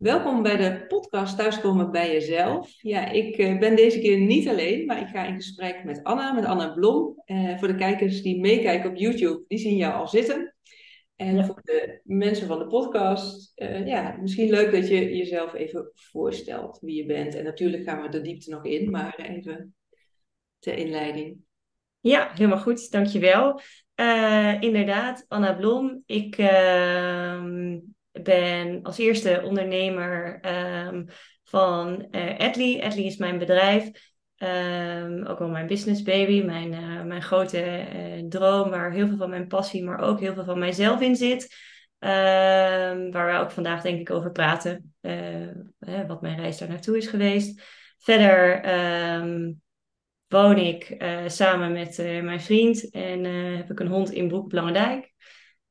[0.00, 2.72] Welkom bij de podcast Thuiskomen bij Jezelf.
[2.82, 6.32] Ja, ik eh, ben deze keer niet alleen, maar ik ga in gesprek met Anna,
[6.32, 7.22] met Anna Blom.
[7.26, 10.54] Uh, voor de kijkers die meekijken op YouTube, die zien jou al zitten.
[11.16, 15.90] En voor de mensen van de podcast, uh, ja, misschien leuk dat je jezelf even
[15.94, 17.34] voorstelt wie je bent.
[17.34, 19.74] En natuurlijk gaan we de diepte nog in, maar even
[20.58, 21.36] ter inleiding.
[22.00, 23.60] Ja, helemaal goed, dankjewel.
[24.60, 26.02] inderdaad, Anna Blom.
[26.06, 27.78] Ik ehm,
[28.22, 30.40] ben als eerste ondernemer
[30.86, 31.06] um,
[31.44, 32.80] van uh, Adly.
[32.80, 33.90] Adly is mijn bedrijf.
[34.42, 39.16] Um, ook wel mijn business baby, mijn, uh, mijn grote uh, droom, waar heel veel
[39.16, 41.42] van mijn passie, maar ook heel veel van mijzelf in zit.
[41.98, 44.94] Um, waar we ook vandaag denk ik over praten,
[46.06, 47.62] wat mijn reis daar naartoe is geweest.
[47.98, 48.60] Verder
[50.28, 53.24] woon ik samen met mijn vriend en
[53.56, 55.12] heb ik een hond in Broek Blangendijk.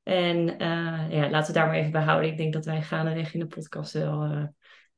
[0.10, 2.30] En uh, ja, laten we daar maar even bij houden.
[2.30, 4.44] Ik denk dat wij gaandeweg in de podcast wel uh,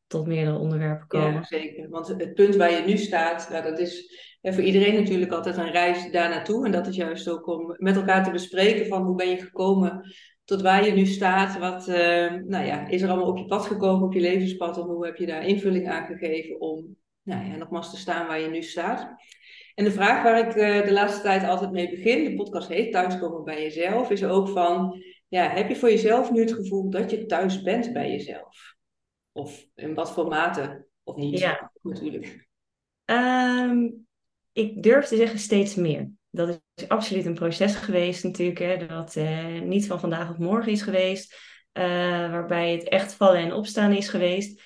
[0.07, 1.33] tot meerdere onderwerpen komen.
[1.33, 1.89] Ja, zeker.
[1.89, 5.71] Want het punt waar je nu staat, nou, dat is voor iedereen natuurlijk altijd een
[5.71, 6.65] reis daar naartoe.
[6.65, 10.13] En dat is juist ook om met elkaar te bespreken van hoe ben je gekomen
[10.43, 11.59] tot waar je nu staat.
[11.59, 11.95] Wat uh,
[12.45, 14.77] nou ja, is er allemaal op je pad gekomen, op je levenspad?
[14.77, 18.39] En hoe heb je daar invulling aan gegeven om nou ja, nogmaals te staan waar
[18.39, 19.15] je nu staat?
[19.75, 22.91] En de vraag waar ik uh, de laatste tijd altijd mee begin, de podcast heet
[22.91, 27.11] Thuiskomen bij jezelf, is ook van, ja, heb je voor jezelf nu het gevoel dat
[27.11, 28.75] je thuis bent bij jezelf?
[29.31, 31.71] Of in wat voor mate, of niet, ja.
[31.81, 32.47] natuurlijk.
[33.05, 34.07] Um,
[34.51, 36.09] ik durf te zeggen steeds meer.
[36.29, 40.71] Dat is absoluut een proces geweest natuurlijk, hè, dat uh, niet van vandaag op morgen
[40.71, 41.35] is geweest,
[41.73, 41.83] uh,
[42.31, 44.61] waarbij het echt vallen en opstaan is geweest.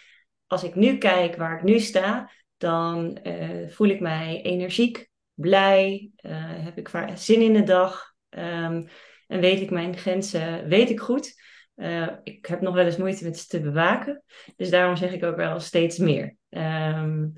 [0.47, 2.31] Als ik nu kijk waar ik nu sta,
[2.66, 8.88] dan uh, voel ik mij energiek, blij, uh, heb ik zin in de dag um,
[9.27, 11.44] en weet ik mijn grenzen, weet ik goed.
[11.75, 14.23] Uh, ik heb nog wel eens moeite met ze te bewaken,
[14.55, 16.35] dus daarom zeg ik ook wel steeds meer.
[16.49, 17.33] Um,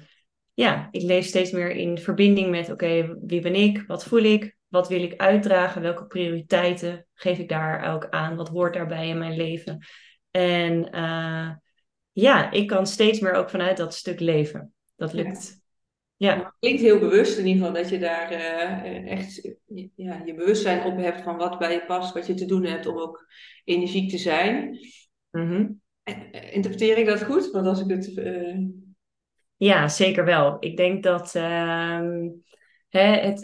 [0.54, 4.58] ja, ik leef steeds meer in verbinding met, oké, wie ben ik, wat voel ik,
[4.68, 9.18] wat wil ik uitdragen, welke prioriteiten geef ik daar ook aan, wat hoort daarbij in
[9.18, 9.86] mijn leven.
[10.32, 10.90] En
[12.12, 15.62] ja, ik kan steeds meer ook vanuit dat stuk leven dat lukt.
[16.16, 16.34] Ja.
[16.34, 16.44] ja.
[16.44, 19.56] Het klinkt heel bewust in ieder geval dat je daar uh, echt
[19.96, 22.86] ja, je bewustzijn op hebt van wat bij je past, wat je te doen hebt
[22.86, 23.28] om ook
[23.64, 24.80] energiek te zijn.
[25.32, 25.82] Mm-hmm.
[26.52, 27.52] Interpreteer ik dat goed?
[27.52, 28.08] Want als ik het.
[28.08, 28.58] Uh...
[29.56, 30.58] Ja, zeker wel.
[30.60, 32.02] Ik denk dat uh,
[32.90, 33.40] hè, het,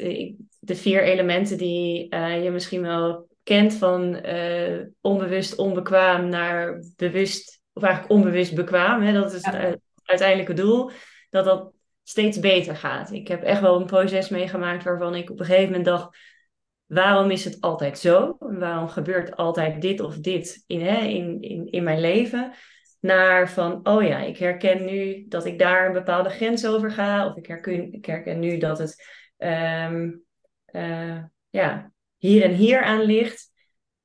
[0.60, 4.26] de vier elementen die je misschien wel kent van
[5.02, 10.92] onbewust onbekwaam naar bewust, of eigenlijk onbewust bekwaam, hè, dat is het uiteindelijke doel
[11.34, 11.74] dat dat
[12.04, 13.12] steeds beter gaat.
[13.12, 16.18] Ik heb echt wel een proces meegemaakt waarvan ik op een gegeven moment dacht:
[16.86, 18.36] waarom is het altijd zo?
[18.40, 22.52] Waarom gebeurt altijd dit of dit in, hè, in, in, in mijn leven?
[23.00, 27.28] Naar van, oh ja, ik herken nu dat ik daar een bepaalde grens over ga.
[27.28, 29.04] Of ik herken, ik herken nu dat het
[29.38, 30.24] um,
[30.72, 33.52] uh, ja, hier en hier aan ligt.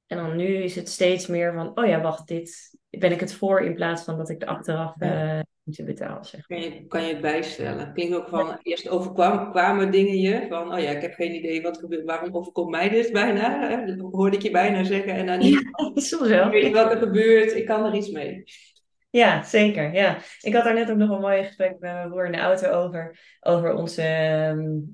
[0.06, 3.34] En dan nu is het steeds meer van, oh ja, wacht, dit ben ik het
[3.34, 5.40] voor in plaats van dat ik er achteraf uh,
[5.72, 6.24] te betalen.
[6.24, 6.46] Zeg.
[6.46, 7.92] kan, je, kan je het bijstellen?
[7.92, 11.78] Klinkt ook van, eerst overkwamen dingen je van, oh ja, ik heb geen idee wat
[11.78, 13.68] gebeurt, waarom overkomt mij dit bijna?
[13.68, 13.96] Hè?
[13.96, 15.12] Dat hoorde ik je bijna zeggen.
[15.12, 16.46] En dan niet, ja, soms wel.
[16.52, 18.44] Ik weet wat er gebeurt, ik kan er iets mee.
[19.10, 19.92] Ja, zeker.
[19.92, 20.18] Ja.
[20.40, 22.70] Ik had daar net ook nog een mooi gesprek met mijn broer in de auto
[22.70, 24.02] over, over onze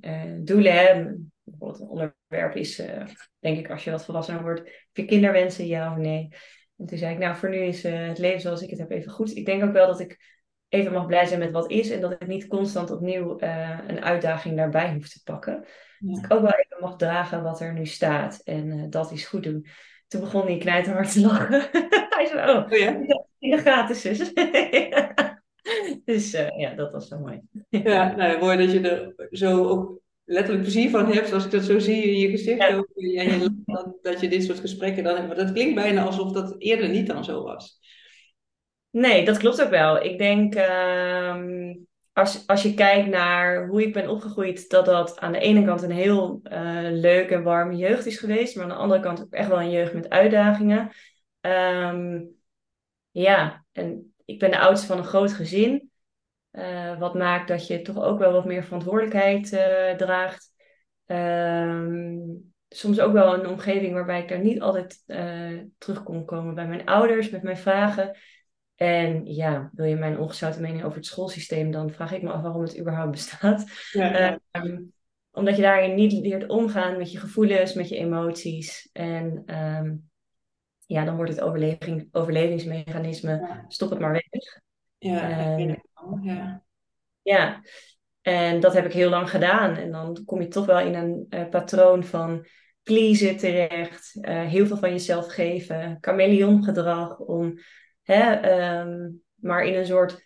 [0.00, 0.72] uh, doelen.
[0.72, 1.12] Hè.
[1.42, 3.06] Bijvoorbeeld een onderwerp is, uh,
[3.38, 6.28] denk ik, als je wat volwassener wordt, heb je kinderwensen, ja of nee?
[6.76, 8.90] En toen zei ik, nou, voor nu is uh, het leven zoals ik het heb
[8.90, 9.36] even goed.
[9.36, 10.33] Ik denk ook wel dat ik
[10.68, 14.04] even mag blij zijn met wat is en dat ik niet constant opnieuw uh, een
[14.04, 15.64] uitdaging daarbij hoef te pakken.
[15.98, 19.26] Dat ik ook wel even mag dragen wat er nu staat en uh, dat is
[19.26, 19.66] goed doen.
[20.08, 21.60] Toen begon hij knijterhard te lachen.
[22.16, 22.98] hij zei, oh, oh ja?
[23.38, 24.32] in gratis zus.
[26.04, 27.40] dus uh, ja, dat was zo mooi.
[27.68, 31.64] ja, nou, mooi dat je er zo ook letterlijk plezier van hebt, als ik dat
[31.64, 32.58] zo zie in je gezicht.
[32.58, 32.76] Ja.
[32.76, 35.26] Ook, en je, dat, dat je dit soort gesprekken dan hebt.
[35.26, 37.80] Maar dat klinkt bijna alsof dat eerder niet dan zo was.
[38.94, 40.02] Nee, dat klopt ook wel.
[40.02, 41.70] Ik denk, uh,
[42.12, 45.82] als, als je kijkt naar hoe ik ben opgegroeid, dat dat aan de ene kant
[45.82, 49.32] een heel uh, leuke en warme jeugd is geweest, maar aan de andere kant ook
[49.32, 50.90] echt wel een jeugd met uitdagingen.
[51.40, 52.34] Um,
[53.10, 55.90] ja, en ik ben de oudste van een groot gezin,
[56.52, 60.52] uh, wat maakt dat je toch ook wel wat meer verantwoordelijkheid uh, draagt.
[61.06, 65.02] Um, soms ook wel een omgeving waarbij ik daar niet altijd
[65.78, 68.16] terug kon komen bij mijn ouders met mijn vragen.
[68.74, 72.42] En ja, wil je mijn ongezouten mening over het schoolsysteem, dan vraag ik me af
[72.42, 73.64] waarom het überhaupt bestaat.
[73.90, 74.82] Ja, ehm,
[75.30, 78.88] omdat je daarin niet leert omgaan met je gevoelens, met je emoties.
[78.92, 80.10] En um,
[80.86, 84.60] ja, dan wordt het overleving, overlevingsmechanisme, stop het maar weg.
[84.98, 85.74] Ja, uh,
[86.22, 86.62] ja.
[87.22, 87.62] Ja,
[88.22, 89.76] en dat heb ik heel lang gedaan.
[89.76, 92.46] En dan kom je toch wel in een uh, patroon van
[92.82, 94.16] pleasen terecht.
[94.20, 95.98] Uh, heel veel van jezelf geven.
[96.00, 97.58] Chameleongedrag om
[98.04, 100.22] hè, um, maar in een soort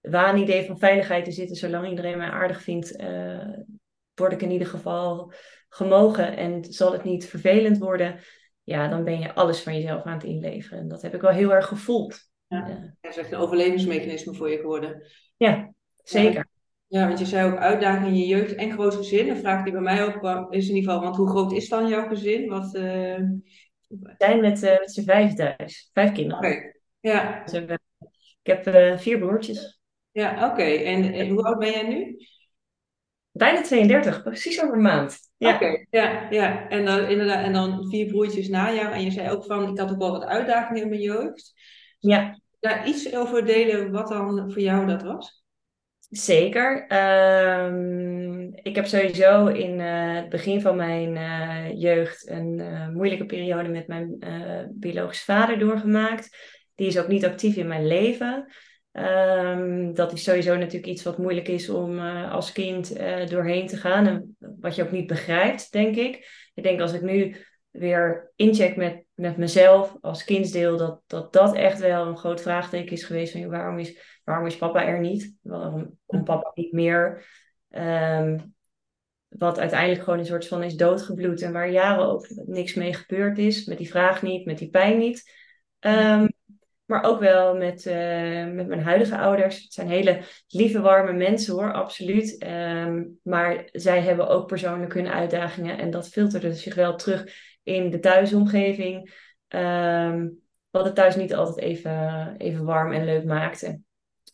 [0.00, 1.56] waanidee van veiligheid te zitten.
[1.56, 3.48] Zolang iedereen mij aardig vindt, uh,
[4.14, 5.32] word ik in ieder geval
[5.68, 6.36] gemogen.
[6.36, 8.18] En zal het niet vervelend worden,
[8.62, 10.78] ja, dan ben je alles van jezelf aan het inleveren.
[10.78, 12.28] En dat heb ik wel heel erg gevoeld.
[12.46, 15.02] Ja, dat is echt een overlevingsmechanisme voor je geworden.
[15.36, 15.72] Ja,
[16.04, 16.48] zeker.
[16.86, 19.28] Ja, want je zei ook uitdagingen in je jeugd en groot gezin.
[19.28, 21.68] Een vraag die bij mij ook kwam is in ieder geval, want hoe groot is
[21.68, 22.48] dan jouw gezin?
[22.48, 23.18] Wat, uh...
[23.90, 25.90] We zijn met, uh, met z'n vijf thuis.
[25.92, 26.38] Vijf kinderen.
[26.38, 26.79] Okay.
[27.00, 27.42] Ja.
[27.44, 27.70] Dus, uh,
[28.42, 29.80] ik heb uh, vier broertjes.
[30.12, 30.52] Ja, oké.
[30.52, 30.84] Okay.
[30.84, 32.16] En, en, hoe oud ben jij nu?
[33.32, 35.18] Bijna 32, precies over een maand.
[35.36, 35.54] Ja.
[35.54, 35.86] Oké, okay.
[35.90, 36.68] ja, ja.
[36.68, 38.92] En dan, inderdaad, en dan vier broertjes na jou.
[38.92, 41.52] En je zei ook van, ik had ook wel wat uitdagingen in mijn jeugd.
[41.98, 42.38] Ja.
[42.60, 45.44] Daar iets over delen wat dan voor jou dat was?
[46.10, 46.86] Zeker.
[47.64, 53.26] Um, ik heb sowieso in uh, het begin van mijn uh, jeugd een uh, moeilijke
[53.26, 54.18] periode met mijn
[54.70, 56.36] biologische vader doorgemaakt.
[56.80, 58.46] Die is ook niet actief in mijn leven.
[58.92, 62.96] Um, dat is sowieso natuurlijk iets wat moeilijk is om als kind
[63.28, 64.06] doorheen te gaan.
[64.06, 66.28] En wat je ook niet begrijpt, denk ik.
[66.54, 67.36] Ik denk als ik nu
[67.70, 72.92] weer incheck met, met mezelf als kindsdeel, dat, dat dat echt wel een groot vraagteken
[72.92, 75.34] is geweest van waarom is waarom is papa er niet?
[75.40, 77.26] Waarom komt papa niet meer?
[77.70, 78.54] Um,
[79.28, 83.38] wat uiteindelijk gewoon een soort van is doodgebloed en waar jaren ook niks mee gebeurd
[83.38, 83.64] is.
[83.64, 85.32] Met die vraag niet, met die pijn niet.
[85.80, 86.38] Um,
[86.90, 87.94] maar ook wel met, uh,
[88.52, 89.62] met mijn huidige ouders.
[89.62, 92.46] Het zijn hele lieve, warme mensen hoor, absoluut.
[92.46, 95.78] Um, maar zij hebben ook persoonlijk hun uitdagingen.
[95.78, 99.12] En dat filterde zich wel terug in de thuisomgeving.
[99.48, 100.40] Um,
[100.70, 103.80] wat het thuis niet altijd even, even warm en leuk maakte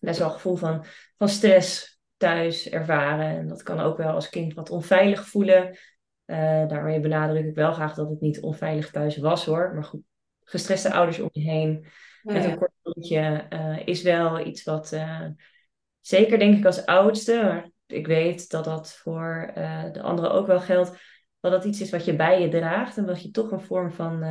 [0.00, 0.84] best wel gevoel van,
[1.16, 3.38] van stress thuis ervaren.
[3.38, 5.78] En dat kan ook wel als kind wat onveilig voelen.
[6.26, 9.74] Uh, daarmee benadruk ik wel graag dat het niet onveilig thuis was hoor.
[9.74, 10.02] Maar goed,
[10.44, 11.86] gestreste ouders om je heen
[12.26, 15.26] met een kort rondje uh, is wel iets wat uh,
[16.00, 19.50] zeker denk ik als oudste, maar ik weet dat dat voor
[19.92, 20.90] de anderen ook wel geldt,
[21.40, 23.92] dat dat iets is wat je bij je draagt en wat je toch een vorm
[23.92, 24.24] van,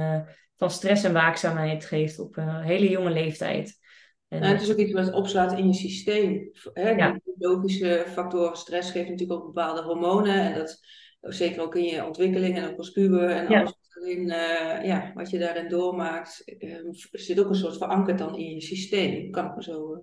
[0.56, 3.80] van stress en waakzaamheid geeft op een hele jonge leeftijd.
[4.28, 6.52] En nou, het is ook iets wat opslaat in je systeem.
[6.74, 6.90] Hè?
[6.90, 7.20] Ja.
[7.36, 10.54] Biologische factoren, stress geeft natuurlijk ook bepaalde hormonen.
[10.54, 10.80] En dat
[11.20, 15.40] zeker ook in je ontwikkeling en ook als puber en alles uh, ja, wat je
[15.40, 19.32] daarin doormaakt, uh, zit ook een soort verankerd dan in je systeem.
[19.32, 20.00] Kan ik me zo uh,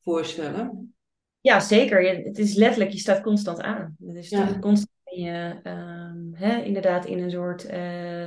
[0.00, 0.94] voorstellen.
[1.40, 2.24] Ja, zeker.
[2.24, 3.96] het is letterlijk, je staat constant aan.
[4.06, 4.58] Het is ja.
[4.58, 8.26] constant in je, ehm, hè, inderdaad in een soort eh,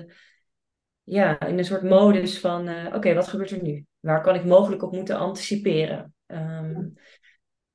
[1.03, 3.85] ja, in een soort modus van, oké, wat gebeurt er nu?
[3.99, 6.13] Waar kan ik mogelijk op moeten anticiperen?
[6.27, 6.93] Um,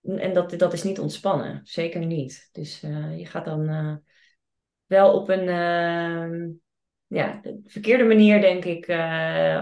[0.03, 2.49] en dat, dat is niet ontspannen, zeker niet.
[2.53, 2.81] Dus
[3.17, 4.03] je gaat dan
[4.87, 5.49] wel op een
[7.09, 8.91] ja, verkeerde manier, denk ik,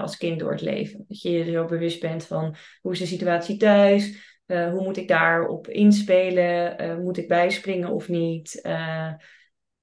[0.00, 1.04] als kind door het leven.
[1.08, 4.34] Dat je je zo bewust bent van hoe is de situatie thuis?
[4.46, 7.02] hoe moet ik daarop inspelen?
[7.02, 8.60] moet ik bijspringen of niet?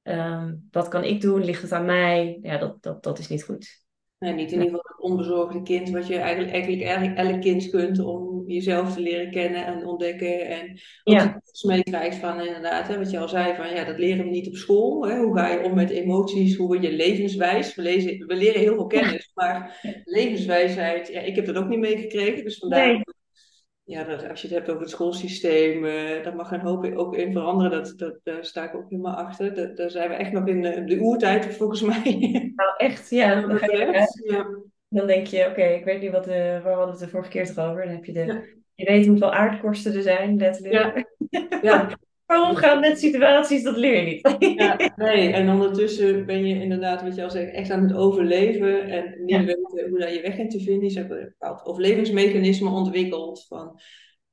[0.03, 1.43] Um, wat kan ik doen?
[1.43, 2.39] Ligt het aan mij?
[2.41, 3.81] Ja, dat, dat, dat is niet goed.
[4.19, 7.99] Nee, niet in ieder geval het onbezorgde kind, wat je eigenlijk, eigenlijk elk kind kunt
[7.99, 10.47] om jezelf te leren kennen en ontdekken.
[10.47, 10.69] En
[11.03, 11.41] ook ja.
[11.61, 14.55] meekrijgt van inderdaad, hè, wat je al zei, van ja, dat leren we niet op
[14.55, 15.07] school.
[15.07, 15.17] Hè?
[15.17, 16.55] Hoe ga je om met emoties?
[16.55, 17.75] Hoe word je levenswijs?
[17.75, 21.79] We, lezen, we leren heel veel kennis, maar levenswijsheid, ja, ik heb dat ook niet
[21.79, 22.43] meegekregen.
[22.43, 23.01] Dus vandaar nee
[23.85, 27.15] ja, dat, als je het hebt over het schoolsysteem, uh, daar mag een hoop ook
[27.15, 27.71] in veranderen.
[27.71, 29.55] Dat, dat, daar sta ik ook helemaal achter.
[29.55, 32.01] Dat, daar zijn we echt nog in de, de oertijd, volgens mij.
[32.55, 33.41] Nou, echt, ja.
[33.41, 33.59] Dan,
[34.31, 34.47] ja.
[34.93, 37.29] Dan denk je, oké, ik weet niet wat de, waar hadden we het de vorige
[37.29, 37.83] keer toch over.
[37.83, 41.05] Dan heb je de, je weet hoeveel aardkorsten er zijn, letterlijk.
[41.29, 41.47] Ja.
[41.69, 41.89] ja.
[42.25, 44.57] maar omgaan met situaties, dat leer je niet.
[44.59, 48.89] ja, nee, en ondertussen ben je inderdaad, wat je al zegt, echt aan het overleven
[48.89, 49.43] en niet ja.
[49.43, 50.95] weten hoe daar je weg in te vinden is.
[50.95, 53.79] Hebt een bepaald overlevingsmechanisme ontwikkeld van,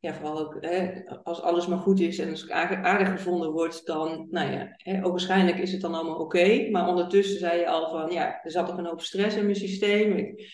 [0.01, 3.87] ja, vooral ook hè, als alles maar goed is en als het aardig gevonden wordt,
[3.87, 6.71] dan, nou ja, hè, ook waarschijnlijk is het dan allemaal oké.
[6.71, 9.57] Maar ondertussen zei je al van, ja, er zat toch een hoop stress in mijn
[9.57, 10.13] systeem.
[10.13, 10.53] Ik,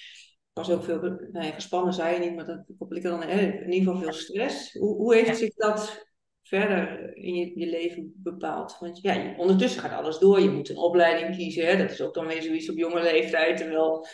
[0.53, 3.41] was ook veel, nou ja, gespannen zei je niet, maar dat koppel ik dan hè,
[3.41, 4.73] in ieder geval veel stress.
[4.73, 6.07] Hoe, hoe heeft zich dat
[6.43, 8.77] verder in je, je, leven bepaalt.
[8.81, 10.41] Want ja, ondertussen gaat alles door.
[10.41, 11.67] Je moet een opleiding kiezen.
[11.67, 11.77] Hè?
[11.77, 13.57] Dat is ook dan weer zoiets op jonge leeftijd.
[13.57, 14.07] Terwijl,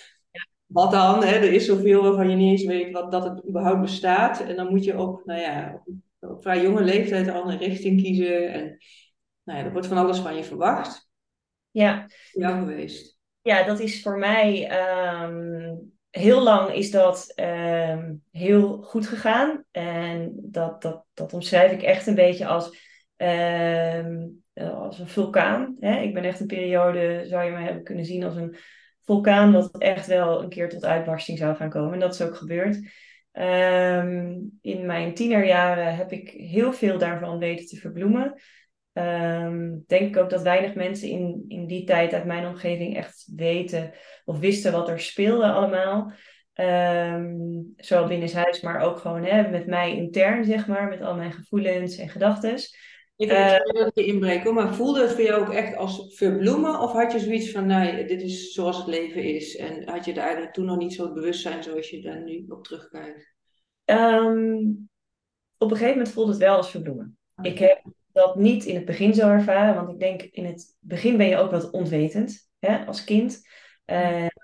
[0.73, 1.25] wat dan?
[1.25, 1.35] Hè?
[1.35, 4.41] Er is zoveel waarvan je niet eens weet wat, dat het überhaupt bestaat.
[4.41, 5.83] En dan moet je ook, nou ja,
[6.21, 8.53] op vrij jonge leeftijd al een richting kiezen.
[8.53, 8.79] En
[9.43, 11.11] nou ja, er wordt van alles van je verwacht.
[11.71, 12.07] Ja.
[12.33, 13.19] Jou geweest.
[13.43, 14.71] Ja, dat is voor mij...
[15.25, 19.65] Um heel lang is dat ehm, heel goed gegaan.
[19.71, 22.79] En dat, dat, dat omschrijf ik echt een beetje als,
[23.17, 25.77] ehm, als een vulkaan.
[25.81, 26.01] Hè?
[26.01, 28.57] Ik ben echt een periode, zou je mij hebben kunnen zien, als een
[29.05, 31.93] vulkaan wat echt wel een keer tot uitbarsting zou gaan komen.
[31.93, 32.81] En dat is ook gebeurd.
[33.33, 38.35] Ehm, in mijn tienerjaren heb ik heel veel daarvan weten te verbloemen.
[38.93, 43.33] Um, denk ik ook dat weinig mensen in, in die tijd uit mijn omgeving echt
[43.37, 43.93] weten
[44.25, 46.13] of wisten wat er speelde allemaal.
[46.55, 51.33] Um, zowel binnenshuis, maar ook gewoon hè, met mij intern, zeg maar, met al mijn
[51.33, 52.57] gevoelens en gedachten.
[53.17, 56.81] Ik wil uh, je inbreken, maar voelde het voor jou ook echt als verbloemen?
[56.81, 59.57] Of had je zoiets van, nee, dit is zoals het leven is?
[59.57, 62.65] En had je er eigenlijk toen nog niet zo bewustzijn zoals je daar nu op
[62.65, 63.35] terugkijkt?
[63.85, 64.91] Um,
[65.59, 67.19] op een gegeven moment voelde het wel als verbloemen.
[67.43, 71.17] Ik heb dat niet in het begin zo ervaren, want ik denk in het begin
[71.17, 73.41] ben je ook wat onwetend hè, als kind.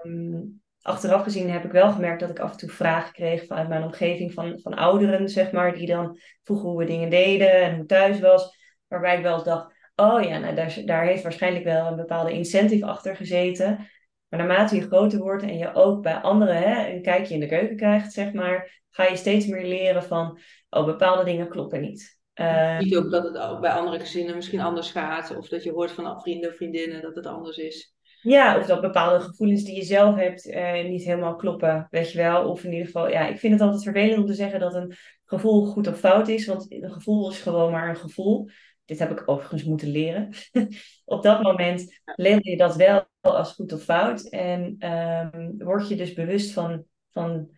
[0.02, 3.68] Um, achteraf gezien heb ik wel gemerkt dat ik af en toe vragen kreeg vanuit
[3.68, 7.70] mijn omgeving van, van ouderen, zeg maar, die dan vroegen hoe we dingen deden en
[7.70, 8.57] hoe het thuis was.
[8.88, 12.32] Waarbij ik wel eens dacht, oh ja, nou, daar, daar heeft waarschijnlijk wel een bepaalde
[12.32, 13.88] incentive achter gezeten.
[14.28, 17.46] Maar naarmate je groter wordt en je ook bij anderen hè, een kijkje in de
[17.46, 20.38] keuken krijgt, zeg maar, ga je steeds meer leren van,
[20.70, 22.18] oh, bepaalde dingen kloppen niet.
[22.34, 25.72] Uh, niet ook dat het ook bij andere gezinnen misschien anders gaat, of dat je
[25.72, 27.96] hoort van vrienden of vriendinnen dat het anders is.
[28.22, 32.18] Ja, of dat bepaalde gevoelens die je zelf hebt uh, niet helemaal kloppen, weet je
[32.18, 32.50] wel.
[32.50, 34.94] Of in ieder geval, ja, ik vind het altijd vervelend om te zeggen dat een
[35.24, 38.48] gevoel goed of fout is, want een gevoel is gewoon maar een gevoel.
[38.88, 40.32] Dit heb ik overigens moeten leren.
[41.04, 44.22] Op dat moment leer je dat wel als goed of fout.
[44.28, 47.50] En um, word je dus bewust van, van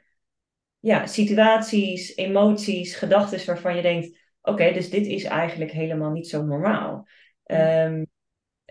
[0.79, 6.43] ja, situaties, emoties, gedachten waarvan je denkt: oké, dus dit is eigenlijk helemaal niet zo
[6.43, 7.09] normaal.
[7.45, 8.07] Um,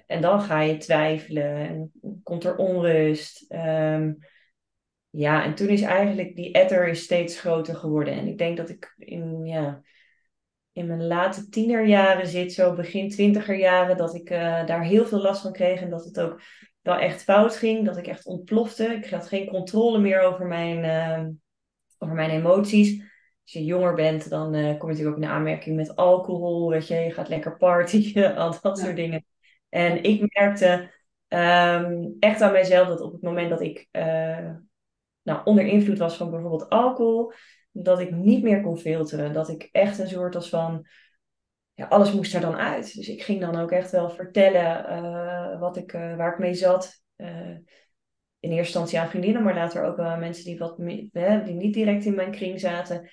[0.05, 1.91] en dan ga je twijfelen en
[2.23, 3.45] komt er onrust.
[3.51, 4.17] Um,
[5.09, 8.13] ja, en toen is eigenlijk die etter is steeds groter geworden.
[8.13, 9.81] En ik denk dat ik in, ja,
[10.79, 15.41] in mijn late tienerjaren zit, zo begin twintigerjaren, dat ik uh, daar heel veel last
[15.41, 15.81] van kreeg.
[15.81, 16.41] En dat het ook
[16.81, 17.86] wel echt fout ging.
[17.86, 18.83] Dat ik echt ontplofte.
[18.83, 21.27] Ik had geen controle meer over mijn, uh,
[21.98, 23.01] over mijn emoties.
[23.43, 26.69] Als je jonger bent, dan uh, kom je natuurlijk ook in aanmerking met alcohol.
[26.69, 29.25] Weet je, je gaat lekker partyen, al dat soort dingen.
[29.69, 30.91] En ik merkte
[31.27, 34.51] um, echt aan mijzelf dat op het moment dat ik uh,
[35.21, 37.33] nou, onder invloed was van bijvoorbeeld alcohol,
[37.71, 39.33] dat ik niet meer kon filteren.
[39.33, 40.88] Dat ik echt een soort als van,
[41.73, 42.95] ja, alles moest er dan uit.
[42.95, 46.53] Dus ik ging dan ook echt wel vertellen uh, wat ik, uh, waar ik mee
[46.53, 47.03] zat.
[48.39, 51.73] in eerste instantie aan vriendinnen, maar later ook wel aan mensen die, wat, die niet
[51.73, 53.09] direct in mijn kring zaten.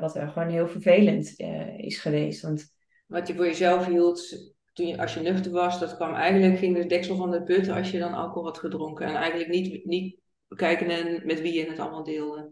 [0.00, 1.34] wat gewoon heel vervelend
[1.76, 2.42] is geweest.
[2.42, 2.74] Want,
[3.06, 6.76] wat je voor jezelf hield, toen je, als je nuchter was, dat kwam eigenlijk, ging
[6.76, 9.06] de deksel van de put als je dan alcohol had gedronken.
[9.06, 12.50] En eigenlijk niet, niet kijken met wie je het allemaal deelde.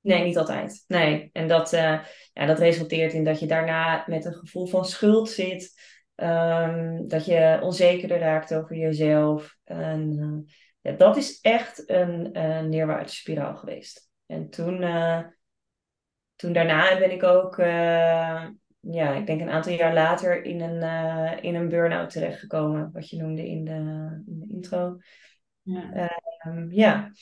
[0.00, 0.84] Nee, niet altijd.
[0.86, 1.30] Nee.
[1.32, 2.00] En dat, uh,
[2.32, 5.72] ja, dat resulteert in dat je daarna met een gevoel van schuld zit.
[6.14, 9.56] Um, dat je onzekerder raakt over jezelf.
[9.64, 14.10] En, uh, ja, dat is echt een, een neerwaartse spiraal geweest.
[14.26, 15.20] En toen, uh,
[16.36, 17.58] toen daarna ben ik ook
[18.80, 23.10] ja, ik denk een aantal jaar later in een, uh, in een burn-out terechtgekomen, wat
[23.10, 23.72] je noemde in de,
[24.26, 24.98] in de intro.
[25.62, 26.10] Ja.
[26.46, 27.12] Uh, ja.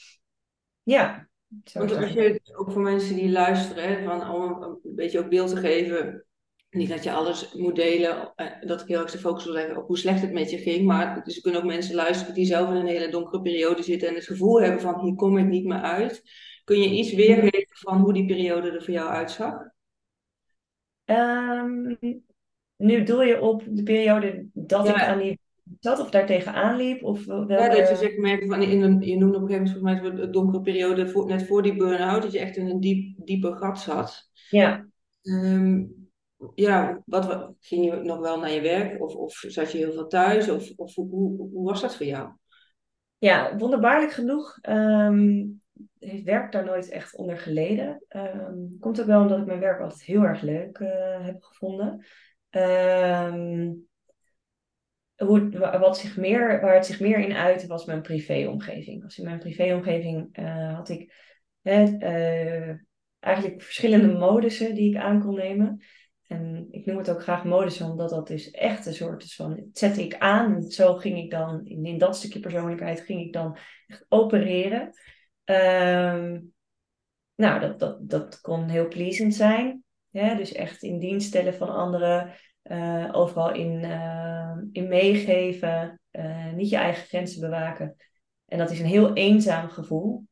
[0.82, 1.27] ja.
[1.72, 5.56] Want als je ook voor mensen die luisteren, van, om een beetje ook beeld te
[5.56, 6.24] geven,
[6.70, 9.76] niet dat je alles moet delen, eh, dat ik heel erg de focus wil leggen
[9.76, 12.46] op hoe slecht het met je ging, maar dus er kunnen ook mensen luisteren die
[12.46, 15.46] zelf in een hele donkere periode zitten en het gevoel hebben van hier kom ik
[15.46, 16.22] niet meer uit.
[16.64, 19.54] Kun je iets weergeven van hoe die periode er voor jou uitzag?
[21.04, 21.98] Um,
[22.76, 25.40] nu doe je op de periode dat ik aan die
[25.80, 27.02] zat of daar tegenaan liep?
[27.02, 27.52] Of welke...
[27.52, 30.16] Ja, dat je zeg maar, van in een, je noemde op een gegeven moment volgens
[30.16, 33.14] mij de donkere periode voor, net voor die burn-out, dat je echt in een diep,
[33.16, 34.30] diepe gat zat.
[34.50, 34.86] Ja.
[35.22, 35.96] Um,
[36.54, 40.06] ja, wat, ging je nog wel naar je werk of, of zat je heel veel
[40.06, 40.50] thuis?
[40.50, 42.30] Of, of hoe, hoe was dat voor jou?
[43.18, 45.60] Ja, wonderbaarlijk genoeg um,
[45.98, 48.04] heeft werk daar nooit echt onder geleden.
[48.08, 52.04] Um, komt ook wel omdat ik mijn werk altijd heel erg leuk uh, heb gevonden.
[52.50, 53.88] Um,
[55.80, 59.04] wat zich meer, waar het zich meer in uitte was mijn privéomgeving.
[59.04, 61.12] Als in mijn privéomgeving uh, had ik
[61.62, 62.68] uh,
[63.18, 65.82] eigenlijk verschillende modussen die ik aan kon nemen.
[66.26, 69.50] En ik noem het ook graag modussen, omdat dat dus echt een soort is van,
[69.50, 73.32] het zette ik aan en zo ging ik dan, in, dat stukje persoonlijkheid ging ik
[73.32, 73.56] dan
[74.08, 74.92] opereren.
[75.44, 76.52] Um,
[77.34, 79.82] nou, dat, dat, dat kon heel pleasend zijn.
[80.10, 82.32] Dus echt in dienst stellen van anderen.
[82.68, 86.00] Uh, overal in, uh, in meegeven.
[86.12, 87.96] Uh, niet je eigen grenzen bewaken.
[88.46, 90.26] En dat is een heel eenzaam gevoel.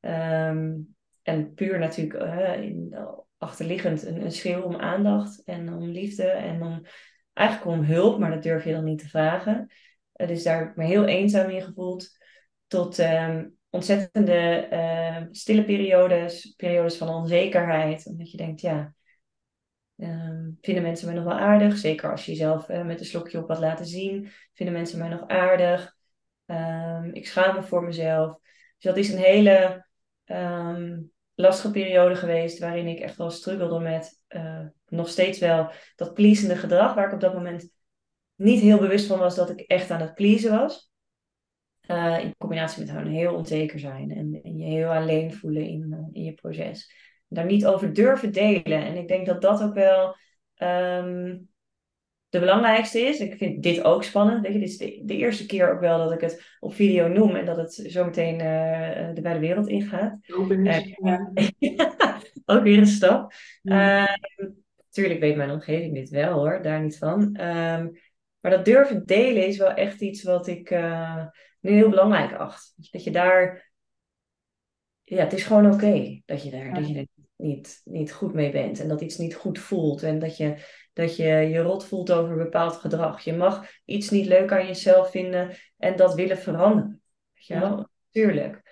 [0.00, 0.74] Ehm,
[1.22, 2.22] en puur natuurlijk
[2.62, 2.96] in,
[3.38, 6.82] achterliggend een, schreeuw om aandacht en om liefde en om
[7.32, 9.70] eigenlijk om hulp, maar dat durf je dan niet te vragen.
[10.16, 12.08] Uh, dus daar me heel eenzaam in gevoeld.
[12.66, 18.06] Tot um, ontzettende uh, stille periodes, periodes van onzekerheid.
[18.06, 18.94] Omdat je denkt, ja,
[20.02, 21.76] um, vinden mensen mij nog wel aardig?
[21.76, 24.28] Zeker als je jezelf uh, met een slokje op wat laten zien.
[24.52, 25.96] Vinden mensen mij nog aardig?
[26.46, 28.38] Um, ik schaam me voor mezelf.
[28.78, 29.86] Dus dat is een hele
[31.34, 36.56] lastige periode geweest waarin ik echt wel struggelde met uh, nog steeds wel dat pleasende
[36.56, 37.70] gedrag, waar ik op dat moment
[38.34, 40.90] niet heel bewust van was dat ik echt aan het pleasen was.
[41.86, 46.22] Uh, in combinatie met heel onzeker zijn en, en je heel alleen voelen in, in
[46.22, 46.92] je proces.
[47.32, 48.84] Daar niet over durven delen.
[48.84, 50.16] En ik denk dat dat ook wel
[50.56, 51.48] um,
[52.28, 53.20] de belangrijkste is.
[53.20, 54.42] Ik vind dit ook spannend.
[54.42, 57.08] Weet je, dit is de, de, eerste keer ook wel dat ik het op video
[57.08, 60.16] noem en dat het zo meteen uh, de wijde wereld ingaat.
[61.02, 61.32] Ja.
[62.44, 63.32] ook weer een stap.
[63.62, 64.08] Ja.
[64.08, 64.16] Uh,
[64.90, 67.20] tuurlijk weet mijn omgeving dit wel hoor, daar niet van.
[67.20, 67.92] Um,
[68.40, 71.26] maar dat durven delen is wel echt iets wat ik uh,
[71.60, 72.74] nu heel belangrijk acht.
[72.90, 73.70] Dat je daar.
[75.02, 76.72] Ja, het is gewoon oké okay dat je daar ja.
[76.72, 77.08] dat je
[77.42, 78.80] niet, niet goed mee bent.
[78.80, 80.02] En dat iets niet goed voelt.
[80.02, 80.54] En dat je,
[80.92, 83.20] dat je je rot voelt over bepaald gedrag.
[83.20, 87.02] Je mag iets niet leuk aan jezelf vinden en dat willen veranderen.
[87.34, 87.76] Weet je wel?
[87.76, 87.88] Ja.
[88.10, 88.62] Tuurlijk.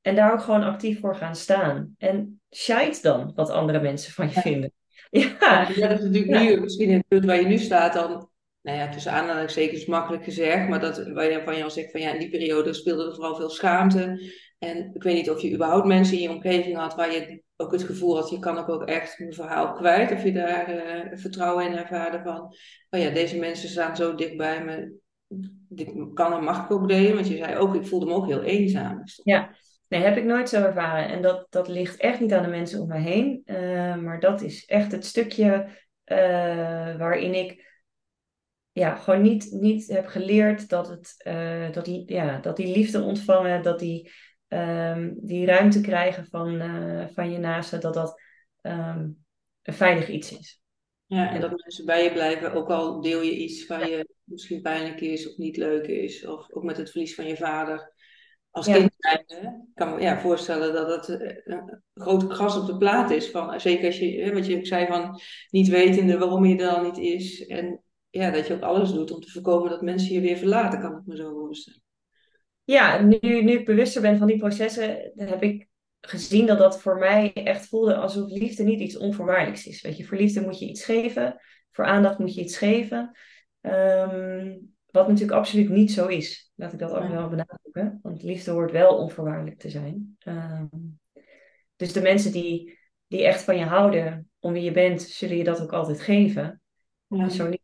[0.00, 1.94] En daar ook gewoon actief voor gaan staan.
[1.98, 4.72] En shite dan wat andere mensen van je vinden.
[5.10, 5.68] Ja.
[5.74, 8.30] ja, dat is natuurlijk nu, misschien in het punt waar je nu staat, dan
[8.62, 12.00] nou ja, tussen aanhalingstekens makkelijk gezegd, maar dat waar je van je al zegt van
[12.00, 14.32] ja, in die periode speelde er vooral veel schaamte.
[14.58, 17.72] En ik weet niet of je überhaupt mensen in je omgeving had waar je ook
[17.72, 20.12] het gevoel had, je kan ook, echt mijn verhaal kwijt.
[20.12, 22.54] Of je daar uh, vertrouwen in ervaarde van,
[22.90, 24.94] oh ja, deze mensen staan zo dichtbij me,
[25.68, 27.14] dit kan en mag ik ook delen.
[27.14, 29.02] Want je zei ook, ik voelde me ook heel eenzaam.
[29.22, 29.54] Ja,
[29.88, 31.08] nee, heb ik nooit zo ervaren.
[31.08, 33.42] En dat, dat ligt echt niet aan de mensen om me heen.
[33.46, 35.68] Uh, maar dat is echt het stukje
[36.06, 37.72] uh, waarin ik
[38.72, 43.62] ja, gewoon niet, niet heb geleerd dat, het, uh, dat, ja, dat die liefde ontvangen,
[43.62, 44.10] dat die,
[44.54, 48.20] um, die ruimte krijgen van, uh, van je naasten, dat dat
[48.62, 49.24] um,
[49.62, 50.62] een veilig iets is.
[51.06, 54.62] Ja, en dat mensen bij je blijven, ook al deel je iets waar je misschien
[54.62, 57.92] pijnlijk is of niet leuk is, of ook met het verlies van je vader.
[58.50, 58.74] Als ja.
[58.74, 63.10] kind zijn, kan me ja, voorstellen dat het uh, een groot gras op de plaat
[63.10, 63.30] is.
[63.30, 66.98] Van, zeker als je, wat je zei van niet wetende waarom je er dan niet
[66.98, 67.46] is.
[67.46, 70.80] En ja, dat je ook alles doet om te voorkomen dat mensen je weer verlaten,
[70.80, 71.83] kan ik me zo voorstellen.
[72.64, 75.68] Ja, nu, nu ik bewuster ben van die processen, heb ik
[76.00, 79.82] gezien dat dat voor mij echt voelde alsof liefde niet iets onvoorwaardelijks is.
[79.82, 83.16] Weet je, voor liefde moet je iets geven, voor aandacht moet je iets geven.
[83.60, 86.52] Um, wat natuurlijk absoluut niet zo is.
[86.54, 87.98] Laat ik dat ook wel benadrukken.
[88.02, 90.16] Want liefde hoort wel onvoorwaardelijk te zijn.
[90.28, 91.00] Um,
[91.76, 95.44] dus de mensen die, die echt van je houden, om wie je bent, zullen je
[95.44, 96.62] dat ook altijd geven.
[97.06, 97.28] Ja.
[97.28, 97.62] Zo niet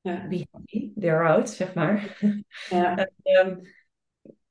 [0.00, 0.28] ja.
[0.28, 2.18] be happy, they're out, zeg maar.
[2.70, 3.08] Ja.
[3.22, 3.60] um,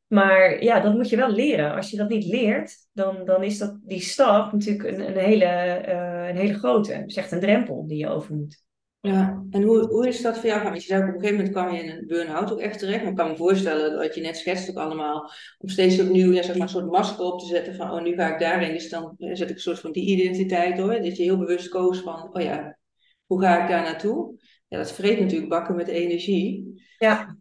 [0.07, 1.75] maar ja, dat moet je wel leren.
[1.75, 5.45] Als je dat niet leert, dan, dan is dat, die stap natuurlijk een, een, hele,
[5.87, 6.93] uh, een hele grote.
[6.93, 8.63] Het is echt een drempel die je over moet.
[9.05, 10.63] Ja, en hoe, hoe is dat voor jou?
[10.63, 13.01] Want je zei op een gegeven moment kwam je in een burn-out ook echt terecht.
[13.01, 15.31] Maar ik kan me voorstellen dat je net schetst ook allemaal.
[15.57, 18.13] Om steeds opnieuw ja, zeg maar, een soort masker op te zetten van oh nu
[18.13, 18.73] ga ik daarin.
[18.73, 21.01] Dus dan zet ik een soort van die identiteit hoor.
[21.01, 22.77] Dat je heel bewust koos van oh ja,
[23.25, 24.35] hoe ga ik daar naartoe?
[24.67, 26.83] Ja, dat vreet natuurlijk bakken met energie.
[26.97, 27.37] Ja.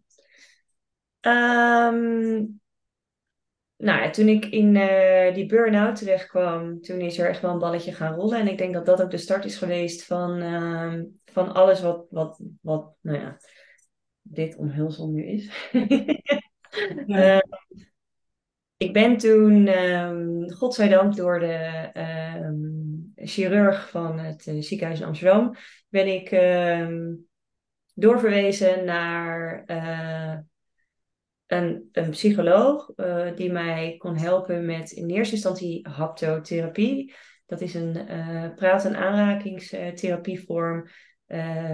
[1.27, 2.59] Um,
[3.77, 7.59] nou, toen ik in uh, die burn-out terecht kwam, toen is er echt wel een
[7.59, 8.39] balletje gaan rollen.
[8.39, 12.05] En ik denk dat dat ook de start is geweest van, uh, van alles wat,
[12.09, 13.37] wat, wat, nou ja,
[14.21, 15.69] dit omhulsel nu is.
[17.05, 17.35] ja.
[17.35, 17.41] uh,
[18.77, 21.89] ik ben toen, um, godzijdank door de
[22.43, 25.55] um, chirurg van het uh, ziekenhuis in Amsterdam,
[25.89, 27.27] ben ik um,
[27.93, 30.37] doorverwezen naar uh,
[31.47, 37.13] een, een, psycholoog uh, die mij kon helpen met in eerste instantie haptotherapie.
[37.45, 37.93] Dat is een
[38.55, 40.87] praat- en aanrakingstherapievorm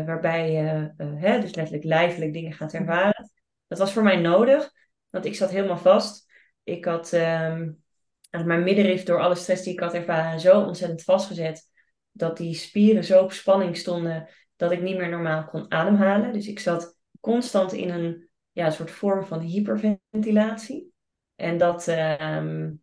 [0.06, 0.94] waarbij je
[1.42, 3.32] dus letterlijk lijfelijk dingen gaat ervaren.
[3.68, 4.72] Dat was voor mij nodig,
[5.10, 6.30] want ik zat helemaal vast
[6.64, 7.84] ik had um,
[8.30, 11.70] mijn middenrif door alle stress die ik had ervaren zo ontzettend vastgezet.
[12.12, 16.34] Dat die spieren zo op spanning stonden dat ik niet meer normaal kon ademhalen.
[16.34, 20.92] Dus ik zat constant in een ja, soort vorm van hyperventilatie.
[21.36, 22.82] En dat, um,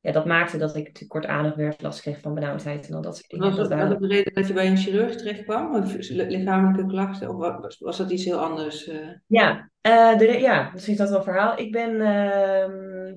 [0.00, 3.30] ja, dat maakte dat ik kortademig werd, last kreeg van benauwdheid en al dat soort
[3.30, 3.56] dingen.
[3.56, 5.74] Was dat, de reden dat je bij een chirurg terecht kwam?
[5.74, 7.28] Of lichamelijke klachten?
[7.28, 8.88] Of was, was dat iets heel anders?
[8.88, 9.08] Uh...
[9.26, 11.58] Ja, uh, de, ja, misschien is dat wel een verhaal.
[11.58, 11.94] Ik ben...
[11.94, 13.14] Uh,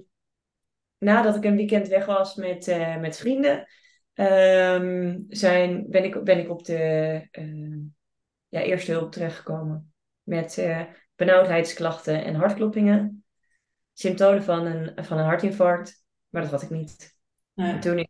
[0.98, 3.68] nadat ik een weekend weg was met, uh, met vrienden,
[4.14, 7.28] um, zijn, ben, ik, ben ik op de
[8.48, 9.94] ja, eerste hulp terechtgekomen.
[10.24, 10.66] Met
[11.26, 13.24] benauwdheidsklachten en hartkloppingen.
[13.94, 16.04] Symptomen van een, van een hartinfarct.
[16.30, 17.20] Maar dat had ik niet.
[17.54, 17.80] Ja.
[17.80, 18.10] toen ik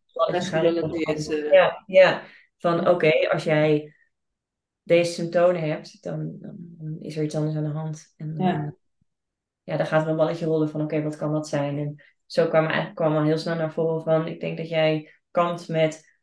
[1.29, 1.51] uh...
[1.51, 2.23] ja, ja,
[2.57, 3.95] van oké, als jij
[4.83, 8.13] deze symptomen hebt, dan, dan, is er iets anders aan de hand.
[8.17, 8.73] En Ja.
[9.63, 11.77] ja, dan gaat er een balletje rollen van oké, wat kan dat zijn?
[11.77, 15.13] En zo kwam eigenlijk kwam al heel snel naar voren van ik denk dat jij
[15.31, 16.19] kampt met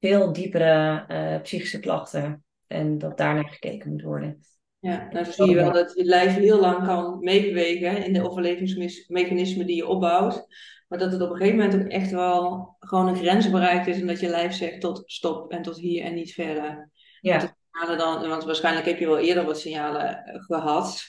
[0.00, 4.44] veel diepere eh, psychische klachten en dat daarnaar gekeken moet worden.
[4.84, 9.66] Ja, nou zie je wel dat je lijf heel lang kan meebewegen in de overlevingsmechanismen
[9.66, 10.46] die je opbouwt.
[10.88, 14.00] Maar dat het op een gegeven moment ook echt wel gewoon een grens bereikt is
[14.00, 16.90] en dat je lijf zegt tot stop en tot hier en niet verder.
[17.20, 17.38] Ja.
[17.38, 21.02] Signalen dan, want waarschijnlijk heb je wel eerder wat signalen eh, gehad.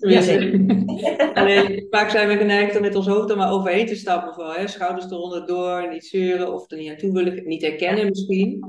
[0.00, 0.64] Ja, zeker.
[1.38, 4.34] Alleen vaak zijn we geneigd om met ons hoofd er maar overheen te stappen.
[4.34, 8.08] Van, hè, schouders eronder door, niet zeuren of er niet aan toe willen, niet herkennen
[8.08, 8.64] misschien.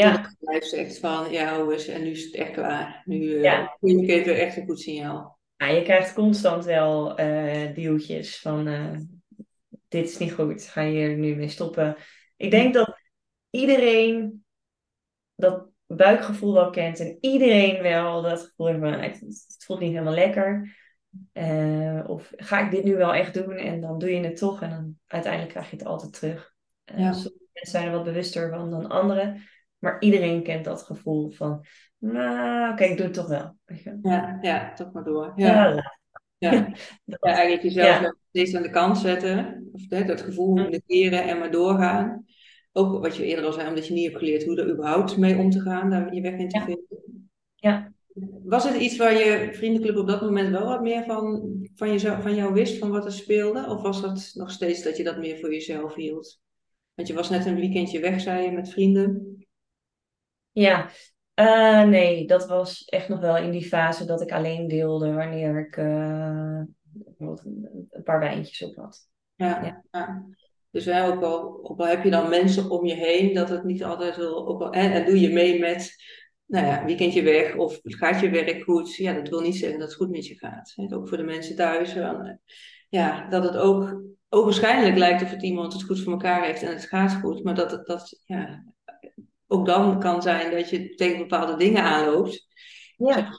[0.00, 3.02] Ja, het lijf zegt van, ja jongens, en nu is het echt klaar.
[3.04, 3.76] Nu eh Ja.
[3.80, 5.38] vind ik echt een goed signaal.
[5.56, 8.90] Ja, je krijgt constant wel eh duwtjes van eh,
[9.88, 11.96] dit is niet goed, ga je hier nu mee stoppen.
[12.36, 12.98] Ik denk dat
[13.50, 14.44] iedereen
[15.34, 19.92] dat buikgevoel wel kent en iedereen wel dat gevoel heeft van het, het voelt niet
[19.92, 20.76] helemaal lekker.
[22.06, 24.70] Of ga ik dit nu wel echt doen en dan doe je het toch en
[24.70, 26.54] dan uiteindelijk krijg je het altijd terug.
[26.84, 27.12] Ja.
[27.12, 29.42] Sommige mensen zijn er wat bewuster van dan anderen,
[29.84, 31.64] maar iedereen kent dat gevoel van
[31.98, 33.56] nou, oké, ik doe het toch wel.
[34.02, 35.32] Ja, ja, toch maar door.
[35.36, 35.92] Ja,
[36.38, 36.72] Ja,
[37.20, 38.14] eigenlijk jezelf Ja.
[38.28, 39.68] steeds aan de kant zetten.
[39.72, 40.70] Of hè, dat gevoel Mm.
[40.70, 42.24] negeren en maar doorgaan.
[42.72, 45.36] Ook wat je eerder al zei, omdat je niet hebt geleerd hoe er überhaupt mee
[45.38, 46.64] om te gaan, daar je weg in te Ja.
[46.64, 47.28] vinden.
[47.54, 47.92] Ja.
[48.44, 51.42] Was het iets waar je vriendenclub op dat moment wel wat meer van,
[51.74, 53.66] van, jezelf, van jou wist, van wat er speelde?
[53.68, 56.40] Of was dat nog steeds dat je dat meer voor jezelf hield?
[56.94, 59.43] Want je was net een weekendje weg, zei je, met vrienden.
[60.54, 60.90] Ja,
[61.34, 65.58] Eh, nee, dat was echt nog wel in die fase dat ik alleen deelde wanneer
[65.58, 66.60] ik eh,
[67.18, 69.08] een, paar wijntjes op had.
[69.34, 69.84] Ja, Ja.
[69.90, 70.26] ja.
[70.70, 73.64] Dus hè, ook, al, ook al heb je dan mensen om je heen, dat het
[73.64, 74.48] niet altijd wil.
[74.48, 75.94] Ook al, hè, en doe je mee met,
[76.46, 78.94] nou ja, weekendje weg of gaat je werk goed?
[78.94, 80.72] Ja, dat wil niet zeggen dat het goed met je gaat.
[80.74, 80.96] Hè.
[80.96, 81.94] Ook voor de mensen thuis.
[81.94, 82.20] eh,
[82.88, 86.72] ja, dat het ook ogenschijnlijk lijkt of het iemand het goed voor elkaar heeft en
[86.72, 87.44] het gaat goed.
[87.44, 88.73] Maar dat het dat, ja,
[89.54, 92.46] ook dan kan zijn dat je tegen bepaalde dingen aanloopt.
[92.96, 93.30] Ja,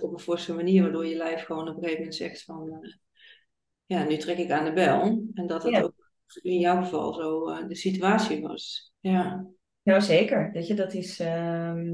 [0.00, 2.92] op een forse manier, waardoor je lijf gewoon op een gegeven moment zegt van, eh,
[3.86, 5.00] ja, nu trek ik aan de bel.
[5.34, 5.80] En dat het Ja.
[5.82, 5.94] ook
[6.42, 8.92] in jouw geval zo eh, de situatie was.
[9.00, 9.46] Ja,
[9.82, 10.50] nou zeker.
[10.52, 11.20] Weet je, dat is.
[11.20, 11.88] ehm,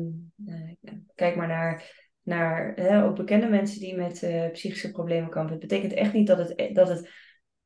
[0.46, 4.12] eh, kijk maar naar, naar hè, ook bekende mensen die met
[4.52, 5.52] psychische problemen kampen.
[5.52, 7.10] Het betekent echt niet dat het, dat het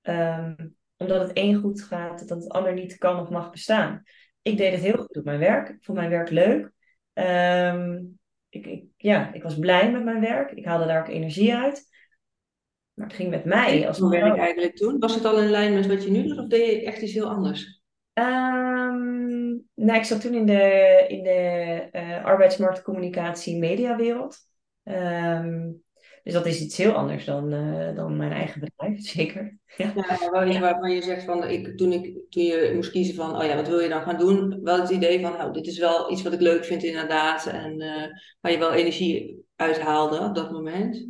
[0.01, 0.55] ehm,
[0.96, 4.03] omdat het één goed gaat, dat het ander niet kan of mag bestaan.
[4.42, 5.68] Ik deed het heel goed op mijn werk.
[5.68, 6.70] Ik vond mijn werk leuk.
[7.12, 8.00] Ehm,
[8.48, 10.50] ik, ik, ja, ik was blij met mijn werk.
[10.50, 11.90] Ik haalde daar ook energie uit.
[12.92, 14.98] Maar het ging met mij als hoe werk eigenlijk toen?
[14.98, 17.12] Was het al in lijn met wat je nu doet of deed je echt iets
[17.12, 17.83] heel anders?
[18.12, 24.38] Ehm, nou, ik zat toen in de, in de eh, arbeidsmarktcommunicatie mediawereld.
[24.83, 25.70] Ehm,
[26.22, 29.58] dus dat is iets heel anders dan, eh, dan mijn eigen bedrijf, zeker.
[29.76, 29.92] Ja.
[30.61, 33.68] Waarvan je zegt van, ik, toen, ik, toen je moest kiezen van, oh ja, wat
[33.68, 34.61] wil je dan gaan doen?
[34.62, 37.46] Wel het idee van, nou, dit is wel iets wat ik leuk vind inderdaad.
[37.46, 38.08] En eh,
[38.40, 41.06] waar je wel energie uithaalde op dat moment.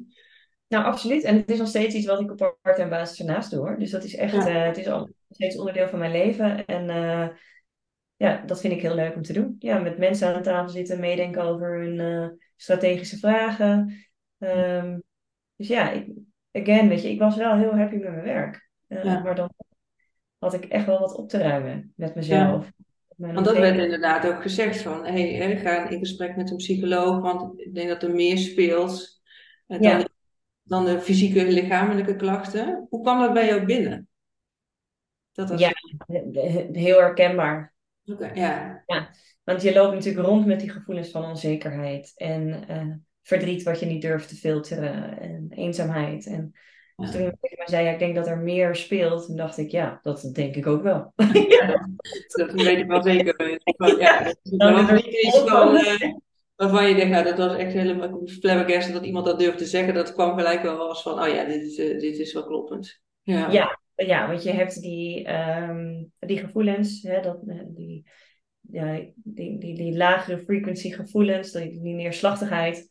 [0.69, 1.25] Nou, absoluut.
[1.25, 3.79] En het is nog steeds iets wat ik op part-time basis ernaast doe hoor.
[3.79, 4.47] Dus dat is echt, Ja.
[4.49, 6.65] eh, het is al steeds onderdeel van mijn leven.
[6.65, 6.87] En
[8.17, 9.57] ja, dat vind ik heel leuk om te doen.
[9.59, 14.05] Ja, met mensen aan tafel zitten, meedenken over hun strategische vragen.
[14.43, 14.99] Ehm,
[15.57, 16.07] dus ja, ik,
[16.53, 18.69] again, weet je, ik was wel heel happy met mijn werk.
[18.87, 19.23] Eh, Ja.
[19.23, 19.51] Maar dan
[20.39, 22.65] had ik echt wel wat op te ruimen met mezelf.
[22.65, 22.75] met
[23.17, 26.57] mijn Want dat werd inderdaad ook gezegd van, hey, hè, ga in gesprek met een
[26.57, 29.21] psycholoog, want ik denk dat er meer speelt
[29.67, 30.09] eh, dan, Ja.
[30.63, 32.87] dan de fysieke lichamelijke klachten.
[32.91, 34.09] Hoe kwam dat bij jou binnen?
[35.33, 35.71] Dat was Ja,
[36.73, 37.75] heel herkenbaar.
[38.05, 38.85] Oké, ja.
[39.45, 42.87] Want je loopt natuurlijk rond met die gevoelens van onzekerheid en eh,
[43.23, 46.27] verdriet wat je niet durft te filteren en eenzaamheid.
[46.27, 46.53] En
[46.97, 47.11] Ja.
[47.11, 49.71] toen iemand tegen mij zei, ja, ik denk dat er meer speelt, toen dacht ik,
[49.71, 51.13] ja, dat denk ik ook wel.
[52.37, 53.61] Dat weet ik wel zeker.
[53.65, 55.81] Van, ja, dat is Dan wel is niet iets van,
[56.57, 59.95] waarvan je denkt, nou, dat was echt helemaal flabbergasted dat iemand dat durfde te zeggen.
[59.95, 63.01] Dat kwam gelijk wel als van, oh ja, dit is, eh, dit is wel kloppend.
[63.23, 63.51] Ja.
[63.51, 68.11] Ja, ja, want je hebt die, ehm, die gevoelens, hè, dat, eh, die,
[68.61, 72.87] ja, die, die, die lagere frequency gevoelens, die, die neerslachtigheid,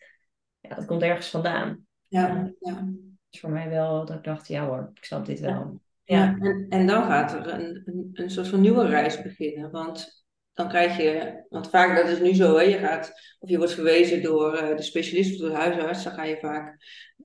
[0.61, 1.85] ja, dat komt ergens vandaan.
[2.07, 2.87] Ja, ja.
[3.29, 5.81] voor mij wel dat ik dacht, ja hoor, ik snap dit wel.
[6.03, 9.71] Ja, ja en, en dan gaat er een, een, een soort van nieuwe reis beginnen.
[9.71, 13.57] Want dan krijg je, want vaak dat is nu zo, hè, je gaat, of je
[13.57, 16.77] wordt verwezen door uh, de specialist of door de huisarts, dan ga je vaak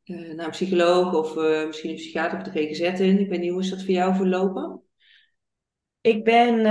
[0.04, 3.20] uh, naar een psycholoog of uh, misschien een psychiater of de GGZ in.
[3.20, 4.80] Ik weet niet, hoe is dat voor jou verlopen?
[6.00, 6.66] Ik ben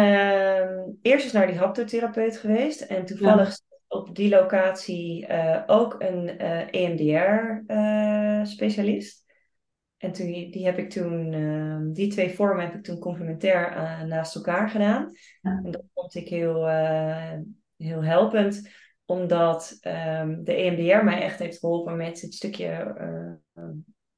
[1.01, 3.74] eerst eens naar die haptotherapeut geweest en toevallig ja.
[3.95, 5.27] Op die locatie
[5.67, 9.23] ook een EMDR-specialist.
[9.97, 13.71] En toen, die heb ik toen, uh, die twee vormen heb ik toen complementair
[14.07, 15.11] naast elkaar gedaan.
[15.41, 15.61] Ja.
[15.63, 16.67] En dat vond ik heel,
[17.77, 18.69] heel helpend,
[19.05, 23.63] omdat um, de EMDR mij echt heeft geholpen met het stukje eh,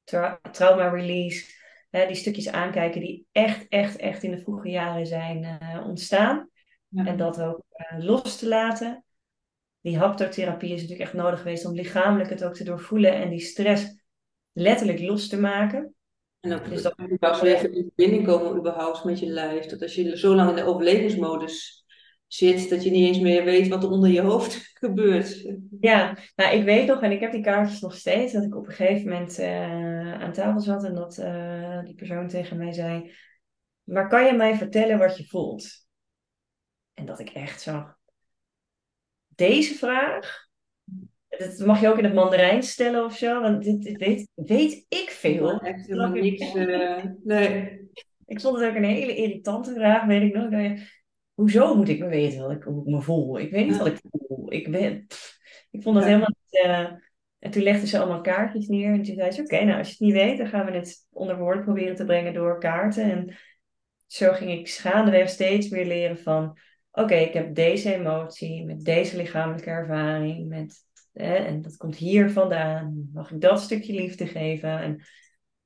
[0.04, 1.56] tra trauma release.
[1.90, 6.50] Hè, die stukjes aankijken die echt, echt, echt in de vroege jaren zijn ontstaan.
[6.88, 7.04] Ja.
[7.04, 7.62] En dat ook
[7.98, 9.04] los te laten.
[9.80, 13.40] Die haptotherapie is natuurlijk echt nodig geweest om lichamelijk het ook te doorvoelen en die
[13.40, 14.02] stress
[14.52, 15.94] letterlijk los te maken.
[16.40, 19.66] En ook dus dat pas even in verbinding komen überhaupt met je lijf.
[19.66, 21.84] Dat als je zo lang in de overlevingsmodus
[22.26, 25.54] zit, dat je niet eens meer weet wat er onder je hoofd gebeurt.
[25.80, 28.66] Ja, nou ik weet nog, en ik heb die kaartjes nog steeds, dat ik op
[28.66, 33.12] een gegeven moment uh, aan tafel zat en dat uh, die persoon tegen mij zei,
[33.84, 35.86] maar kan je mij vertellen wat je voelt?
[36.94, 37.97] En dat ik echt zag,
[39.38, 40.46] deze vraag,
[41.28, 44.86] dat mag je ook in het Mandarijn stellen of zo, want dit, dit weet, weet
[44.88, 45.60] ik veel.
[45.60, 46.54] echt helemaal niks.
[46.54, 47.80] Uh, nee.
[48.26, 50.78] Ik vond het ook een hele irritante vraag, weet ik nog.
[51.34, 53.38] Hoezo moet ik me weten wat ik, hoe ik me voel?
[53.38, 54.52] Ik weet niet wat ik voel.
[54.52, 55.06] Ik, ben,
[55.70, 56.64] ik vond dat helemaal niet...
[56.64, 56.90] Uh,
[57.38, 58.92] en toen legden ze allemaal kaartjes neer.
[58.92, 61.06] En toen zei ze, oké, nou als je het niet weet, dan gaan we het
[61.10, 63.02] onder woorden proberen te brengen door kaarten.
[63.02, 63.36] En
[64.06, 66.58] zo ging ik gaandeweg steeds meer leren van...
[66.98, 70.86] Oké, ik heb deze emotie, met deze lichamelijke ervaring, met
[71.18, 73.10] Hè, en dat komt hier vandaan.
[73.12, 74.80] Mag ik dat stukje liefde geven?
[74.80, 75.02] En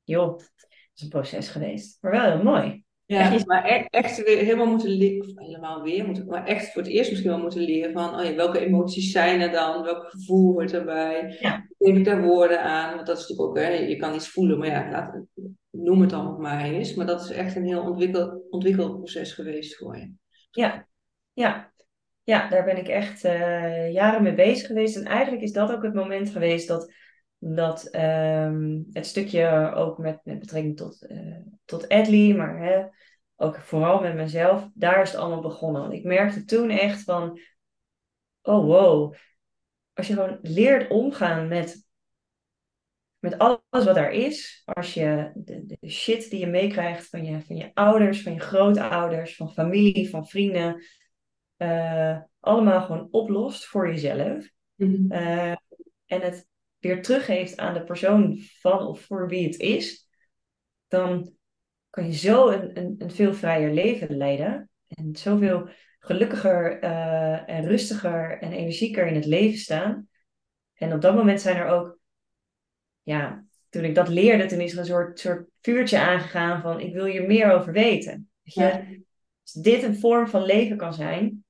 [0.03, 1.99] joh, het is een proces geweest.
[2.01, 2.85] Maar wel heel mooi.
[3.07, 6.83] Ja, echt, maar echt, echt weer helemaal moeten leren, helemaal weer, moeten, maar echt voor
[6.83, 10.11] het eerst misschien wel moeten leren van oh ja, welke emoties zijn er dan, welk
[10.11, 11.67] gevoel hoort erbij, ja.
[11.79, 14.59] geef ik daar woorden aan, want dat is natuurlijk ook, hè, je kan iets voelen,
[14.59, 15.25] maar ja, laat,
[15.71, 19.97] noem het dan maar eens, maar dat is echt een heel ontwikkel, ontwikkelproces geweest voor
[19.97, 20.13] je.
[20.51, 20.89] Ja,
[21.33, 21.73] ja,
[22.23, 24.97] ja, daar ben ik echt uh, jaren mee bezig geweest.
[24.97, 26.93] En eigenlijk is dat ook het moment geweest dat,
[27.39, 32.85] dat um, het stukje ook met, met betrekking tot, uh, tot Edley, maar hè,
[33.37, 35.81] ook vooral met mezelf, daar is het allemaal begonnen.
[35.81, 37.41] Want ik merkte toen echt van,
[38.43, 39.15] oh wow,
[39.93, 41.87] als je gewoon leert omgaan met,
[43.19, 47.41] met alles wat er is, als je de, de shit die je meekrijgt van je,
[47.41, 50.83] van je ouders, van je grootouders, van familie, van vrienden,
[51.63, 54.51] uh, allemaal gewoon oplost voor jezelf.
[54.75, 55.11] Mm
[56.07, 56.47] en het
[56.79, 60.09] weer teruggeeft aan de persoon van of voor wie het is,
[60.89, 61.35] dan
[61.91, 64.71] kan je zo een, een, een veel vrijer leven leiden.
[64.89, 70.09] En zoveel gelukkiger uh, en rustiger en energieker in het leven staan.
[70.75, 71.99] En op dat moment zijn er ook,
[73.03, 76.93] ja, toen ik dat leerde, toen is er een soort, soort vuurtje aangegaan van ik
[76.93, 78.31] wil je meer over weten.
[78.43, 79.01] Weet je?
[79.43, 81.45] Als dit een vorm van leven kan zijn,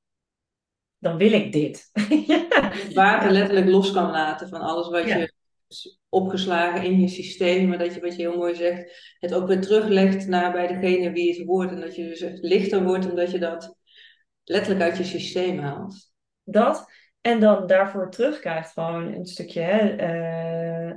[1.02, 1.90] dan wil ik dit.
[2.26, 2.72] ja.
[2.94, 5.32] Water letterlijk los kan laten van alles wat je
[6.08, 9.60] opgeslagen in je systeem, maar dat je, wat je heel mooi zegt, het ook weer
[9.60, 11.70] teruglegt naar bij degene wie het hoort.
[11.70, 13.76] En dat je dus echt lichter wordt omdat je dat
[14.44, 16.12] letterlijk uit je systeem haalt.
[16.44, 19.96] Dat, en dan daarvoor terugkrijgt gewoon een stukje hè,
[20.88, 20.96] uh,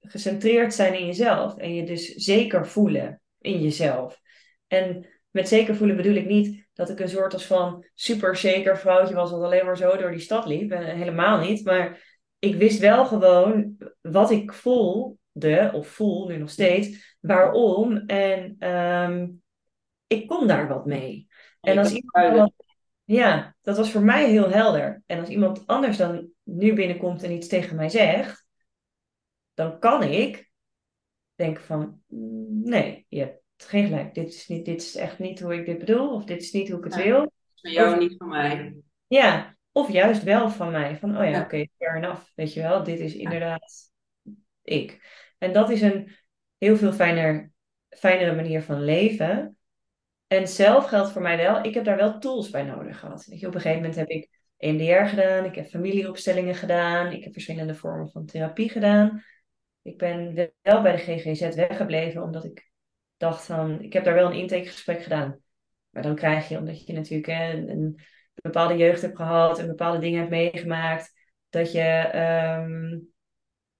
[0.00, 1.56] gecentreerd zijn in jezelf.
[1.56, 4.20] En je dus zeker voelen in jezelf.
[4.66, 8.78] En met zeker voelen bedoel ik niet dat ik een soort als van super zeker
[8.78, 10.70] vrouwtje was dat alleen maar zo door die stad liep.
[10.70, 11.64] En helemaal niet.
[11.64, 17.96] Maar ik wist wel gewoon wat ik voelde, of voel nu nog steeds, waarom.
[17.96, 19.28] En ehm,
[20.06, 21.28] ik kon daar wat mee.
[21.60, 22.52] En als iemand.
[23.06, 25.02] Ja, dat was voor mij heel helder.
[25.06, 28.46] En als iemand anders dan nu binnenkomt en iets tegen mij zegt,
[29.54, 30.50] dan kan ik
[31.34, 34.14] denken van, mm, nee, je geen gelijk.
[34.14, 36.14] Dit is, niet, dit is echt niet hoe ik dit bedoel.
[36.14, 37.32] Of dit is niet hoe ik het wil.
[37.54, 38.76] Van jou niet van mij.
[39.06, 40.96] Ja, of juist wel van mij.
[40.96, 42.22] Van, oh ja, oké, okay, fair enough.
[42.34, 43.92] Weet je wel, dit is inderdaad
[44.62, 45.00] ik.
[45.38, 46.16] En dat is een
[46.58, 47.52] heel veel fijner,
[47.88, 49.56] fijnere manier van leven.
[50.26, 53.24] En zelf geldt voor mij wel, ik heb daar wel tools bij nodig gehad.
[53.24, 57.24] Weet je, op een gegeven moment heb ik EMDR gedaan, ik heb familieopstellingen gedaan, ik
[57.24, 59.24] heb verschillende vormen van therapie gedaan.
[59.82, 62.72] Ik ben wel bij de GGZ weggebleven omdat ik
[63.24, 65.38] dacht van, ik heb daar wel een intakegesprek gedaan.
[65.90, 68.00] Maar dan krijg je, omdat je natuurlijk hè, een,
[68.34, 71.12] bepaalde jeugd hebt gehad en bepaalde dingen hebt meegemaakt,
[71.48, 72.10] dat je,
[72.62, 73.08] um,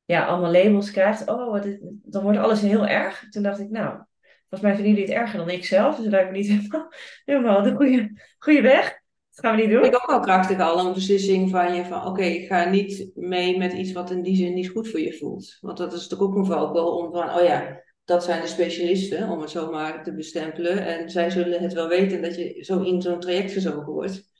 [0.04, 1.28] ja, allemaal labels krijgt.
[1.28, 1.66] Oh, wat
[2.02, 3.28] dan wordt alles heel erg.
[3.30, 4.02] Toen dacht ik, nou,
[4.48, 5.94] volgens mij vinden jullie het erger dan ik zelf.
[5.94, 6.92] Dus dat lijkt me niet helemaal,
[7.24, 9.02] helemaal de goede, goede weg.
[9.30, 9.84] Dat gaan we niet doen.
[9.84, 13.58] ik ook wel krachtig al, een beslissing van je van oké, ik ga niet mee
[13.58, 15.58] met iets wat in die zin niet goed voor je voelt.
[15.60, 19.28] Want dat is natuurlijk ook een valkuil om van, oh ja, dat zijn de specialisten,
[19.28, 20.86] om het zo maar te bestempelen.
[20.86, 24.32] En zij zullen het wel weten dat je zo in zo'n traject gezogen wordt.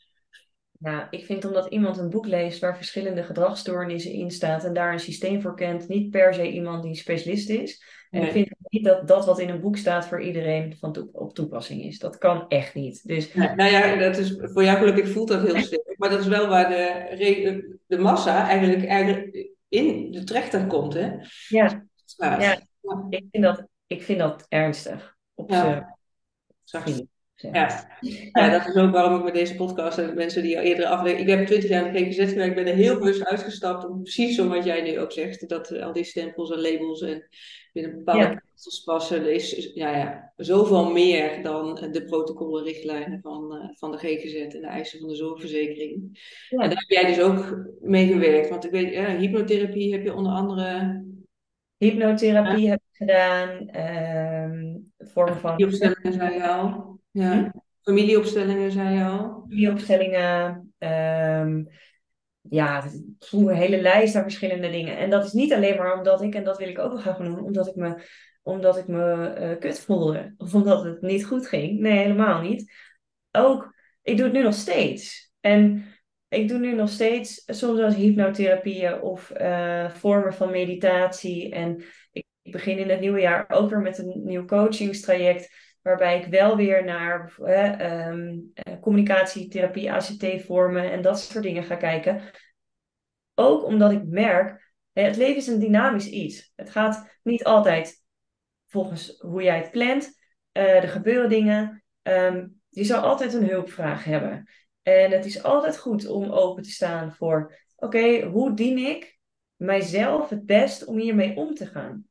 [0.79, 4.93] Nou, ik vind omdat iemand een boek leest waar verschillende gedragsstoornissen in staat en daar
[4.93, 7.85] een systeem voor kent, niet per se iemand die specialist is.
[8.11, 11.35] En ik vind niet dat dat wat in een boek staat voor iedereen van op
[11.35, 11.99] toepassing is.
[11.99, 13.07] Dat kan echt niet.
[13.07, 15.95] Dus nou ja, dat is, voor jou gelukkig voelt dat heel sterk.
[15.97, 21.11] Maar dat is wel waar de, de massa eigenlijk, eigenlijk in de trechter komt, hè?
[21.49, 21.85] ja,
[22.17, 25.17] ja, Ja, ik vind dat, ik vind dat ernstig.
[25.35, 25.97] Op Ja.
[26.65, 26.85] zacht.
[26.85, 27.07] gezegd.
[27.35, 27.89] Ja.
[28.33, 31.29] Ja, dat is ook waarom ik met deze podcast en mensen die al eerder aflevering.
[31.29, 34.03] Ik heb twintig jaar in de GGZ gewerkt, ik ben er heel bewust uitgestapt om
[34.03, 37.29] precies zo wat jij nu ook zegt, dat al die stempels en labels en
[37.73, 38.43] binnen bepaalde Ja.
[38.85, 43.99] passen, er is ja, ja, zoveel meer dan de protocollen, richtlijnen van, eh, van de
[43.99, 46.19] GGZ en de eisen van de zorgverzekering.
[46.49, 46.59] Ja.
[46.63, 50.15] En daar heb jij dus ook mee gewerkt, want ik weet, ja, hypnotherapie heb je
[50.15, 51.03] onder andere,
[51.77, 57.01] Hypnotherapie heb ik gedaan, ehm vormen van familieopstellingen zei je al.
[57.11, 57.33] Ja.
[57.33, 57.51] Hm?
[57.83, 59.45] Familieopstellingen zei je al.
[59.49, 60.73] videoopstellingen.
[60.79, 61.63] ehm
[62.49, 62.85] ja,
[63.31, 64.97] een hele lijst aan verschillende dingen.
[64.97, 67.17] En dat is niet alleen maar omdat ik, en dat wil ik ook wel graag
[67.17, 68.03] doen, omdat ik me,
[68.43, 70.35] omdat ik me eh, kut voelde.
[70.37, 71.81] Of omdat het niet goed ging.
[71.81, 72.73] Nee, helemaal niet.
[73.31, 75.33] Ook, ik doe het nu nog steeds.
[75.41, 75.85] En
[76.35, 81.51] ik doe nu nog steeds soms als hypnotherapieën of eh, vormen van meditatie.
[81.51, 85.63] En ik, begin in het nieuwe jaar ook weer met een nieuw coachingstraject.
[85.83, 91.77] Waarbij ik wel weer naar eh, ehm, eh, communicatietherapie, ACT-vormen en dat soort dingen ga
[91.77, 92.23] kijken.
[93.35, 96.53] Ook omdat ik merk, het leven is een dynamisch iets.
[96.57, 98.03] Het gaat niet altijd
[98.67, 100.23] volgens hoe jij het plant.
[100.53, 101.85] Eh, er gebeuren dingen.
[102.03, 104.49] Ehm, je zal altijd een hulpvraag hebben.
[104.85, 109.19] En het is altijd goed om open te staan voor: oké, hoe dien ik
[109.57, 112.07] mijzelf het best om hiermee om te gaan?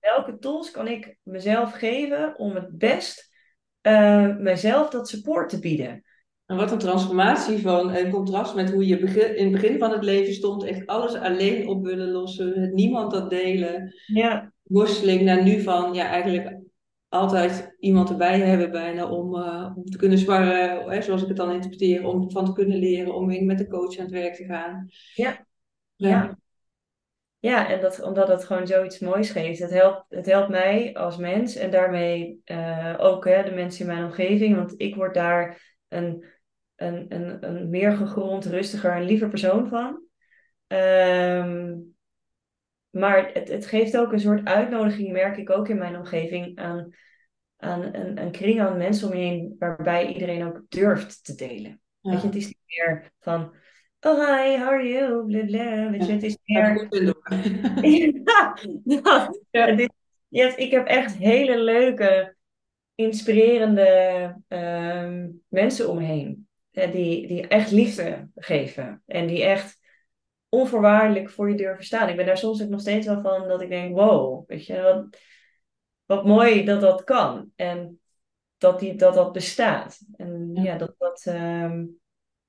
[0.00, 3.32] Welke tools kan ik mezelf geven om het best
[3.80, 6.04] eh, mijzelf dat support te bieden?
[6.46, 9.90] En wat een transformatie van een contrast met hoe je begin, in het begin van
[9.90, 10.64] het leven stond.
[10.64, 13.94] Echt alles alleen op willen lossen, het niemand dat delen.
[14.06, 16.63] Ja, Worsteling naar nu van ja, eigenlijk
[17.14, 21.36] altijd iemand erbij hebben bijna om, eh, om te kunnen sparren, hè, zoals ik het
[21.36, 24.44] dan interpreteer, om van te kunnen leren, om met de coach aan het werk te
[24.44, 24.88] gaan.
[25.14, 25.46] Ja.
[25.96, 26.08] Ja.
[26.08, 26.38] Ja.
[27.38, 29.58] Ja, en dat, omdat het gewoon zoiets moois geeft.
[29.58, 33.92] Het helpt, het helpt mij als mens en daarmee eh, ook hè, de mensen in
[33.92, 34.56] mijn omgeving.
[34.56, 36.24] Want ik word daar een,
[36.76, 40.02] een, een, een meer gegrond, rustiger en liever persoon van.
[40.66, 41.74] Ehm,
[42.94, 46.90] maar het, het geeft ook een soort uitnodiging, merk ik ook in mijn omgeving, aan,
[47.56, 51.80] aan een, een kring aan mensen om je heen, waarbij iedereen ook durft te delen.
[52.00, 53.54] Weet je, het is niet meer van,
[54.00, 55.90] oh hi, how are you, bla bla.
[55.90, 56.86] Weet je, het is meer...
[58.24, 58.54] Ja,
[58.84, 59.40] dat.
[59.50, 59.66] Ja.
[59.66, 59.88] Het is-
[60.28, 62.36] ja, ik heb echt hele leuke,
[62.94, 63.86] inspirerende
[64.48, 66.48] ehm, mensen om me heen.
[66.70, 69.02] Eh, Die, die echt liefde geven.
[69.06, 69.78] En die echt
[70.54, 72.08] onvoorwaardelijk voor je durven staan.
[72.08, 74.82] Ik ben daar soms ook nog steeds wel van dat ik denk, wow, weet je,
[74.82, 75.18] wat,
[76.04, 77.50] wat mooi dat dat kan.
[77.56, 78.00] En
[78.58, 80.00] dat die, dat, dat bestaat.
[80.16, 80.62] En Ja.
[80.62, 81.84] ja, dat, dat, ehm,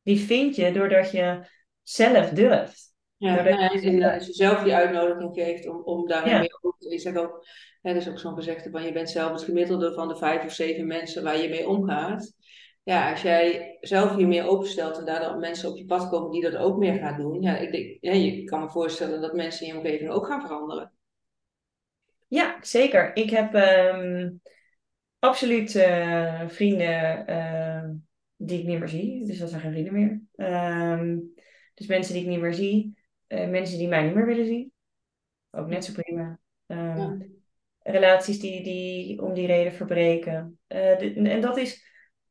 [0.01, 1.45] die vind je doordat je
[1.83, 2.93] zelf durft.
[3.17, 6.59] Ja, nou ja, als je zelf die uitnodiging geeft om, om daarmee Ja.
[6.61, 7.47] om te Ik zeg ook,
[7.81, 10.53] er is ook zo'n gezegde van je bent zelf het gemiddelde van de vijf of
[10.53, 12.33] zeven mensen waar je mee omgaat.
[12.85, 16.41] Ja, als jij zelf je meer openstelt en daardoor mensen op je pad komen die
[16.41, 17.41] dat ook meer gaan doen.
[17.41, 20.41] Ja, ik denk, ja, je kan me voorstellen dat mensen in je omgeving ook gaan
[20.41, 20.93] veranderen.
[22.27, 23.15] Ja, zeker.
[23.15, 24.31] Ik heb ehm,
[25.19, 27.93] absoluut eh, vrienden ehm,
[28.35, 29.25] die ik niet meer zie.
[29.25, 30.21] Dus dat zijn geen vrienden meer.
[30.35, 31.19] Ehm,
[31.73, 32.97] dus mensen die ik niet meer zie.
[33.27, 34.71] eh, mensen die mij niet meer willen zien.
[35.51, 36.39] Ook net zo prima.
[36.65, 37.17] Ja.
[37.79, 40.59] Relaties die, die om die reden verbreken.
[40.67, 41.85] Eh, en dat is,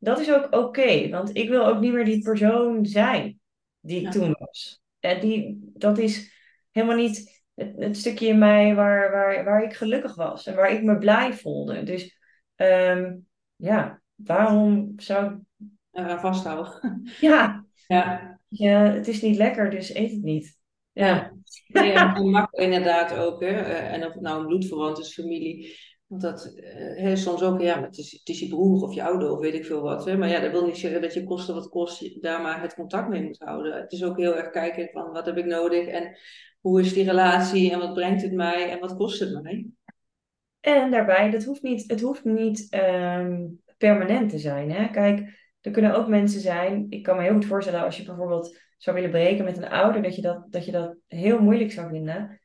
[0.04, 1.08] dat is ook oké.
[1.08, 3.40] want ik wil ook niet meer die persoon zijn
[3.80, 4.10] die ik Ja.
[4.10, 4.82] toen was.
[5.00, 6.32] En die, dat is
[6.70, 10.70] helemaal niet het, het stukje in mij waar, waar, waar ik gelukkig was en waar
[10.72, 11.82] ik me blij voelde.
[11.82, 12.18] Dus
[12.56, 13.14] ehm,
[13.56, 15.66] ja, waarom zou ik.
[15.92, 17.02] Eraan vasthouden.
[17.20, 20.58] Ja, Ja, ja, het is niet lekker, dus eet het niet.
[20.92, 21.32] Ja, ja.
[21.66, 23.46] Nee, en, inderdaad ook, hè.
[23.48, 25.76] eh, En of het nou een bloedverwant is, familie.
[26.06, 26.54] Want dat
[26.98, 29.80] uh, soms ook, ja, het is, je broer of je ouder of weet ik veel
[29.80, 30.04] wat.
[30.04, 30.16] Hè?
[30.16, 33.08] Maar ja, dat wil niet zeggen dat je kosten wat kost, daar maar het contact
[33.08, 33.80] mee moet houden.
[33.80, 36.16] Het is ook heel erg kijken van wat heb ik nodig en
[36.60, 39.66] hoe is die relatie en wat brengt het mij en wat kost het mij.
[40.60, 43.46] En daarbij, dat hoeft niet, het hoeft niet ehm,
[43.78, 44.70] permanent te zijn.
[44.70, 44.88] Hè?
[44.88, 48.60] Kijk, er kunnen ook mensen zijn, ik kan me heel goed voorstellen als je bijvoorbeeld
[48.76, 51.88] zou willen breken met een ouder, dat je dat, dat, je dat heel moeilijk zou
[51.88, 52.40] vinden.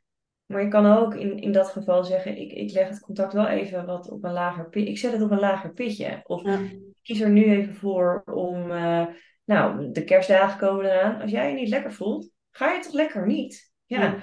[0.52, 3.48] Maar je kan ook in, in dat geval zeggen, ik, ik leg het contact wel
[3.48, 4.90] even wat op een lager pitje.
[4.90, 6.22] Ik zet het op een lager pitje.
[6.24, 9.06] Of ik kies er nu even voor om, uh,
[9.46, 11.22] nou, de kerstdagen komen eraan.
[11.22, 13.72] Als jij je niet lekker voelt, ga je toch lekker niet?
[13.86, 14.16] Ja.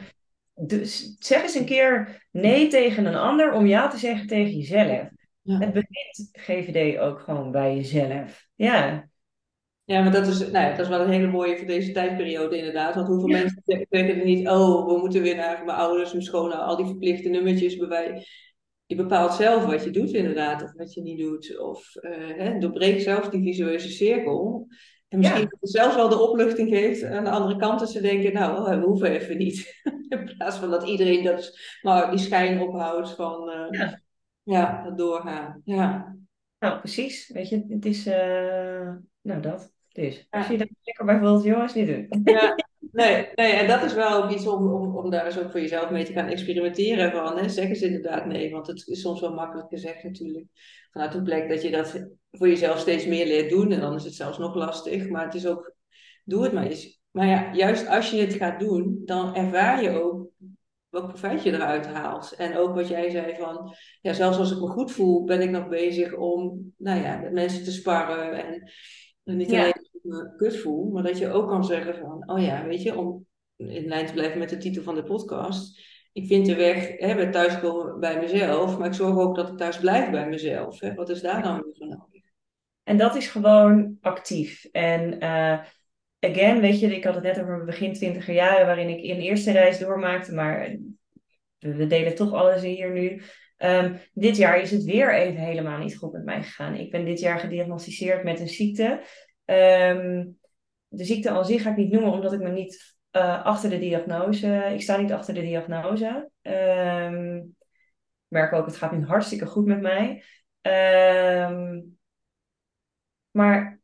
[0.55, 5.09] Dus zeg eens een keer nee tegen een ander om ja te zeggen tegen jezelf.
[5.43, 5.59] Ja.
[5.59, 8.47] Het begint GVD ook gewoon bij jezelf.
[8.55, 9.09] Ja.
[9.87, 12.57] Ja, maar dat is, nou ja, dat is wel een hele mooie voor deze tijdperiode
[12.59, 12.95] inderdaad.
[12.95, 16.59] Want hoeveel mensen denken er niet, oh, we moeten weer naar mijn ouders, mijn scholen,
[16.59, 17.77] al die verplichte nummertjes.
[17.77, 18.27] Bij
[18.87, 21.59] je bepaalt zelf wat je doet inderdaad, of wat je niet doet.
[21.59, 24.67] Of uh, hè, doorbreek zelf die visuele cirkel.
[25.09, 28.01] En misschien dat het zelfs wel de opluchting geeft aan de andere kant dat ze
[28.01, 29.81] denken, nou, we hoeven even niet.
[30.09, 34.01] In plaats van dat iedereen dat, maar die schijn ophoudt van, uh, ja.
[34.43, 35.63] ja, dat doorgaan.
[35.65, 36.17] Ja.
[36.59, 37.29] Nou, precies.
[37.29, 39.76] Weet je, het is, uh, nou dat.
[39.97, 42.21] Dus als je daar lekker bij voelt, jongens, niet doen.
[42.25, 42.55] Ja,
[42.93, 45.91] nee, nee, en dat is wel iets om, om, om daar eens ook voor jezelf
[45.91, 47.13] mee te gaan experimenteren.
[47.13, 50.47] Van, hè, zeg eens inderdaad nee, want het is soms wel makkelijk gezegd natuurlijk.
[50.91, 53.73] Vanuit een plek dat je dat voor jezelf steeds meer leert doen.
[53.73, 55.09] En dan is het zelfs nog lastig.
[55.09, 55.75] Maar het is ook,
[56.25, 57.01] doe het maar eens.
[57.11, 60.29] Maar ja, juist als je het gaat doen, dan ervaar je ook
[60.89, 62.35] wat profijt je eruit haalt.
[62.37, 65.51] En ook wat jij zei van, ja, zelfs als ik me goed voel, ben ik
[65.51, 68.45] nog bezig om, nou ja, met mensen te sparren.
[68.45, 68.73] En,
[69.25, 72.67] en niet alleen me kut voel, maar dat je ook kan zeggen van, oh ja,
[72.67, 73.27] weet je, om
[73.57, 75.81] in lijn te blijven met de titel van de podcast.
[76.13, 79.57] Ik vind de weg hè, bij thuiskomen bij mezelf, maar ik zorg ook dat ik
[79.57, 80.81] thuis blijf bij mezelf.
[80.81, 80.95] Hè.
[80.95, 82.23] Wat is daar dan weer nodig?
[82.83, 84.65] En dat is gewoon actief.
[84.65, 85.61] En uh,
[86.21, 89.53] again, weet je, ik had het net over begin twintiger jaren waarin ik een eerste
[89.53, 90.77] reis doormaakte, maar
[91.59, 93.23] we delen toch alles hier nu.
[93.59, 96.75] Um, dit jaar is het weer even helemaal niet goed met mij gegaan.
[96.75, 99.01] Ik ben dit jaar gediagnosticeerd met een ziekte
[99.47, 100.39] Um,
[100.89, 103.79] de ziekte aan zich ga ik niet noemen, omdat ik me niet uh, achter de
[103.79, 104.71] diagnose.
[104.75, 106.31] Ik sta niet achter de diagnose.
[106.43, 110.23] Um, ik merk ook, het gaat nu hartstikke goed met mij.
[110.63, 111.99] Um,
[113.31, 113.81] maar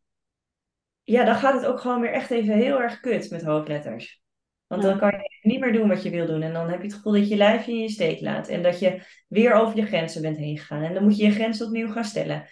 [1.02, 4.22] ja, dan gaat het ook gewoon weer echt even heel erg kut met hoofdletters.
[4.66, 6.42] Want dan kan je niet meer doen wat je wil doen.
[6.42, 8.48] En dan heb je het gevoel dat je lijf je in je steek laat.
[8.48, 10.82] En dat je weer over je grenzen bent heen gegaan.
[10.82, 12.48] En dan moet je je grenzen opnieuw gaan stellen.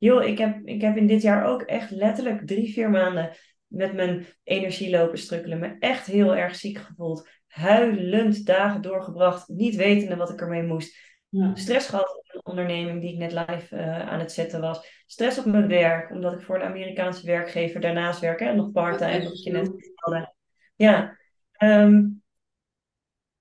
[0.00, 3.30] Joh, ik heb, ik heb in dit jaar ook echt letterlijk drie, vier maanden
[3.66, 5.58] met mijn energie lopen strukkelen.
[5.58, 7.28] Me echt heel erg ziek gevoeld.
[7.46, 9.48] Huilend dagen doorgebracht.
[9.48, 10.98] Niet wetende wat ik ermee moest.
[11.28, 11.54] Ja.
[11.54, 15.02] Stress gehad op een onderneming die ik net live uh, aan het zetten was.
[15.06, 18.40] Stress op mijn werk, omdat ik voor een Amerikaanse werkgever daarnaast werk.
[18.40, 20.34] en nog part-time, wat je net vertelde.
[20.76, 21.18] Ja,
[21.58, 22.19] um,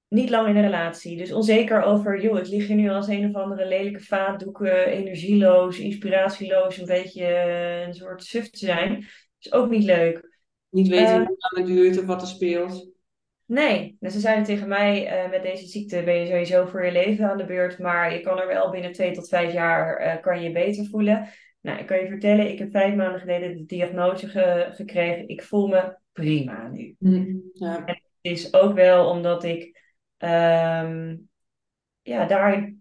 [0.09, 1.17] niet lang in een relatie.
[1.17, 5.79] Dus onzeker over, joh, ik lig hier nu als een of andere lelijke vaatdoeken, energieloos,
[5.79, 9.07] inspiratieloos, een beetje eh, een soort suf te zijn.
[9.39, 10.37] Is ook niet leuk.
[10.69, 12.91] Niet weten uh, hoe lang het duurt of wat er speelt.
[13.45, 16.91] Nee, dus ze zeiden tegen mij, uh, met deze ziekte ben je sowieso voor je
[16.91, 20.21] leven aan de beurt, maar je kan er wel binnen twee tot vijf jaar, uh,
[20.21, 21.29] kan je beter voelen.
[21.61, 25.27] Nou, ik kan je vertellen, ik heb vijf maanden geleden de diagnose ge gekregen.
[25.27, 26.95] Ik voel me prima nu.
[26.99, 27.85] Mm, ja.
[27.85, 29.78] En het is ook wel omdat ik
[30.19, 31.29] um,
[32.01, 32.73] ja, daar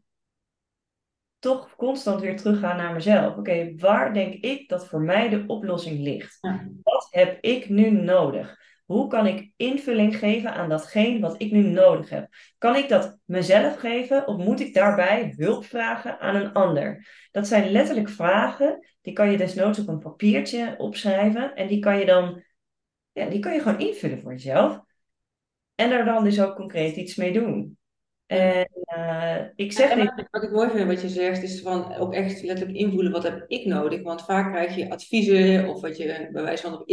[1.38, 3.36] toch constant weer teruggaan naar mezelf.
[3.36, 6.38] Oké, waar denk ik dat voor mij de oplossing ligt?
[6.82, 8.56] Wat heb ik nu nodig?
[8.84, 12.28] Hoe kan ik invulling geven aan datgene wat ik nu nodig heb?
[12.58, 17.06] Kan ik dat mezelf geven of moet ik daarbij hulp vragen aan een ander?
[17.30, 21.98] Dat zijn letterlijk vragen, die kan je desnoods op een papiertje opschrijven en die kan
[21.98, 22.44] je dan,
[23.12, 24.80] ja, die kan je gewoon invullen voor jezelf.
[25.78, 27.78] En er dan dus ook concreet iets mee doen.
[28.26, 32.14] En uh, ik zeg en, wat ik mooi vind wat je zegt, is van ook
[32.14, 34.02] echt letterlijk invoelen wat heb ik nodig.
[34.02, 36.88] Want vaak krijg je adviezen of wat je bij wijze van op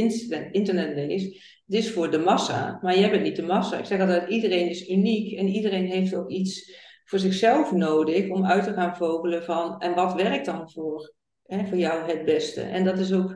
[0.52, 1.26] internet leest.
[1.66, 3.78] Het is voor de massa, maar jij bent niet de massa.
[3.78, 6.74] Ik zeg altijd, iedereen is uniek en iedereen heeft ook iets
[7.06, 11.14] voor zichzelf nodig om uit te gaan vogelen van en wat werkt dan voor,
[11.46, 12.62] hè, voor jou het beste.
[12.62, 13.36] En dat is ook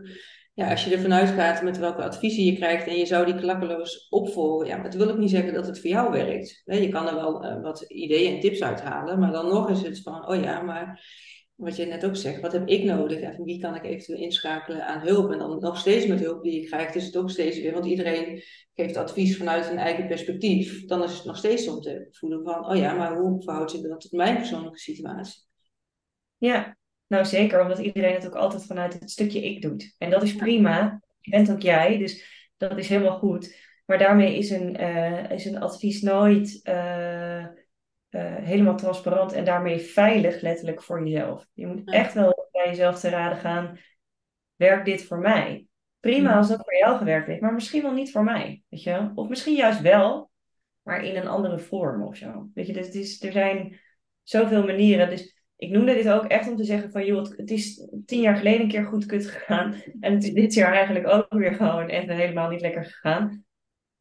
[0.60, 4.08] ja, als je ervan uitgaat met welke adviezen je krijgt en je zou die klakkeloos
[4.10, 6.62] opvolgen, ja, dat wil ik niet zeggen dat het voor jou werkt.
[6.66, 10.02] Je kan er wel uh, wat ideeën en tips uithalen, maar dan nog is het
[10.02, 11.04] van, oh ja, maar
[11.56, 14.88] wat je net ook zegt, wat heb ik nodig en wie kan ik eventueel inschakelen
[14.88, 15.32] aan hulp?
[15.32, 17.86] En dan nog steeds met hulp die je krijgt, is het ook steeds weer, want
[17.86, 18.44] iedereen
[18.76, 20.86] geeft advies vanuit een eigen perspectief.
[20.86, 23.82] Dan is het nog steeds om te voelen van, oh ja, maar hoe verhoudt zich
[23.82, 25.42] dat tot mijn persoonlijke situatie?
[26.38, 26.78] Ja,
[27.10, 29.96] nou zeker, omdat iedereen het ook altijd vanuit het stukje ik doet.
[29.98, 31.02] En dat is prima.
[31.20, 32.26] Je bent ook jij, dus
[32.58, 33.58] dat is helemaal goed.
[33.86, 37.50] Maar daarmee is een, eh, is een advies nooit eh, eh,
[38.36, 41.48] helemaal transparant en daarmee veilig letterlijk voor jezelf.
[41.54, 43.80] Je moet echt wel bij jezelf te raden gaan,
[44.56, 45.68] werkt dit voor mij?
[46.00, 48.64] Prima als dat voor jou gewerkt heeft, maar misschien wel niet voor mij.
[48.70, 49.12] Weet je?
[49.16, 50.32] Of misschien juist wel,
[50.82, 52.50] maar in een andere vorm of zo.
[52.54, 53.80] Weet je, dus het is, er zijn
[54.24, 55.10] zoveel manieren.
[55.10, 58.36] Dus ik noemde dit ook echt om te zeggen van, joh, het is tien jaar
[58.36, 59.76] geleden een keer goed kut gegaan.
[60.00, 63.46] En het is dit jaar eigenlijk ook weer gewoon even helemaal niet lekker gegaan.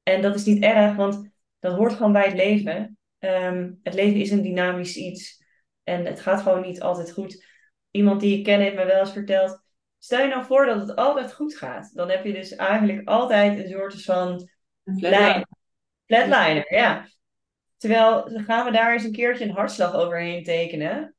[0.02, 2.98] En dat is niet erg, want dat hoort gewoon bij het leven.
[3.18, 5.44] Ehm, het leven is een dynamisch iets.
[5.82, 7.44] En het gaat gewoon niet altijd goed.
[7.90, 9.62] Iemand die ik ken heeft me wel eens verteld.
[9.98, 11.90] Stel je nou voor dat het altijd goed gaat.
[11.94, 14.48] Dan heb je dus eigenlijk altijd een soort van
[14.84, 15.46] lijn.
[16.06, 17.06] Flatliner, ja.
[17.76, 21.12] Terwijl gaan we daar eens een keertje een hartslag overheen tekenen.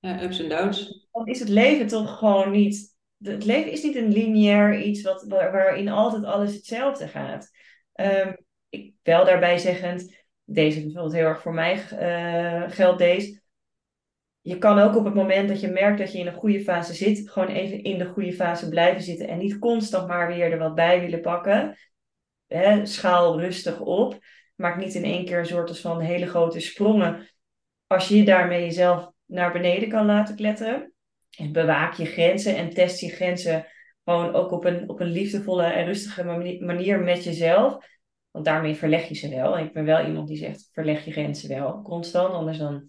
[0.00, 1.08] Ups en downs.
[1.12, 2.98] Dan is het leven toch gewoon niet.
[3.18, 7.50] Het leven is niet een lineair iets wat, waarin altijd alles hetzelfde gaat.
[7.94, 8.36] Um,
[8.68, 13.40] ik wel daarbij zeggend, deze bijvoorbeeld heel erg voor mij uh, geldt deze.
[14.40, 16.94] Je kan ook op het moment dat je merkt dat je in een goede fase
[16.94, 20.58] zit, gewoon even in de goede fase blijven zitten en niet constant maar weer er
[20.58, 21.76] wat bij willen pakken.
[22.82, 24.18] Schaal rustig op.
[24.54, 27.28] Maak niet in één keer een soort van hele grote sprongen.
[27.86, 30.92] Als je daarmee jezelf naar beneden kan laten kletteren.
[31.38, 33.66] En bewaak je grenzen en test je grenzen
[34.04, 36.24] gewoon ook op een, op een liefdevolle en rustige
[36.60, 37.76] manier met jezelf.
[38.30, 39.58] Want daarmee verleg je ze wel.
[39.58, 42.34] Ik ben wel iemand die zegt, verleg je grenzen wel constant.
[42.34, 42.88] Anders dan...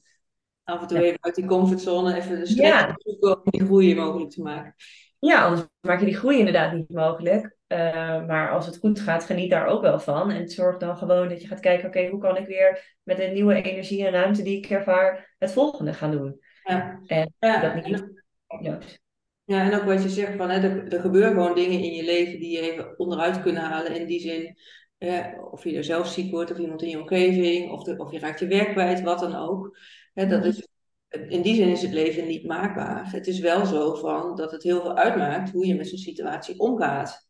[0.63, 2.95] Af en toe even uit die comfortzone, even de stress ja.
[3.19, 4.75] om die groei mogelijk te maken.
[5.19, 7.57] Ja, anders maak je die groei inderdaad niet mogelijk.
[7.71, 10.31] Uh, maar als het goed gaat, geniet daar ook wel van.
[10.31, 13.33] En zorg dan gewoon dat je gaat kijken, oké, hoe kan ik weer met een
[13.33, 16.39] nieuwe energie en ruimte die ik ervaar, het volgende gaan doen.
[16.63, 17.01] Ja.
[17.07, 18.13] En ja, dat niet.
[18.47, 18.81] En,
[19.43, 22.03] ja, en ook wat je zegt, van, hè, er, er gebeuren gewoon dingen in je
[22.03, 23.95] leven die je even onderuit kunnen halen.
[23.95, 24.57] In die zin,
[25.51, 28.19] of je er zelf ziek wordt, of iemand in je omgeving, of, de, of je
[28.19, 29.77] raakt je werk kwijt, wat dan ook.
[30.13, 30.67] Hè, dat is
[31.11, 33.11] in die zin is het leven niet maakbaar.
[33.11, 36.59] Het is wel zo van dat het heel veel uitmaakt hoe je met zo'n situatie
[36.59, 37.29] omgaat.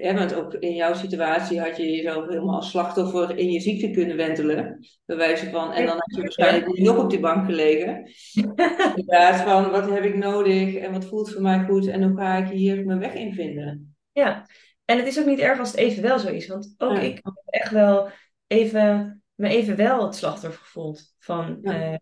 [0.00, 3.90] Uh, want ook in jouw situatie had je jezelf helemaal als slachtoffer in je ziekte
[3.90, 4.86] kunnen wentelen.
[5.04, 8.10] Bij wijze van, en dan had je waarschijnlijk nog op die bank gelegen.
[8.96, 12.36] Inderdaad, van wat heb ik nodig en wat voelt voor mij goed en hoe ga
[12.36, 13.96] ik hier mijn weg in vinden.
[14.12, 14.46] Ja,
[14.84, 16.46] en het is ook niet erg als het even wel zo is.
[16.46, 18.08] Want ook ik heb echt wel
[18.46, 21.94] even me even wel het slachtoffer gevoeld van, eh,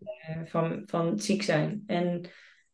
[0.45, 1.83] van, van ziek zijn.
[1.87, 2.21] En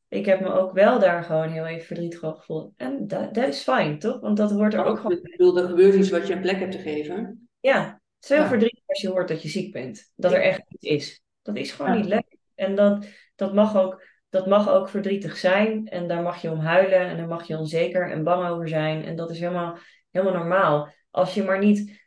[0.10, 2.74] ik heb me ook wel daar gewoon heel even verdrietig over gevoeld.
[2.76, 4.20] En dat, dat is fijn, toch?
[4.20, 5.18] Want dat hoort er ook gewoon...
[5.18, 7.50] Ik bedoel, er gebeurt iets wat je een plek hebt te geven.
[7.60, 10.12] Ja, het is heel verdrietig als je hoort dat je ziek bent.
[10.16, 11.22] Dat er echt iets is.
[11.42, 12.38] Dat is gewoon niet lekker.
[12.56, 15.88] En dat, dat, mag ook, dat mag ook verdrietig zijn.
[15.88, 17.00] En daar mag je om huilen.
[17.00, 19.04] En daar mag je onzeker en bang over zijn.
[19.04, 19.78] En dat is helemaal,
[20.12, 20.94] helemaal normaal.
[21.12, 22.06] Als je maar niet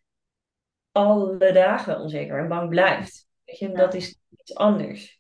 [0.93, 3.27] alle dagen onzeker en bang blijft.
[3.45, 5.20] Weet je, dat is iets anders.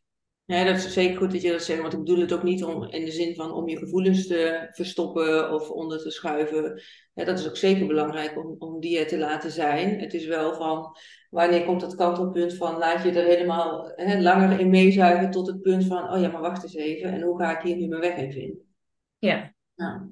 [0.51, 2.65] Ja, dat is zeker goed dat je dat zegt, want ik bedoel het ook niet
[2.65, 6.83] om, in de zin van om je gevoelens te verstoppen of onder te schuiven.
[7.15, 10.01] Ja, dat is ook zeker belangrijk om, om die er te laten zijn.
[10.01, 10.97] Het is wel van,
[11.31, 15.63] wanneer komt dat kantelpunt van, laat je er helemaal hè, langer in meezuigen tot het
[15.63, 18.01] punt van, oh ja, maar wacht eens even, en hoe ga ik hier nu mijn
[18.01, 18.75] weg in vinden?
[19.19, 19.55] Ja.
[19.75, 20.09] ja.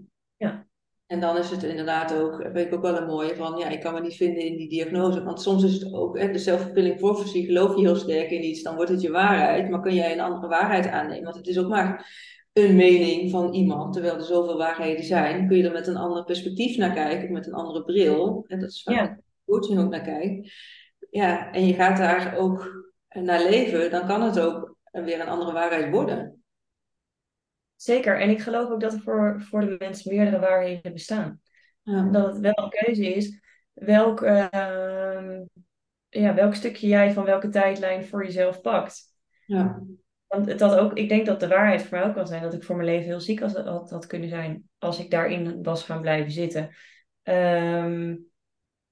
[1.09, 3.81] En dan is het inderdaad ook, weet ik ook wel een mooie van, ja, ik
[3.81, 5.25] kan me niet vinden in die diagnose.
[5.25, 8.63] Want soms is het ook, hè, de self-fulfilling prophecy, geloof je heel sterk in iets,
[8.63, 9.71] dan wordt het je waarheid.
[9.71, 11.25] Maar kun jij een andere waarheid aannemen?
[11.25, 12.07] Want het is ook maar
[12.53, 13.93] een mening van iemand.
[13.93, 17.47] Terwijl er zoveel waarheden zijn, kun je er met een ander perspectief naar kijken, met
[17.47, 18.45] een andere bril.
[18.47, 19.19] En dat is vaak ja.
[19.45, 20.53] je ook naar kijkt.
[21.11, 25.53] Ja, en je gaat daar ook naar leven, dan kan het ook weer een andere
[25.53, 26.38] waarheid worden.
[27.81, 28.21] Zeker.
[28.21, 31.41] En ik geloof ook dat er voor, voor de mens meerdere waarheden bestaan.
[31.83, 32.09] Ja.
[32.11, 33.41] Dat het wel een keuze is
[33.73, 34.47] welk, uh,
[36.09, 39.03] ja, welk stukje jij van welke tijdlijn voor jezelf pakt.
[39.47, 39.83] Ja.
[40.27, 42.55] Want het had ook, ik denk dat de waarheid voor mij ook kan zijn dat
[42.55, 45.85] ik voor mijn leven heel ziek had, had, had kunnen zijn als ik daarin was
[45.85, 46.71] gaan blijven zitten.
[47.23, 48.27] Um,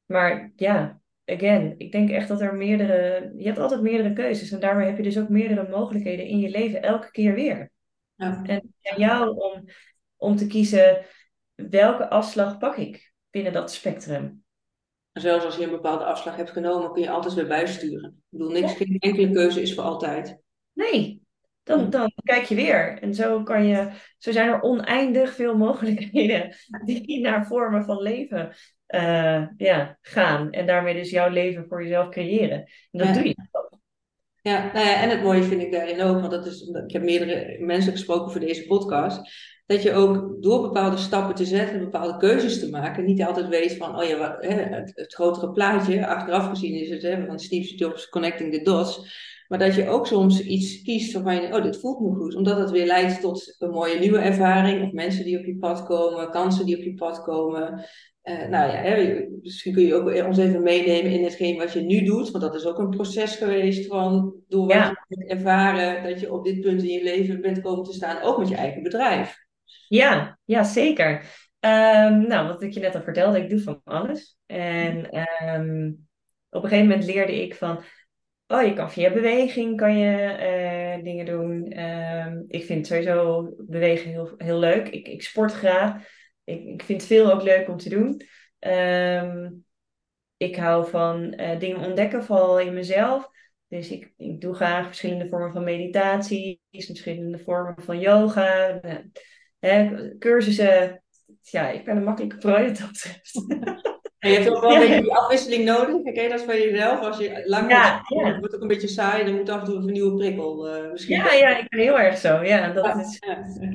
[0.05, 4.61] maar ja, again, ik denk echt dat er meerdere, je hebt altijd meerdere keuzes en
[4.61, 7.71] daarmee heb je dus ook meerdere mogelijkheden in je leven elke keer weer.
[8.17, 8.43] Ja.
[8.43, 9.65] En aan jou om,
[10.17, 11.05] om te kiezen
[11.55, 14.45] welke afslag pak ik binnen dat spectrum.
[15.13, 18.11] zelfs als je een bepaalde afslag hebt genomen, kun je altijd weer bijsturen.
[18.11, 20.39] Ik bedoel, niks, geen enkele keuze is voor altijd.
[20.73, 21.23] Nee,
[21.63, 22.99] dan, dan kijk je weer.
[22.99, 26.55] En zo, kan je, zo zijn er oneindig veel mogelijkheden
[26.85, 28.55] die naar vormen van leven
[28.89, 30.51] uh, ja, gaan.
[30.51, 32.59] En daarmee dus jouw leven voor jezelf creëren.
[32.91, 33.35] En dat doe je.
[34.47, 37.03] Ja, nou ja, en het mooie vind ik daarin ook, want dat is, ik heb
[37.03, 39.21] meerdere mensen gesproken voor deze podcast,
[39.67, 43.77] dat je ook door bepaalde stappen te zetten, bepaalde keuzes te maken, niet altijd weet
[43.77, 47.75] van, oh ja, hè, het, het, grotere plaatje, achteraf gezien is het hè, van Steve
[47.75, 51.81] Jobs Connecting the Dots, maar dat je ook soms iets kiest waarvan je oh, dit
[51.81, 55.39] voelt me goed, omdat het weer leidt tot een mooie nieuwe ervaring, of mensen die
[55.39, 57.85] op je pad komen, kansen die op je pad komen.
[58.29, 61.81] Uh, nou ja, hè, misschien kun je ook ons even meenemen in hetgeen wat je
[61.81, 64.77] nu doet, want dat is ook een proces geweest van door wat
[65.09, 68.23] je hebt ervaren dat je op dit punt in je leven bent komen te staan,
[68.23, 69.37] ook met je eigen bedrijf.
[69.89, 71.13] Ja, ja zeker.
[71.61, 74.39] Um, nou, wat ik je net al vertelde, ik doe van alles.
[74.47, 74.97] En
[75.55, 76.07] um,
[76.51, 77.83] op een gegeven moment leerde ik van,
[78.47, 80.37] oh, je kan via beweging kan je
[80.97, 81.81] uh, dingen doen.
[81.81, 84.89] Um, ik vind sowieso bewegen heel, heel leuk.
[84.89, 86.15] Ik, ik sport graag.
[86.47, 88.23] Ik, vind veel ook leuk om te doen.
[90.37, 93.31] ik hou van uh, dingen ontdekken, vooral in mezelf.
[93.69, 98.81] Dus ik, ik doe graag verschillende vormen van meditatie, verschillende vormen van yoga.
[99.59, 101.03] Hè, cursussen,
[101.41, 103.35] ja, ik ben een makkelijke prooi dat betreft.
[104.27, 106.13] En je hebt ook wel een beetje die afwisseling nodig.
[106.13, 107.01] Ken je dat van jezelf?
[107.01, 108.25] Als je lang ja, ja.
[108.25, 110.91] het wordt ook een beetje saai, dan moet af en toe een nieuwe prikkel uh,
[110.93, 111.17] misschien.
[111.17, 112.43] Ja, ja, ik ben heel erg zo.
[112.43, 113.19] Ja, dat, is,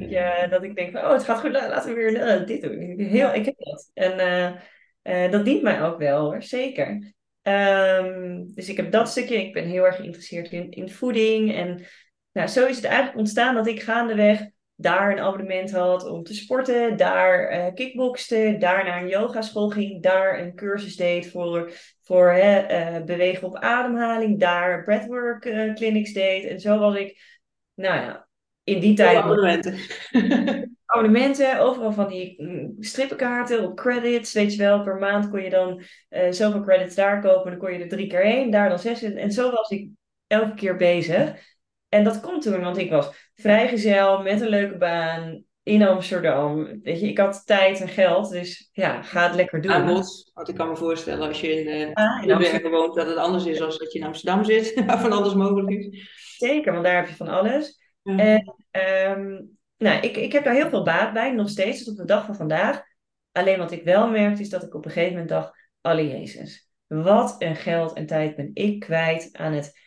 [0.09, 2.99] ja, dat ik denk van, oh, het gaat goed, laten we weer uh, dit doen.
[2.99, 3.89] Heel, ik heb dat.
[3.93, 4.59] En
[5.03, 7.13] uh, dat dient mij ook wel hoor, zeker.
[7.43, 9.45] Um, dus ik heb dat stukje.
[9.45, 11.55] Ik ben heel erg geïnteresseerd in, in voeding.
[11.55, 11.85] En
[12.31, 14.47] nou, zo is het eigenlijk ontstaan dat ik gaandeweg
[14.81, 20.01] daar een abonnement had om te sporten, daar uh, kickbokste, daar naar een yogaschool ging,
[20.01, 21.71] daar een cursus deed voor,
[22.01, 26.45] voor uh, bewegen op ademhaling, daar breathwork uh, clinics deed.
[26.45, 27.39] En zo was ik,
[27.73, 28.27] nou ja,
[28.63, 29.17] in die tijd...
[29.17, 29.77] abonnementen.
[30.85, 34.83] abonnementen, overal van die mm, strippenkaarten op credits, weet je wel.
[34.83, 35.83] Per maand kon je dan
[36.29, 39.01] zoveel credits daar kopen, dan kon je er drie keer heen, daar dan zes.
[39.01, 39.89] En zo was ik
[40.27, 41.49] elke keer bezig.
[41.93, 46.79] En dat komt toen, want ik was vrijgezel met een leuke baan in Amsterdam.
[46.83, 49.71] Weet je, ik had tijd en geld, dus ja, ga het lekker doen.
[49.71, 53.07] Aanbod, want ik kan me voorstellen als je in, uh, ah, in Amsterdam woont, dat
[53.07, 56.09] het anders is dan dat je in Amsterdam zit, waar van alles mogelijk is.
[56.37, 57.79] Zeker, want daar heb je van alles.
[58.03, 61.99] En um, nou, ik, ik heb daar heel veel baat bij, nog steeds, tot op
[61.99, 62.83] de dag van vandaag.
[63.31, 66.69] Alleen wat ik wel merkte, is dat ik op een gegeven moment dacht, alle Jezus,
[66.87, 69.79] wat een geld en tijd ben ik kwijt aan het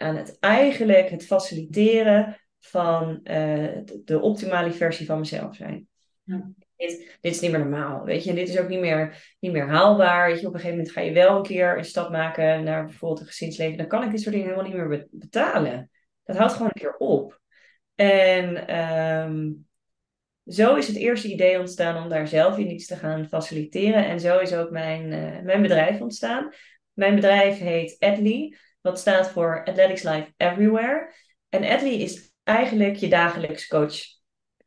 [0.00, 3.68] aan het eigenlijk het faciliteren van uh,
[4.04, 5.88] de optimale versie van mezelf zijn.
[6.22, 6.50] Ja.
[6.76, 8.30] Dit, dit, is niet meer normaal, weet je.
[8.30, 10.28] En dit is ook niet meer, niet meer haalbaar.
[10.28, 10.46] Weet je.
[10.46, 13.26] Op een gegeven moment ga je wel een keer een stap maken naar bijvoorbeeld een
[13.26, 13.78] gezinsleven.
[13.78, 15.90] Dan kan ik dit soort dingen helemaal niet meer betalen.
[16.24, 17.40] Dat houdt gewoon een keer op.
[17.94, 19.66] En um,
[20.46, 24.06] zo is het eerste idee ontstaan om daar zelf in iets te gaan faciliteren.
[24.06, 26.52] En zo is ook mijn, uh, mijn bedrijf ontstaan.
[26.92, 28.56] Mijn bedrijf heet Adly.
[28.80, 31.12] Dat staat voor Athletics Life Everywhere.
[31.48, 33.96] En Adly is eigenlijk je dagelijks coach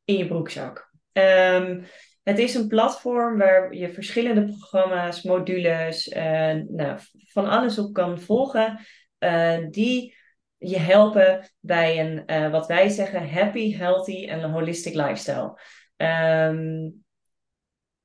[0.05, 0.91] in je broekzak.
[1.13, 1.85] Um,
[2.23, 8.19] het is een platform waar je verschillende programma's, modules, uh, nou, van alles op kan
[8.19, 8.79] volgen.
[9.19, 10.15] Uh, die
[10.57, 15.59] je helpen bij een, uh, wat wij zeggen, happy, healthy en holistic lifestyle.
[15.97, 17.03] Um,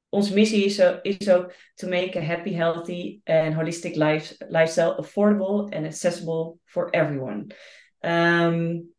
[0.09, 5.77] onze missie is, is ook to make a happy, healthy and holistic life, lifestyle affordable
[5.77, 7.47] and accessible for everyone.
[8.01, 8.95] Um,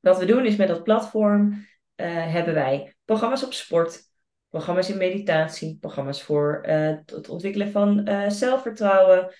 [0.00, 1.66] wat we doen is met dat platform
[1.96, 4.00] uh, hebben wij programma's op sport,
[4.48, 9.32] programma's in meditatie, programma's voor uh, het ontwikkelen van uh, zelfvertrouwen,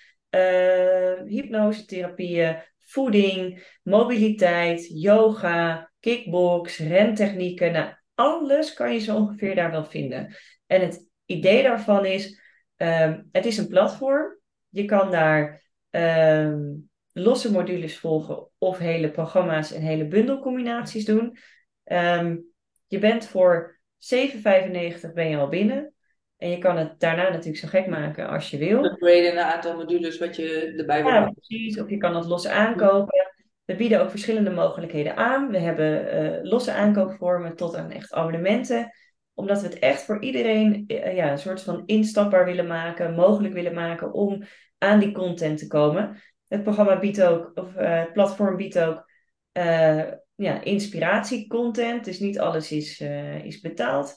[1.27, 7.73] hypnosetherapieën, voeding, mobiliteit, yoga, kickbox, rentechnieken.
[7.73, 10.37] Nou, alles kan je zo ongeveer daar wel vinden.
[10.69, 12.41] En het idee daarvan is,
[12.77, 14.39] um, het is een platform.
[14.69, 21.39] Je kan daar um, losse modules volgen of hele programma's en hele bundelcombinaties doen.
[21.85, 22.47] Um,
[22.87, 25.93] je bent voor 7,95 ben je al binnen.
[26.37, 28.85] En je kan het daarna natuurlijk zo gek maken als je wil.
[28.85, 31.13] Upgraden een aantal modules wat je erbij wil.
[31.13, 31.81] Ja, precies.
[31.81, 33.27] Of je kan het los aankopen.
[33.65, 35.51] We bieden ook verschillende mogelijkheden aan.
[35.51, 38.93] We hebben uh, losse aankoopvormen tot aan echt abonnementen
[39.39, 43.55] omdat we het echt voor iedereen eh, ja, een soort van instapbaar willen maken, mogelijk
[43.55, 44.45] willen maken om
[44.79, 46.23] aan die content te komen.
[46.49, 49.11] Het programma biedt ook, of uh, het platform biedt ook
[49.53, 52.05] uh, ja, inspiratiecontent.
[52.05, 53.01] Dus niet alles is,
[53.43, 54.17] is betaald.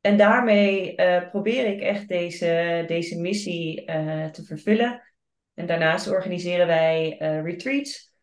[0.00, 0.94] En daarmee
[1.30, 3.84] probeer ik echt deze, deze missie
[4.32, 5.02] te vervullen.
[5.54, 8.14] En daarnaast organiseren wij retreats.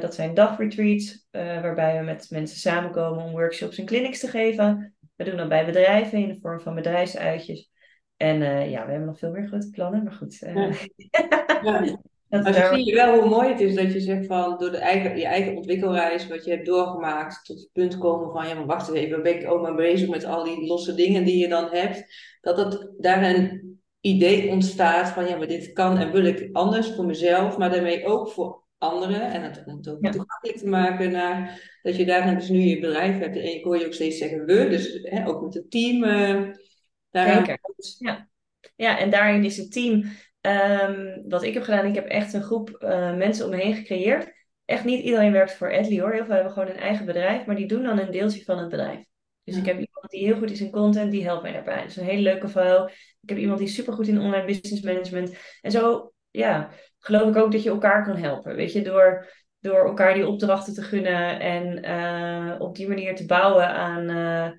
[0.00, 4.95] dat zijn dagretreats, waarbij we met mensen samenkomen om workshops en clinics te geven.
[5.16, 7.70] We doen dat bij bedrijven in de vorm van bedrijfsuitjes.
[8.16, 10.42] En uh, ja, we hebben nog veel meer grote plannen, maar goed.
[10.42, 10.72] Uh,
[11.62, 11.98] ja.
[12.28, 14.76] Dat maar zie je wel hoe mooi het is dat je zegt van door de
[14.76, 18.66] eigen, je eigen ontwikkelreis, wat je hebt doorgemaakt, tot het punt komen van ja, maar
[18.66, 21.48] wacht eens even, ben ik ook maar bezig met al die losse dingen die je
[21.48, 22.04] dan hebt,
[22.40, 26.94] dat het daar een idee ontstaat van ja, maar dit kan en wil ik anders
[26.94, 29.32] voor mezelf, maar daarmee ook voor anderen.
[29.32, 32.80] En het om het ook toegankelijk te maken naar dat je daarin dus nu je
[32.80, 33.36] bedrijf hebt.
[33.36, 36.04] En ik hoor je ook steeds zeggen we, dus hè, ook met het team.
[36.04, 36.50] Uh,
[37.10, 37.58] Zeker.
[37.98, 38.28] Ja.
[38.76, 40.04] ja, en daarin is het team.
[40.40, 43.74] Um, wat ik heb gedaan, ik heb echt een groep uh, mensen om me heen
[43.74, 44.34] gecreëerd.
[44.64, 46.12] Echt niet iedereen werkt voor Edley hoor.
[46.12, 48.68] Heel veel hebben gewoon een eigen bedrijf, maar die doen dan een deeltje van het
[48.68, 49.04] bedrijf.
[49.44, 51.80] Dus ik heb iemand die heel goed is in content, die helpt mij daarbij.
[51.80, 52.86] Dat is een hele leuke vrouw.
[53.20, 55.36] Ik heb iemand die super goed in online business management.
[55.60, 56.70] En zo, ja,
[57.06, 58.56] geloof ik ook dat je elkaar kan helpen.
[58.56, 63.26] Weet je, door, door elkaar die opdrachten te gunnen en uh, op die manier te
[63.26, 64.50] bouwen aan, uh,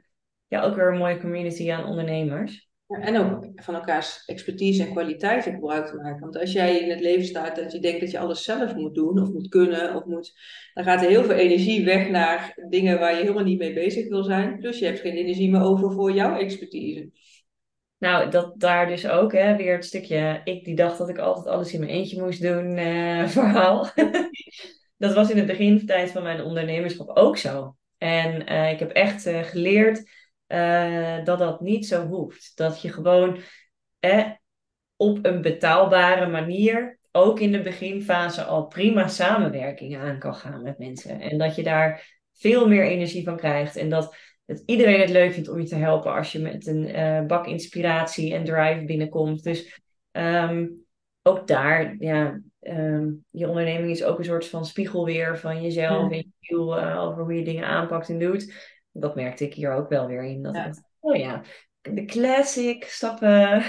[0.48, 2.70] ja, ook weer een mooie community aan ondernemers.
[2.88, 6.20] En ook van elkaars expertise en kwaliteiten gebruik te maken.
[6.20, 8.96] Want als jij in het leven staat dat je denkt dat je alles zelf moet
[8.96, 10.34] doen of moet kunnen, of moet,
[10.74, 14.08] dan gaat er heel veel energie weg naar dingen waar je helemaal niet mee bezig
[14.08, 14.58] wil zijn.
[14.60, 17.12] Plus je hebt geen energie meer over voor jouw expertise.
[17.98, 21.48] Nou, dat daar dus ook hè, weer het stukje, ik die dacht dat ik altijd
[21.48, 23.92] alles in mijn eentje moest doen, uh, verhaal.
[24.98, 27.76] dat was in het begintijd van mijn ondernemerschap ook zo.
[27.98, 30.26] En uh, ik heb echt uh, geleerd
[31.24, 32.52] dat dat niet zo hoeft.
[32.56, 33.40] Dat je gewoon
[34.00, 34.32] eh,
[34.96, 40.78] op een betaalbare manier, ook in de beginfase, al prima samenwerkingen aan kan gaan met
[40.78, 41.20] mensen.
[41.20, 43.76] En dat je daar veel meer energie van krijgt.
[43.76, 44.16] En dat,
[44.48, 47.48] dat iedereen het leuk vindt om je te helpen als je met een uh, bak
[47.48, 49.44] inspiratie en drive binnenkomt.
[49.44, 49.82] Dus
[50.12, 50.86] um,
[51.22, 56.18] ook daar, ja, um, je onderneming is ook een soort van spiegelweer van jezelf en
[56.18, 59.90] je gevoel uh, over hoe je dingen aanpakt en doet dat merkte ik hier ook
[59.90, 60.42] wel weer in.
[60.42, 61.44] Dat oh ja,
[61.96, 63.64] de classic stappen.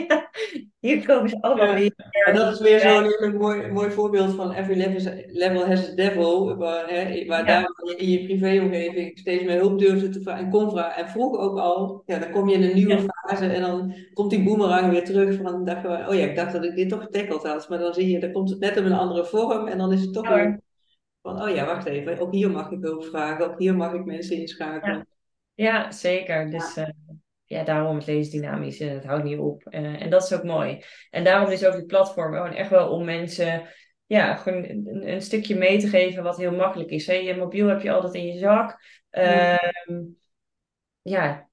[0.80, 1.92] hier komen ze allemaal weer.
[2.24, 6.56] En dat is weer zo'n mooi, mooi voorbeeld van every level, has a devil.
[6.56, 10.70] Waar, hè, waar daar in je privéomgeving steeds meer hulp durfde te vragen en kon
[10.70, 11.04] vragen.
[11.04, 14.30] En vroeg ook al, ja, dan kom je in een nieuwe fase en dan komt
[14.30, 15.36] die boomerang weer terug.
[15.42, 17.68] Van, dacht, oh ja, ik dacht dat ik dit toch getackled had.
[17.68, 20.00] Maar dan zie je, dan komt het net op een andere vorm en dan is
[20.00, 20.60] het toch weer
[21.22, 24.04] van, oh ja, wacht even, ook hier mag ik hulp vragen, ook hier mag ik
[24.04, 25.06] mensen inschakelen.
[25.54, 26.50] Ja, zeker.
[26.50, 26.82] Dus ja.
[26.82, 27.05] Uh,
[27.46, 29.62] ja, daarom het lezen dynamisch en het houdt niet op.
[29.70, 30.82] Uh, en dat is ook mooi.
[31.10, 33.68] En daarom is ook het platform gewoon echt wel om mensen
[34.06, 37.06] ja, gewoon een, een, stukje mee te geven wat heel makkelijk is.
[37.06, 37.14] Hè?
[37.14, 38.80] Je mobiel heb je altijd in je zak.
[39.10, 39.72] ja,
[41.02, 41.48] ja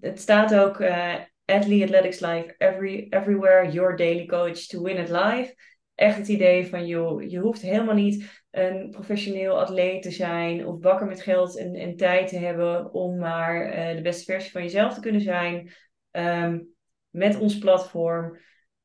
[0.00, 5.08] het staat ook uh, Athlete Athletics Live every, everywhere, your daily coach to win it
[5.08, 5.54] live
[5.96, 10.78] echt het idee van, joh, je hoeft helemaal niet een professioneel atleet te zijn of
[10.78, 14.62] bakker met geld en, en tijd te hebben om maar uh, de beste versie van
[14.62, 15.72] jezelf te kunnen zijn.
[16.10, 16.74] Um,
[17.10, 18.38] met ons platform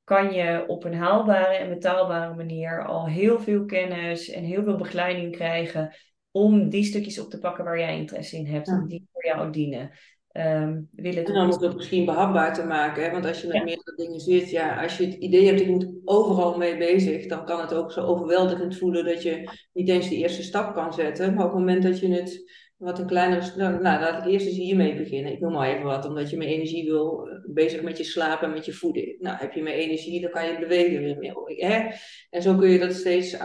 [0.03, 4.75] kan je op een haalbare en betaalbare manier al heel veel kennis en heel veel
[4.75, 5.95] begeleiding krijgen
[6.31, 9.51] om die stukjes op te pakken waar jij interesse in hebt, en die voor jou
[9.51, 9.91] dienen.
[10.33, 13.03] Um, willen en dan moet het misschien behapbaar te maken.
[13.03, 13.11] Hè?
[13.11, 15.89] Want als je met meerdere dingen zit, ja, als je het idee hebt, ik moet
[16.05, 20.15] overal mee bezig, dan kan het ook zo overweldigend voelen dat je niet eens de
[20.15, 21.33] eerste stap kan zetten.
[21.33, 22.51] Maar op het moment dat je het
[22.81, 23.57] wat een kleinere.
[23.57, 25.31] Nou, nou laat ik eerst eens hiermee beginnen.
[25.31, 28.47] Ik noem maar even wat, omdat je meer energie wil, eh, bezig met je slapen
[28.47, 29.19] en met je voeding.
[29.19, 31.35] Nou, heb je meer energie, dan kan je bewegen weer meer.
[31.45, 31.89] Hè?
[32.29, 33.37] En zo kun je dat steeds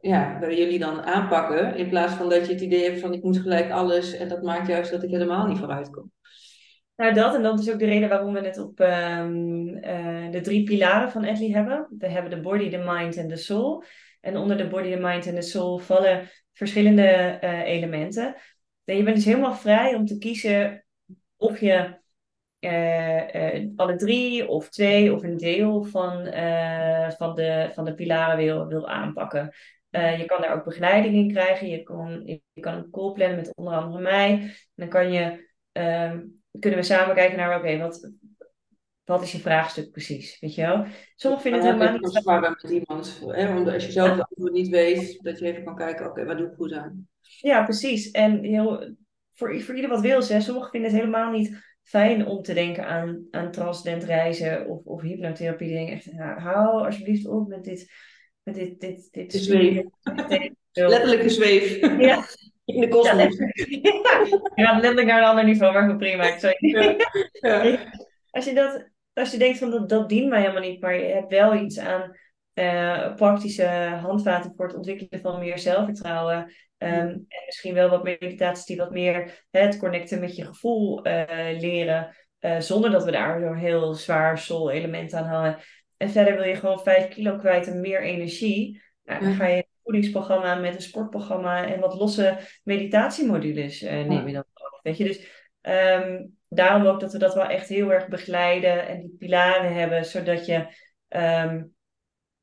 [0.00, 1.76] ja, bij jullie dan aanpakken.
[1.76, 4.12] In plaats van dat je het idee hebt van ik moet gelijk alles.
[4.12, 6.12] En dat maakt juist dat ik helemaal niet vooruit kom.
[6.96, 10.40] Nou, dat en dat is ook de reden waarom we het op um, uh, de
[10.40, 11.86] drie pilaren van Edley hebben.
[11.98, 13.84] We hebben de body, de mind en de soul.
[14.20, 18.36] En onder de body, de mind en de soul vallen verschillende uh, elementen.
[18.84, 20.84] En je bent dus helemaal vrij om te kiezen
[21.36, 21.99] of je
[22.60, 28.36] uh, alle drie of twee of een deel van, uh, van, de, van de pilaren
[28.36, 29.54] wil, wil aanpakken.
[29.90, 31.68] je kan daar ook begeleiding in krijgen.
[31.68, 34.32] Je kan, je kan een call plannen met onder andere mij.
[34.32, 38.12] En dan kan je, um, kunnen we samen kijken naar, oké, okay, wat,
[39.04, 40.38] wat is je vraagstuk precies?
[40.40, 40.86] Weet je wel?
[41.14, 42.12] Sommigen vinden het helemaal niet...
[42.12, 43.22] zwaar met iemand.
[43.26, 43.54] Hè?
[43.54, 46.26] Want als je zelf het antwoord niet weet, dat je even kan kijken, oké, okay,
[46.26, 47.08] wat doe ik goed aan?
[47.20, 48.10] Ja, precies.
[48.10, 48.96] En heel,
[49.32, 50.40] voor, voor ieder wat wil ze.
[50.40, 55.00] Sommigen vinden het helemaal niet fijn om te denken aan, aan transcendent reizen of, of
[55.00, 55.68] hypnotherapie.
[55.68, 57.92] Die echt, nou, hou alsjeblieft op met dit,
[58.42, 59.82] met dit, dit, dit zweef.
[60.72, 61.80] Letterlijke zweef.
[61.98, 62.24] Ja.
[62.64, 63.36] In de kosmos.
[64.54, 66.36] Ja, letterlijk naar een ander niveau, maar goed, prima.
[67.40, 67.78] Ja.
[68.30, 71.04] Als, je dat, als je denkt van dat, dat dient mij helemaal niet, maar je
[71.04, 72.16] hebt wel iets aan
[72.54, 73.66] uh, praktische
[74.00, 76.52] handvaten voor het ontwikkelen van meer zelfvertrouwen.
[76.82, 81.06] Um, en misschien wel wat meditaties die wat meer hè, het connecten met je gevoel
[81.06, 81.24] uh,
[81.58, 82.16] leren.
[82.40, 85.58] Uh, zonder dat we daar zo'n heel zwaar soul element aan hangen.
[85.96, 88.82] en verder wil je gewoon 5 kilo kwijt en meer energie.
[89.04, 94.26] Nou, dan ga je een voedingsprogramma met een sportprogramma en wat losse meditatiemodules uh, neem
[94.26, 94.80] je dan ook.
[94.82, 99.00] Weet je, dus um, daarom ook dat we dat wel echt heel erg begeleiden en
[99.00, 100.66] die pilaren hebben, zodat je
[101.08, 101.74] um,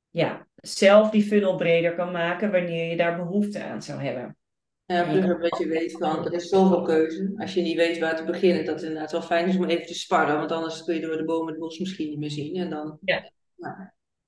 [0.10, 4.38] ja, zelf die funnel breder kan maken wanneer je daar behoefte aan zou hebben.
[4.86, 7.34] Ja, plus dat je weet van, er is zoveel keuze.
[7.38, 9.86] Als je niet weet waar te beginnen, dat het inderdaad wel fijn is om even
[9.86, 10.38] te sparren.
[10.38, 12.56] Want anders kun je door de bomen het bos misschien niet meer zien.
[12.56, 13.32] En dan, ja.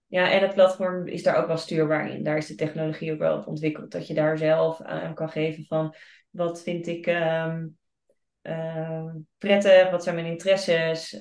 [0.07, 2.23] ja, en het platform is daar ook wel stuurbaar in.
[2.23, 3.91] Daar is de technologie ook wel op ontwikkeld.
[3.91, 5.95] Dat je daar zelf aan kan geven van,
[6.29, 7.77] wat vind ik um,
[8.43, 9.89] uh, prettig?
[9.89, 11.13] Wat zijn mijn interesses?
[11.13, 11.19] Uh,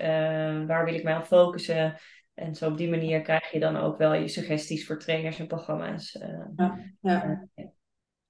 [0.67, 1.97] waar wil ik mij op focussen?
[2.39, 5.47] En zo op die manier krijg je dan ook wel je suggesties voor trainers en
[5.47, 6.15] programma's.
[6.15, 7.49] Uh, ja, ja.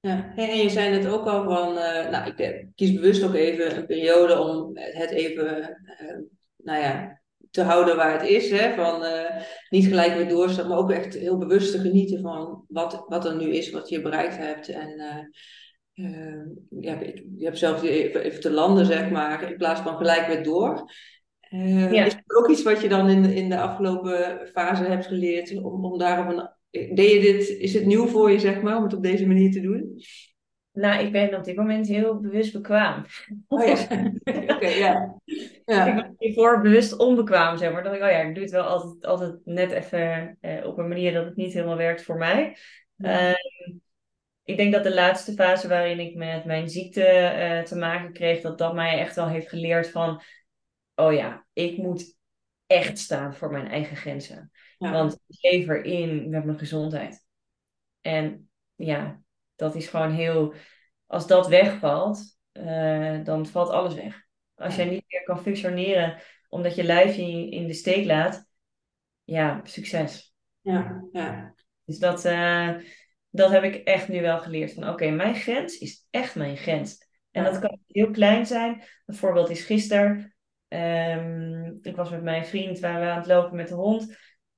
[0.01, 3.77] Ja, en je zei het ook al van, uh, nou, ik kies bewust ook even
[3.77, 5.77] een periode om het even,
[6.57, 8.51] nou ja, te houden waar het is.
[8.51, 8.75] Hè?
[8.75, 9.05] Van
[9.69, 13.37] niet gelijk weer doorstappen, maar ook echt heel bewust te genieten van wat, wat er
[13.37, 14.69] nu is, wat je bereikt hebt.
[14.69, 15.01] En
[16.69, 16.99] ja,
[17.37, 20.91] je hebt zelf even, even te landen, zeg maar, in plaats van gelijk weer door.
[21.49, 22.05] Ja.
[22.05, 25.85] Is er ook iets wat je dan in, in de afgelopen fase hebt geleerd om,
[25.85, 28.83] om daar op een Deed je dit, is het nieuw voor je, zeg maar, om
[28.83, 30.03] het op deze manier te doen?
[30.73, 33.05] Nou, ik ben op dit moment heel bewust bekwaam.
[33.49, 33.73] Oh ja,
[34.55, 35.21] oké, ja.
[35.65, 35.87] ja.
[35.87, 37.83] Ik ben hiervoor bewust onbekwaam, zeg maar.
[37.83, 40.89] Dat ik, oh ja, ik doe het wel altijd, altijd net even eh, op een
[40.89, 42.57] manier dat het niet helemaal werkt voor mij.
[42.97, 43.29] Ja.
[43.29, 43.35] Uh,
[44.45, 48.41] ik denk dat de laatste fase waarin ik met mijn ziekte uh, te maken kreeg,
[48.41, 50.23] dat dat mij echt wel heeft geleerd van,
[50.99, 52.17] oh ja, ik moet
[52.67, 54.51] echt staan voor mijn eigen grenzen.
[54.79, 57.25] Want ik geef erin met mijn gezondheid.
[58.01, 59.21] En ja,
[59.57, 60.55] dat is gewoon heel.
[61.07, 64.27] Als dat wegvalt, uh, dan valt alles weg.
[64.55, 68.49] Als jij niet meer kan functioneren omdat je lijf je in de steek laat,
[69.25, 70.35] ja, succes.
[70.61, 71.55] Ja, ja.
[71.85, 72.75] Dus dat, uh,
[73.31, 74.75] dat heb ik echt nu wel geleerd.
[74.75, 77.07] Van oké, mijn grens is echt mijn grens.
[77.31, 78.83] En dat kan heel klein zijn.
[79.07, 80.37] Een voorbeeld is gisteren.
[80.69, 84.07] Um, ik was met mijn vriend, waren we aan het lopen met de hond.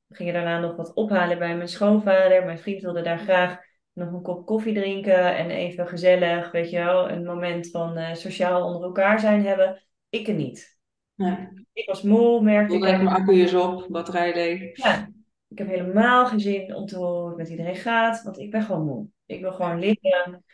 [0.07, 2.45] We gingen daarna nog wat ophalen bij mijn schoonvader.
[2.45, 3.59] Mijn vriend wilde daar graag
[3.93, 8.15] nog een kop koffie drinken en even gezellig, weet je wel, een moment van uh,
[8.15, 9.83] sociaal onder elkaar zijn hebben.
[10.09, 10.79] Ik er niet.
[11.15, 11.53] Ja.
[11.73, 12.81] Ik was moe, merkte ik.
[12.81, 14.77] mijn accu is op, batterij leeg.
[14.77, 15.11] Ja,
[15.49, 18.51] ik heb helemaal geen zin om te horen hoe het met iedereen gaat, want ik
[18.51, 19.07] ben gewoon moe.
[19.27, 20.45] Ik wil gewoon liggen.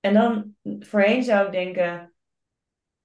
[0.00, 2.11] En dan voorheen zou ik denken,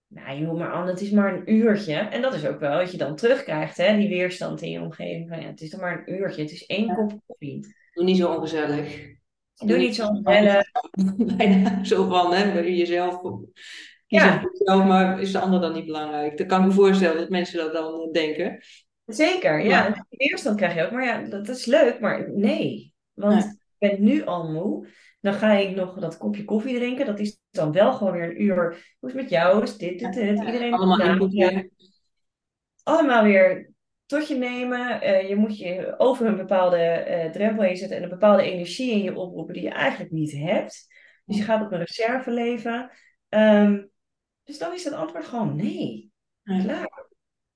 [0.08, 1.96] nou joh, maar Anne, het is maar een uurtje.
[1.96, 3.98] En dat is ook wel wat je dan terugkrijgt, hè?
[3.98, 5.30] die weerstand in je omgeving.
[5.30, 7.76] Van, ja, het is toch maar een uurtje, het is één kop koffie.
[7.92, 9.16] Doe niet zo ongezellig.
[9.56, 10.72] Doe, niet zo ongezellig.
[11.38, 13.22] Bijna zo van, hè, je jezelf
[14.08, 14.40] ja.
[14.42, 16.38] voor jezelf, maar is de ander dan niet belangrijk?
[16.38, 18.64] Dan kan ik me voorstellen dat mensen dat dan eh, denken.
[19.06, 19.88] Zeker, ja.
[19.88, 20.06] ja.
[20.10, 20.92] Weerstand krijg je ook.
[20.92, 22.94] Maar ja, dat is leuk, maar nee.
[23.14, 24.88] Want ik ben nu al moe.
[25.28, 27.06] Dan ga ik nog dat kopje koffie drinken.
[27.06, 28.56] Dat is dan wel gewoon weer een uur.
[29.00, 29.64] Hoe is het met jou?
[29.64, 30.44] Is dit, dit, dit?
[30.44, 31.64] Iedereen allemaal, ja.
[32.84, 33.72] allemaal weer
[34.06, 35.04] tot je nemen.
[35.04, 38.92] Uh, je moet je over een bepaalde uh, drempel heen zetten en een bepaalde energie
[38.92, 40.88] in je oproepen die je eigenlijk niet hebt.
[41.26, 42.92] Dus je gaat op een reserve leven.
[43.30, 43.90] Um,
[44.44, 46.12] dus dan is het antwoord gewoon nee.
[46.44, 47.06] Klaar.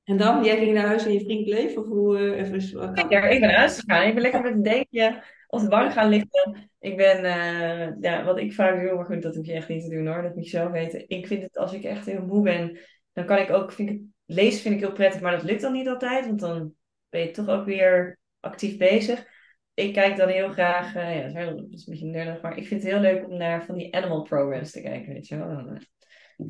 [0.04, 1.78] En dan, jij ging naar huis en je vriend bleef?
[1.78, 4.08] Of hoe, uh, even, ja, ik ben uitgegaan.
[4.08, 6.70] Ik ben lekker met een dekje op de bank gaan liggen.
[6.80, 9.84] Ik ben, uh, ja, wat ik vaak doe, maar goed, dat hoef je echt niet
[9.84, 11.10] te doen hoor, dat moet je zelf weten.
[11.10, 12.80] Ik vind het, als ik echt heel moe ben,
[13.14, 15.72] dan kan ik ook, vind ik, lezen vind ik heel prettig, maar dat lukt dan
[15.72, 16.74] niet altijd, want dan
[17.10, 19.26] ben je toch ook weer actief bezig.
[19.74, 22.84] Ik kijk dan heel graag, uh, ja, dat is een beetje nerdig, maar ik vind
[22.84, 25.47] het heel leuk om naar van die animal programs te kijken, weet je wel.
[25.47, 25.82] Dan,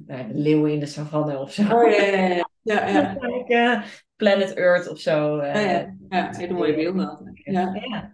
[0.07, 1.61] uh, de leeuwen in de savanne of zo.
[1.61, 3.15] Oh ja, ja, ja.
[3.47, 3.83] ja,
[4.15, 5.45] Planet Earth of zo.
[5.45, 5.95] Ja, ja.
[6.09, 7.31] ja, hele mooie beelden.
[7.33, 7.73] Ja.
[7.73, 8.13] ja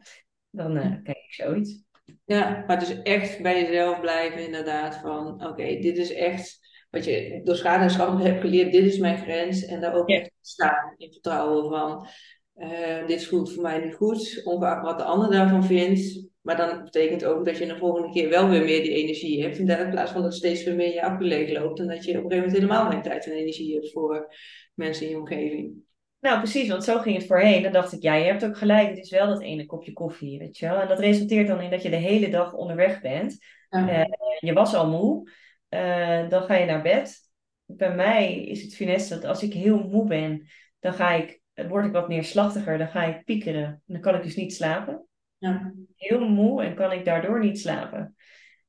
[0.58, 1.84] dan uh, kijk ik zoiets.
[2.26, 7.42] Ja, maar dus echt bij jezelf blijven inderdaad van oké, dit is echt wat je
[7.44, 10.94] door schade en schande hebt geleerd, dit is mijn grens en daar ook echt staan
[10.98, 12.08] in vertrouwen van
[12.56, 16.26] uh, dit voelt voor mij niet goed, ongeacht wat de ander daarvan vindt.
[16.42, 19.58] Maar dan betekent ook dat je de volgende keer wel weer meer die energie hebt.
[19.58, 21.80] In plaats van dat steeds weer meer je accu leeg loopt.
[21.80, 24.36] En dat je op een gegeven moment helemaal geen tijd en energie hebt voor
[24.74, 25.87] mensen in je omgeving.
[26.20, 27.64] Nou, precies, want zo ging het voorheen.
[27.64, 30.40] Dan dacht ik, ja, je hebt ook gelijk, het is wel dat ene kopje koffie,
[30.40, 30.80] weet je wel.
[30.82, 33.38] En dat resulteert dan in dat je de hele dag onderweg bent.
[33.70, 34.04] Uh,
[34.40, 35.32] je was al moe,
[35.70, 37.20] uh, dan ga je naar bed.
[37.66, 40.48] Bij mij is het finesse dat als ik heel moe ben,
[40.80, 43.82] dan ga ik, word ik wat neerslachtiger, dan ga ik piekeren.
[43.86, 45.08] Dan kan ik dus niet slapen.
[45.38, 45.74] Ja.
[45.96, 48.16] Heel moe en kan ik daardoor niet slapen.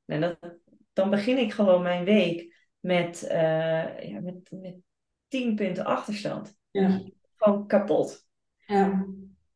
[0.04, 0.38] En dat,
[0.92, 4.76] dan begin ik gewoon mijn week met, uh, ja, met, met
[5.28, 6.56] 10 punten achterstand.
[6.70, 7.00] Ja
[7.38, 8.26] gewoon kapot.
[8.66, 9.06] Ja.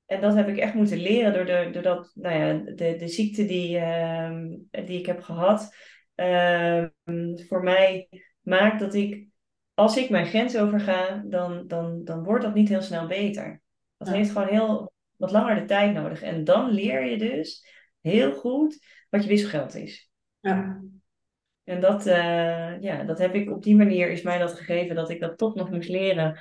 [0.07, 3.47] en dat heb ik echt moeten leren door de, doordat, nou ja, de, de ziekte
[3.47, 5.77] die, ehm, die ik heb gehad,
[6.15, 6.89] ehm,
[7.49, 8.09] voor mij
[8.41, 9.27] maakt dat ik,
[9.75, 13.63] als ik mijn grens overga, dan, dan, dan wordt dat niet heel snel beter.
[13.97, 16.23] Dat heeft gewoon heel wat langer de tijd nodig.
[16.23, 17.67] En dan leer je dus
[18.01, 20.11] heel goed wat je wisselgeld is.
[20.41, 20.83] Ja.
[21.65, 25.11] En dat, eh, ja, dat heb ik op die manier is mij dat gegeven dat
[25.11, 26.39] ik dat toch nog moest leren.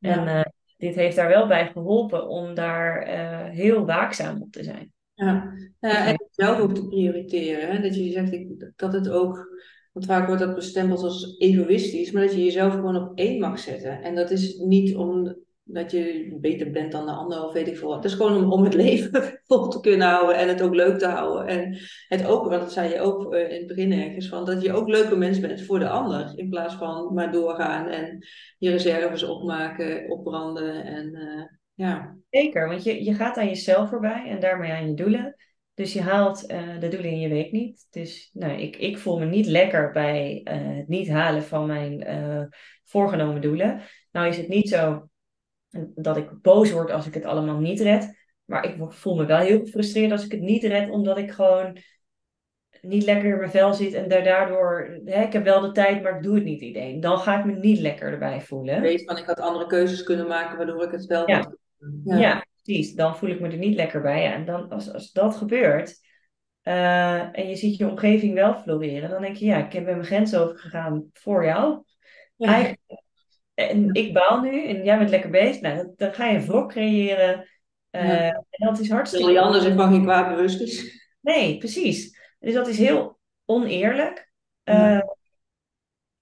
[0.00, 0.40] En uh,
[0.78, 4.92] dit heeft daar wel bij geholpen om daar uh, heel waakzaam op te zijn.
[5.14, 7.70] Ja, ja en zelf ook te prioriteren.
[7.70, 7.82] Hè?
[7.82, 9.58] Dat je zegt ik, dat het ook,
[9.92, 13.58] want vaak wordt dat bestempeld als egoïstisch, maar dat je jezelf gewoon op één mag
[13.58, 14.02] zetten.
[14.02, 15.36] En dat is niet om
[15.70, 17.96] dat je beter bent dan de ander of weet ik veel wat.
[18.02, 20.98] Het is gewoon om, om het leven vol te kunnen houden en het ook leuk
[20.98, 21.46] te houden.
[21.46, 24.62] En het ook, want dat zei je ook uh, in het begin ergens, van dat
[24.62, 26.32] je ook leuke mens bent voor de ander.
[26.34, 28.26] In plaats van maar doorgaan en
[28.58, 31.42] je reserves opmaken, opbranden en uh,
[31.74, 32.16] ja.
[32.30, 35.36] Zeker, want je, je gaat aan jezelf voorbij en daarmee aan je doelen.
[35.74, 37.86] Dus je haalt uh, de doelen in je week niet.
[37.90, 42.06] Dus nou, ik, ik voel me niet lekker bij het niet halen van mijn
[42.84, 43.82] voorgenomen doelen.
[44.10, 45.08] Nou is het niet zo
[45.94, 48.16] dat ik boos word als ik het allemaal niet red.
[48.44, 51.78] Maar ik voel me wel heel gefrustreerd als ik het niet red, omdat ik gewoon
[52.80, 56.16] niet lekker in mijn vel zit en daardoor, hè, ik heb wel de tijd, maar
[56.16, 57.00] ik doe het niet iedereen.
[57.00, 58.80] Dan ga ik me niet lekker erbij voelen.
[58.80, 61.52] Weet van, ik had andere keuzes kunnen maken waardoor ik het wel ja.
[62.04, 62.16] Ja.
[62.16, 62.46] ja.
[62.62, 62.94] precies.
[62.94, 64.32] Dan voel ik me er niet lekker bij.
[64.32, 66.06] En dan, als, als dat gebeurt
[66.62, 70.04] uh, en je ziet je omgeving wel floreren, dan denk je, ja, ik ben mijn
[70.04, 71.82] grens overgegaan voor jou.
[72.36, 72.48] Ja.
[72.48, 73.02] Eigenlijk
[73.58, 75.60] en ik baal nu en jij bent lekker bezig.
[75.60, 77.48] Nou, dan ga je een vlog creëren.
[77.90, 79.40] Uh, En dat is hartstikke...
[79.40, 81.02] Anders van geen kwaad bewust is.
[81.20, 82.18] Nee, precies.
[82.38, 84.30] Dus dat is heel oneerlijk.
[84.64, 85.00] Uh,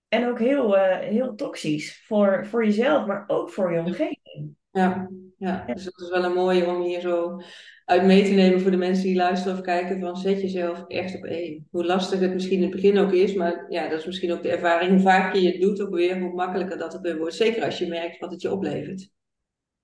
[0.08, 4.56] en ook heel, uh, heel toxisch voor, voor jezelf, maar ook voor je omgeving.
[4.70, 7.40] Ja, ja, dus dat is wel een mooie om hier zo
[7.86, 11.16] uit mee te nemen voor de mensen die luisteren of kijken van zet jezelf echt
[11.16, 11.66] op één.
[11.70, 14.42] Hoe lastig het misschien in het begin ook is, maar ja, dat is misschien ook
[14.42, 14.90] de ervaring.
[14.90, 17.34] Hoe vaker je het doet, ook weer, hoe makkelijker dat het weer wordt.
[17.34, 19.10] Zeker als je merkt wat het je oplevert.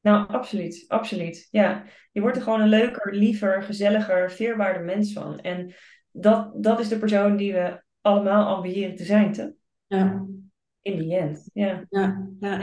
[0.00, 1.48] Nou, absoluut, absoluut.
[1.50, 5.40] Ja, je wordt er gewoon een leuker, liever, gezelliger, veerbaarder mens van.
[5.40, 5.74] En
[6.10, 9.54] dat, dat is de persoon die we allemaal ambiëren te zijn, te?
[9.86, 10.26] Ja.
[10.82, 11.86] In the end, ja.
[11.90, 12.60] Ja, ja.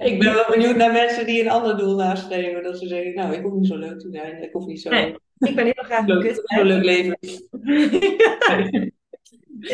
[0.08, 2.62] ik ben wel benieuwd naar mensen die een ander doel nastreven.
[2.62, 4.42] Dat ze zeggen, nou, ik hoef niet zo leuk te zijn.
[4.42, 4.90] Ik hoef niet zo...
[4.90, 6.42] Nee, ik ben heel graag een kut.
[6.62, 7.18] Leuk leven.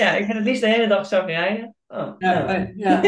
[0.01, 1.75] ja, ik ben het liefst de hele dag zo rijden.
[1.87, 2.73] Oh, ja, nou.
[2.77, 3.01] ja.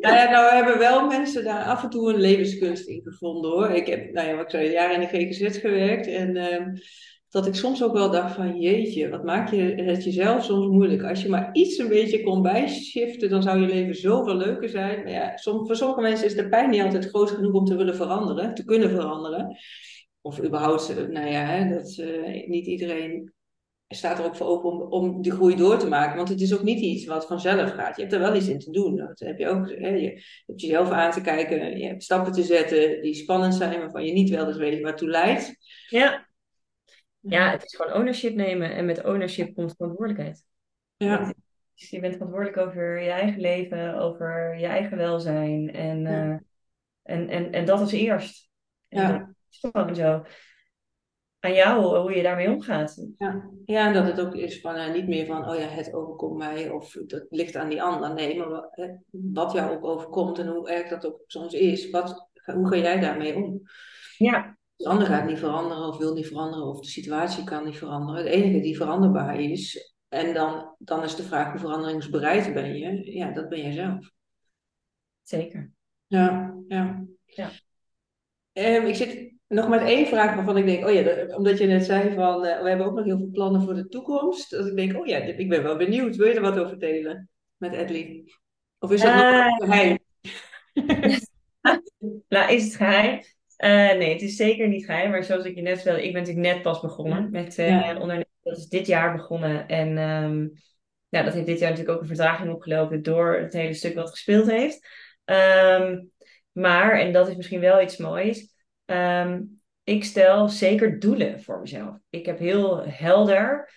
[0.00, 3.70] nou ja, nou hebben wel mensen daar af en toe een levenskunst in gevonden hoor.
[3.70, 6.36] Ik heb, nou ja, wat ik zei, jaren in de GGZ gewerkt en...
[6.36, 6.66] Uh,
[7.30, 11.02] dat ik soms ook wel dacht van jeetje, wat maak je het jezelf soms moeilijk.
[11.02, 15.02] Als je maar iets een beetje kon bijshiften, dan zou je leven zoveel leuker zijn.
[15.02, 17.76] Maar ja, soms, voor sommige mensen is de pijn niet altijd groot genoeg om te
[17.76, 19.56] willen veranderen, te kunnen veranderen.
[20.20, 23.34] Of überhaupt, eh, nou ja, hè, dat uh, niet iedereen
[23.88, 26.16] staat er ook voor open om, om die groei door te maken.
[26.16, 27.96] Want het is ook niet iets wat vanzelf gaat.
[27.96, 28.96] Je hebt er wel iets in te doen.
[28.96, 29.68] Dat heb je ook.
[29.70, 31.78] Hè, je hebt jezelf aan te kijken.
[31.78, 35.08] Je hebt stappen te zetten die spannend zijn, waarvan je niet wel eens weet waartoe
[35.08, 35.56] leidt.
[35.88, 36.25] Ja.
[37.28, 40.44] Ja, het is gewoon ownership nemen en met ownership komt verantwoordelijkheid.
[40.96, 41.34] Ja.
[41.74, 46.26] Dus je bent verantwoordelijk over je eigen leven, over je eigen welzijn en, ja.
[46.26, 46.38] uh,
[47.02, 48.50] en, en, en dat is eerst.
[48.88, 49.18] En ja.
[49.18, 50.22] dat is gewoon zo.
[51.40, 53.06] Aan jou hoe je daarmee omgaat.
[53.18, 55.94] Ja, ja en dat het ook is van uh, niet meer van, oh ja, het
[55.94, 58.14] overkomt mij of dat ligt aan die ander.
[58.14, 58.70] Nee, maar
[59.10, 63.00] wat jou ook overkomt en hoe erg dat ook soms is, wat, hoe ga jij
[63.00, 63.60] daarmee om?
[64.16, 67.78] Ja, de ander gaat niet veranderen of wil niet veranderen of de situatie kan niet
[67.78, 68.24] veranderen.
[68.24, 73.12] Het enige die veranderbaar is, en dan, dan is de vraag hoe veranderingsbereid ben je,
[73.12, 74.10] ja, dat ben jij zelf.
[75.22, 75.72] Zeker.
[76.06, 77.04] Ja, ja.
[77.24, 77.50] ja.
[78.52, 81.66] Um, ik zit nog met één vraag waarvan ik denk, oh ja, dat, omdat je
[81.66, 84.50] net zei van, uh, we hebben ook nog heel veel plannen voor de toekomst.
[84.50, 86.16] Dat ik denk, oh ja, ik ben wel benieuwd.
[86.16, 88.24] Wil je er wat over delen met Edley?
[88.78, 89.98] Of is dat uh, nog geheim?
[92.28, 93.20] nou, is het geheim?
[93.58, 95.10] Uh, nee, het is zeker niet geheim.
[95.10, 97.92] Maar zoals ik je net vertelde, ik ben natuurlijk net pas begonnen met uh, ja.
[97.92, 98.26] ondernemen.
[98.42, 99.68] Dat is dit jaar begonnen.
[99.68, 100.52] En um,
[101.08, 104.10] ja, dat heeft dit jaar natuurlijk ook een vertraging opgelopen door het hele stuk wat
[104.10, 104.88] gespeeld heeft.
[105.24, 106.10] Um,
[106.52, 108.54] maar, en dat is misschien wel iets moois,
[108.84, 111.96] um, ik stel zeker doelen voor mezelf.
[112.10, 113.70] Ik heb heel helder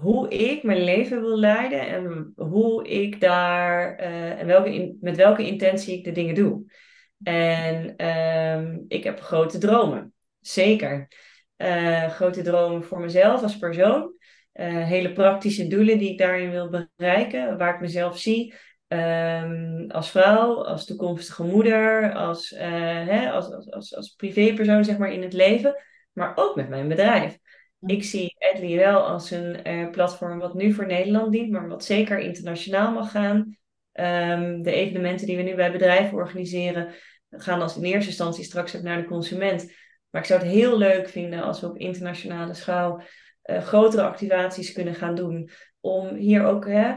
[0.00, 5.16] hoe ik mijn leven wil leiden en hoe ik daar uh, en welke in, met
[5.16, 6.64] welke intentie ik de dingen doe.
[7.22, 10.12] En um, ik heb grote dromen.
[10.40, 11.08] Zeker.
[11.56, 14.14] Uh, grote dromen voor mezelf als persoon.
[14.54, 17.58] Uh, hele praktische doelen die ik daarin wil bereiken.
[17.58, 18.54] Waar ik mezelf zie.
[18.92, 22.60] Ehm, als vrouw, als toekomstige moeder, als, uh,
[23.06, 25.76] hè, als, als, als, als privépersoon zeg maar, in het leven,
[26.12, 27.38] maar ook met mijn bedrijf.
[27.80, 31.84] Ik zie Edly wel als een uh, platform wat nu voor Nederland dient, maar wat
[31.84, 33.56] zeker internationaal mag gaan.
[33.92, 36.88] Um, de evenementen die we nu bij bedrijven organiseren,
[37.36, 39.72] gaan als in eerste instantie straks ook naar de consument.
[40.10, 43.02] Maar ik zou het heel leuk vinden als we op internationale schaal
[43.44, 45.50] uh, grotere activaties kunnen gaan doen.
[45.80, 46.94] Om hier ook hè,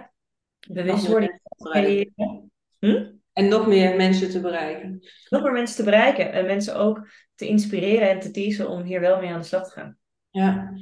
[0.68, 2.52] bewustwording te creëren.
[2.80, 3.14] Hm?
[3.34, 5.00] En nog meer mensen te bereiken.
[5.30, 6.32] Nog meer mensen te bereiken.
[6.32, 9.64] En mensen ook te inspireren en te teasen om hier wel mee aan de slag
[9.64, 9.98] te gaan.
[10.30, 10.74] Ja,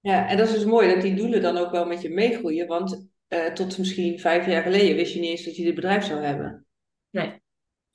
[0.00, 2.66] ja en dat is dus mooi dat die doelen dan ook wel met je meegroeien.
[2.66, 6.04] Want uh, tot misschien vijf jaar geleden wist je niet eens dat je dit bedrijf
[6.04, 6.66] zou hebben.
[7.10, 7.40] Nee.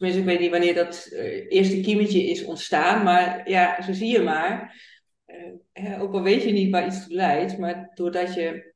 [0.02, 3.04] Tenminste, ik weet niet wanneer dat uh, eerste kiemetje is ontstaan.
[3.04, 4.76] Maar ja, zo zie je maar.
[5.74, 7.58] Uh, ook al weet je niet waar iets toe leidt.
[7.58, 8.74] Maar doordat je,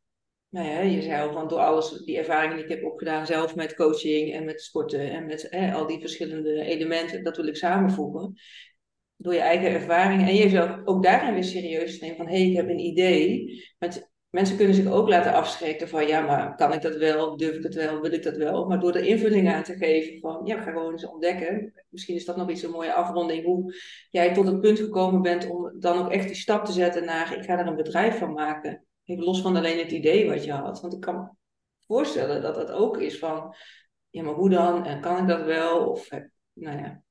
[0.50, 3.26] nou ja, je zei van door alles, die ervaringen die ik heb opgedaan.
[3.26, 7.24] Zelf met coaching en met sporten en met al die verschillende elementen.
[7.24, 8.34] Dat wil ik samenvoegen
[9.16, 12.56] door je eigen ervaringen en jezelf ook daarin weer serieus nemen van hé, hey, ik
[12.56, 13.64] heb een idee.
[14.36, 17.62] Mensen kunnen zich ook laten afschrikken van ja, maar kan ik dat wel, durf ik
[17.62, 18.68] dat wel, wil ik dat wel.
[18.68, 21.74] Maar door er invulling aan te geven van ja, ga gewoon eens ontdekken.
[21.90, 23.76] Misschien is dat nog iets een mooie afronding, hoe
[24.10, 27.38] jij tot het punt gekomen bent om dan ook echt die stap te zetten naar
[27.38, 28.86] ik ga er een bedrijf van maken.
[29.06, 30.82] Even los van alleen het idee wat je had.
[30.82, 31.28] Want ik kan me
[31.86, 33.56] voorstellen dat dat ook is van
[34.10, 34.86] ja, maar hoe dan?
[34.86, 35.90] En kan ik dat wel?
[35.90, 36.10] Of
[36.54, 37.02] nou ja.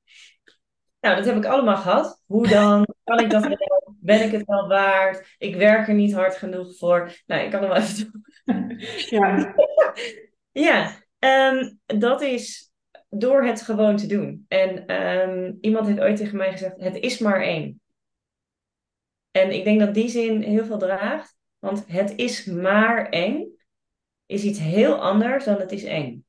[1.00, 2.22] Nou, dat heb ik allemaal gehad.
[2.26, 2.86] Hoe dan?
[3.04, 3.83] Kan ik dat wel?
[4.04, 5.34] Ben ik het wel waard?
[5.38, 7.12] Ik werk er niet hard genoeg voor.
[7.26, 8.10] Nou, ik kan hem wel even
[8.44, 8.80] doen.
[9.08, 9.54] Ja,
[10.68, 11.02] ja
[11.52, 12.72] um, dat is
[13.08, 14.44] door het gewoon te doen.
[14.48, 17.80] En um, iemand heeft ooit tegen mij gezegd: het is maar één.
[19.30, 21.36] En ik denk dat die zin heel veel draagt.
[21.58, 23.58] Want het is maar één
[24.26, 26.24] is iets heel anders dan het is één.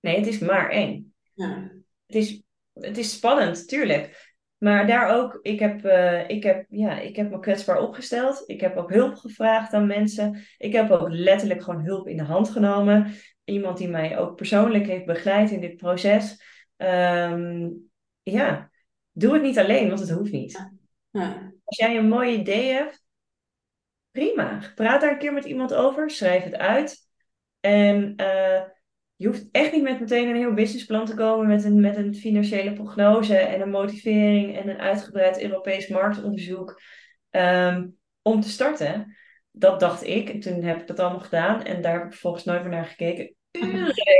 [0.00, 1.14] Nee, het is maar één.
[1.34, 1.72] Ja.
[2.06, 4.29] Het is het is spannend, tuurlijk.
[4.60, 8.42] Maar daar ook, ik heb, uh, ik, heb, ja, ik heb me kwetsbaar opgesteld.
[8.46, 10.44] Ik heb ook hulp gevraagd aan mensen.
[10.58, 13.14] Ik heb ook letterlijk gewoon hulp in de hand genomen.
[13.44, 16.42] Iemand die mij ook persoonlijk heeft begeleid in dit proces.
[16.76, 17.90] Um,
[18.22, 18.70] ja,
[19.10, 20.70] doe het niet alleen, want het hoeft niet.
[21.10, 21.52] Ja.
[21.64, 23.04] Als jij een mooi idee hebt,
[24.10, 24.58] prima.
[24.74, 26.10] Praat daar een keer met iemand over.
[26.10, 27.08] Schrijf het uit.
[27.60, 28.62] En uh,
[29.20, 32.14] je hoeft echt niet met meteen een heel businessplan te komen met een, met een
[32.14, 36.80] financiële prognose en een motivering en een uitgebreid Europees marktonderzoek
[37.30, 39.16] um, om te starten.
[39.50, 40.28] Dat dacht ik.
[40.28, 42.84] En toen heb ik dat allemaal gedaan en daar heb ik volgens nooit meer naar
[42.84, 43.34] gekeken.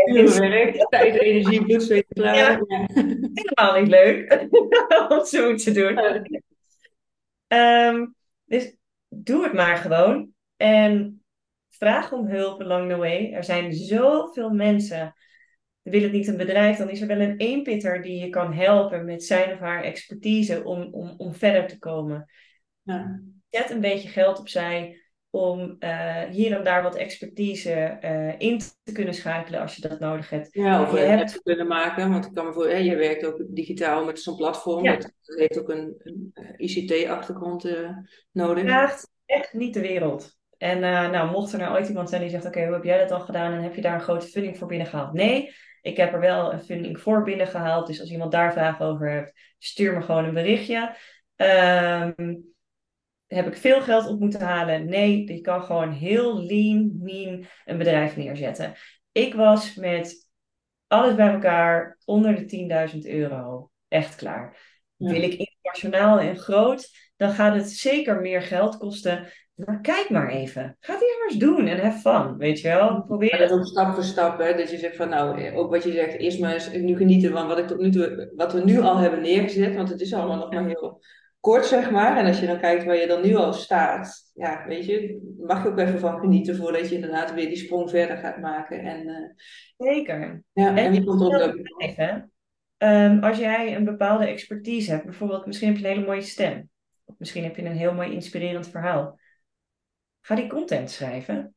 [0.06, 2.60] Uren tijd, energie, bloed, zweet, ja.
[3.34, 4.48] Helemaal niet leuk
[5.08, 5.98] om zo te doen.
[7.58, 8.76] Um, dus
[9.08, 10.28] doe het maar gewoon.
[10.56, 11.19] En
[11.80, 13.32] Vraag om hulp along the way.
[13.32, 15.14] Er zijn zoveel mensen.
[15.82, 19.04] Wil het niet een bedrijf, dan is er wel een eenpitter die je kan helpen
[19.04, 22.30] met zijn of haar expertise om, om, om verder te komen.
[22.82, 23.22] Ja.
[23.50, 28.92] Zet een beetje geld opzij om uh, hier en daar wat expertise uh, in te
[28.92, 30.48] kunnen schakelen als je dat nodig hebt.
[30.50, 33.42] Ja, of je hebt te kunnen maken, want ik kan me voor, je werkt ook
[33.48, 34.96] digitaal met zo'n platform, ja.
[34.96, 37.90] dat heeft ook een, een ICT-achtergrond uh,
[38.32, 38.62] nodig.
[38.64, 40.38] Vraagt echt niet de wereld.
[40.60, 42.98] En uh, nou, mocht er nou ooit iemand zijn die zegt: Oké, hoe heb jij
[42.98, 45.12] dat al gedaan en heb je daar een grote funding voor binnengehaald?
[45.12, 47.86] Nee, ik heb er wel een funding voor binnengehaald.
[47.86, 50.96] Dus als iemand daar vragen over heeft, stuur me gewoon een berichtje.
[51.36, 52.54] Um,
[53.26, 54.88] heb ik veel geld op moeten halen?
[54.88, 58.74] Nee, je kan gewoon heel lean, mean een bedrijf neerzetten.
[59.12, 60.28] Ik was met
[60.86, 63.70] alles bij elkaar onder de 10.000 euro.
[63.88, 64.56] Echt klaar.
[64.96, 69.32] Wil ik internationaal en groot, dan gaat het zeker meer geld kosten
[69.66, 70.76] maar kijk maar even.
[70.80, 73.02] Ga het eerst doen en have fun, weet je wel.
[73.02, 73.50] Probeer het.
[73.50, 74.54] ook stap voor stap, hè.
[74.54, 77.32] Dus je zegt van nou, eh, ook wat je zegt, eerst maar eens nu genieten
[77.32, 79.74] van wat, ik tot nu toe, wat we nu al hebben neergezet.
[79.74, 81.00] Want het is allemaal nog maar heel
[81.40, 82.16] kort, zeg maar.
[82.16, 85.62] En als je dan kijkt waar je dan nu al staat, ja, weet je, mag
[85.62, 88.80] je ook even van genieten voordat je inderdaad weer die sprong verder gaat maken.
[88.80, 90.42] En, uh, Zeker.
[90.52, 91.54] Ja, en, en wie komt er ook
[92.78, 96.68] um, Als jij een bepaalde expertise hebt, bijvoorbeeld misschien heb je een hele mooie stem.
[97.04, 99.19] Of misschien heb je een heel mooi inspirerend verhaal
[100.20, 101.54] Ga die content schrijven.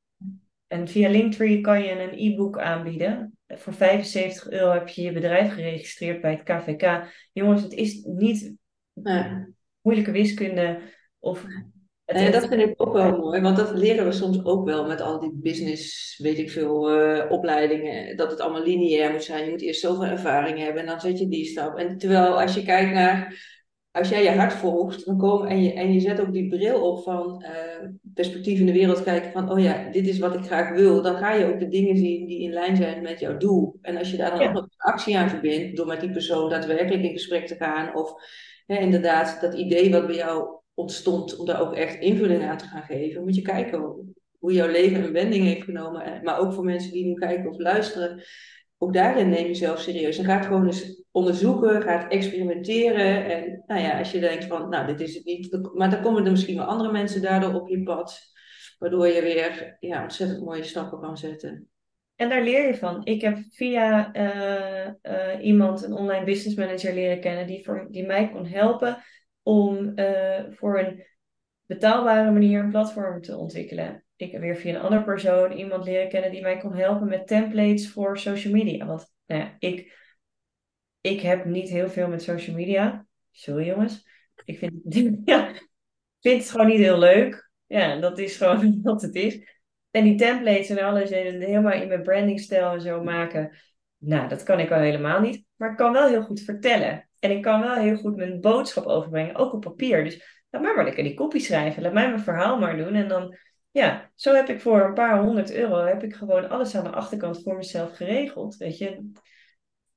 [0.68, 3.38] En via Linktree kan je een e-book aanbieden.
[3.48, 7.14] Voor 75 euro heb je je bedrijf geregistreerd bij het KVK.
[7.32, 8.56] Jongens, het is niet
[9.82, 10.80] moeilijke wiskunde
[11.20, 11.46] of
[12.06, 15.02] Nee, dat vind ik ook wel mooi, want dat leren we soms ook wel met
[15.02, 18.18] al die business, weet ik veel, uh, opleidingen.
[18.18, 19.46] Dat het allemaal lineair moet zijn.
[19.46, 21.78] Je moet eerst zoveel ervaring hebben en dan zet je die stap.
[21.78, 23.53] En terwijl als je kijkt naar
[23.94, 26.92] als jij je hart volgt dan kom, en, je, en je zet ook die bril
[26.92, 30.46] op van uh, perspectief in de wereld kijken van, oh ja, dit is wat ik
[30.46, 33.38] graag wil, dan ga je ook de dingen zien die in lijn zijn met jouw
[33.38, 33.78] doel.
[33.82, 37.04] En als je daar dan ook nog actie aan verbindt, door met die persoon daadwerkelijk
[37.04, 38.14] in gesprek te gaan, of
[38.66, 42.68] hè, inderdaad dat idee wat bij jou ontstond, om daar ook echt invulling aan te
[42.68, 43.80] gaan geven, moet je kijken
[44.40, 46.20] hoe jouw leven een wending heeft genomen.
[46.24, 48.24] Maar ook voor mensen die nu kijken of luisteren,
[48.84, 50.18] ook daarin neem je jezelf serieus.
[50.18, 53.26] En gaat gewoon eens onderzoeken, gaat experimenteren.
[53.26, 55.70] En nou ja, als je denkt van, nou, dit is het niet.
[55.74, 58.22] Maar dan komen er misschien wel andere mensen daardoor op je pad.
[58.78, 61.68] Waardoor je weer ja, ontzettend mooie stappen kan zetten.
[62.16, 63.06] En daar leer je van.
[63.06, 68.06] Ik heb via eh, eh, iemand, een online business manager, leren kennen die, voor, die
[68.06, 68.98] mij kon helpen
[69.44, 71.06] om uh, voor een
[71.66, 76.32] betaalbare manier een platform te ontwikkelen ik weer via een andere persoon iemand leren kennen
[76.32, 78.86] die mij kon helpen met templates voor social media.
[78.86, 79.98] Want nou ja, ik,
[81.02, 83.06] ik heb niet heel veel met social media.
[83.32, 84.08] Sorry jongens.
[84.46, 84.74] Ik vind,
[85.26, 85.54] ja,
[86.22, 87.50] vind het gewoon niet heel leuk.
[87.66, 89.52] Ja, dat is gewoon wat het is.
[89.92, 93.58] En die templates en alles helemaal in mijn brandingstijl en zo maken.
[93.98, 95.46] Nou, dat kan ik al helemaal niet.
[95.56, 97.10] Maar ik kan wel heel goed vertellen.
[97.20, 100.04] En ik kan wel heel goed mijn boodschap overbrengen, ook op papier.
[100.04, 101.84] Dus laat mij maar lekker die kopie schrijven.
[101.84, 102.94] Laat mij mijn verhaal maar doen.
[102.94, 103.38] En dan
[103.74, 106.90] ja, zo heb ik voor een paar honderd euro heb ik gewoon alles aan de
[106.90, 108.56] achterkant voor mezelf geregeld.
[108.56, 109.12] Weet je,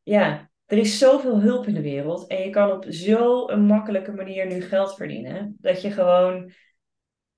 [0.03, 4.47] ja, er is zoveel hulp in de wereld en je kan op zo'n makkelijke manier
[4.47, 5.57] nu geld verdienen.
[5.61, 6.53] Dat je gewoon,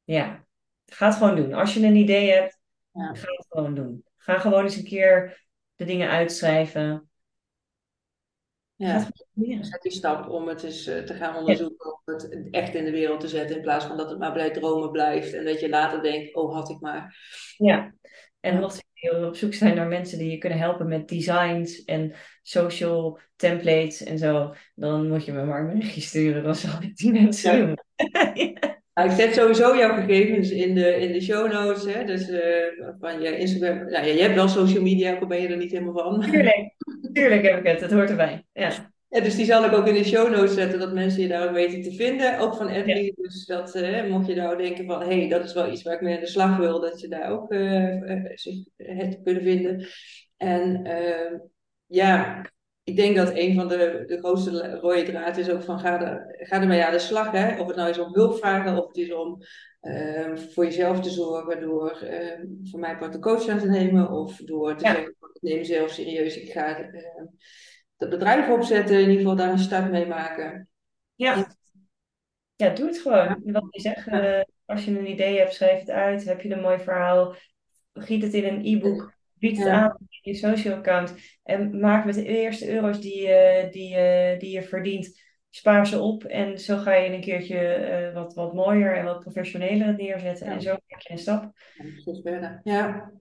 [0.05, 0.47] ja,
[0.87, 1.53] ga het gewoon doen.
[1.53, 2.59] Als je een idee hebt,
[2.93, 3.15] ja.
[3.15, 4.05] ga het gewoon doen.
[4.17, 5.45] Ga gewoon eens een keer
[5.75, 7.08] de dingen uitschrijven.
[8.79, 9.11] Ja,
[9.61, 12.91] zet die stap om het eens eh, te gaan onderzoeken, om het echt in de
[12.91, 15.69] wereld te zetten, in plaats van dat het maar bij dromen blijft en dat je
[15.69, 17.17] later denkt, oh had ik maar.
[17.57, 17.95] Ja,
[18.41, 22.15] en als je op zoek zijn naar mensen die je kunnen helpen met designs en
[22.43, 26.97] social templates en zo, dan moet je me maar een berichtje sturen, dan zal ik
[26.97, 27.79] die mensen doen.
[28.35, 28.78] ja.
[28.99, 31.95] Nou, ik zet sowieso jouw gegevens in de, in de show notes.
[31.95, 32.05] Hè?
[32.05, 32.41] Dus uh,
[33.01, 33.77] van je Instagram.
[33.77, 36.21] Nou, ja, je hebt wel social media, of ben je er niet helemaal van?
[36.31, 36.75] Tuurlijk,
[37.13, 37.81] tuurlijk heb ik het.
[37.81, 38.45] Het hoort erbij.
[38.53, 38.73] Ja.
[39.09, 39.21] ja.
[39.21, 41.55] dus die zal ik ook in de show notes zetten, dat mensen je daar ook
[41.55, 42.39] weten te vinden.
[42.39, 43.13] Ook van Emily.
[43.17, 45.95] Dus dat uh, mocht je nou denken van, hé, hey, dat is wel iets waar
[45.95, 49.87] ik mee aan de slag wil, dat je daar ook uh, zich het kunnen vinden.
[50.37, 50.83] En
[51.87, 52.43] ja,
[52.89, 56.47] ik denk dat een van de, de grootste rode draad is ook van ga, er,
[56.47, 57.31] ga ermee aan de slag.
[57.31, 57.61] Hè?
[57.61, 59.43] Of het nou is om hulp vragen of het is om
[59.83, 64.11] uh, voor jezelf te zorgen door uh, voor mij part de coach aan te nemen.
[64.11, 67.03] Of door te zeggen, ik neem mezelf serieus, ik ga uh,
[67.97, 70.69] dat bedrijf opzetten, in ieder geval daar een start mee maken.
[71.15, 71.57] Ja,
[72.57, 73.41] ja doe het gewoon.
[73.45, 76.25] Wat je zegt, eh, als je een idee hebt, schrijf het uit.
[76.25, 77.35] Heb je een mooi verhaal,
[77.93, 81.15] giet het in een e-book Bied het aan op je social account.
[81.43, 83.97] En maak met de eerste euro's die, uh, die,
[84.39, 85.21] die je verdient,
[85.51, 86.25] spaar ze op.
[86.25, 90.47] En zo ga je een keertje uh, wat, wat mooier en wat professioneler neerzetten.
[90.47, 91.53] En zo maak je een stap.
[92.05, 92.61] Ja, verder.
[92.63, 93.13] Ja,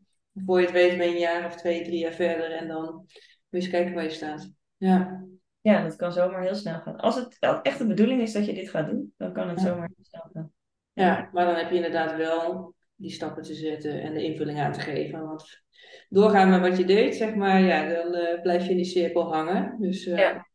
[0.45, 2.51] voor je het weet ben je een jaar of twee, drie jaar verder.
[2.51, 3.05] En dan moet
[3.49, 4.51] je eens kijken waar je staat.
[4.77, 5.25] Ja.
[5.61, 6.97] Ja, dat kan zomaar heel snel gaan.
[6.97, 9.89] Als het echt de bedoeling is dat je dit gaat doen, dan kan het zomaar
[9.95, 10.51] heel snel gaan.
[10.93, 14.71] Ja, maar dan heb je inderdaad wel die stappen te zetten en de invulling aan
[14.71, 15.21] te geven.
[15.21, 15.63] Want
[16.09, 19.33] doorgaan met wat je deed, zeg maar, ja, dan uh, blijf je in die cirkel
[19.33, 19.75] hangen.
[19.79, 20.47] Dus uh, ja.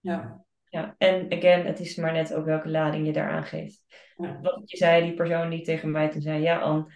[0.00, 0.44] ja.
[0.68, 3.84] Ja, en again, het is maar net ook welke lading je daaraan geeft.
[4.16, 4.40] Ja.
[4.40, 6.92] Wat je zei, die persoon die tegen mij toen zei, ja Anne,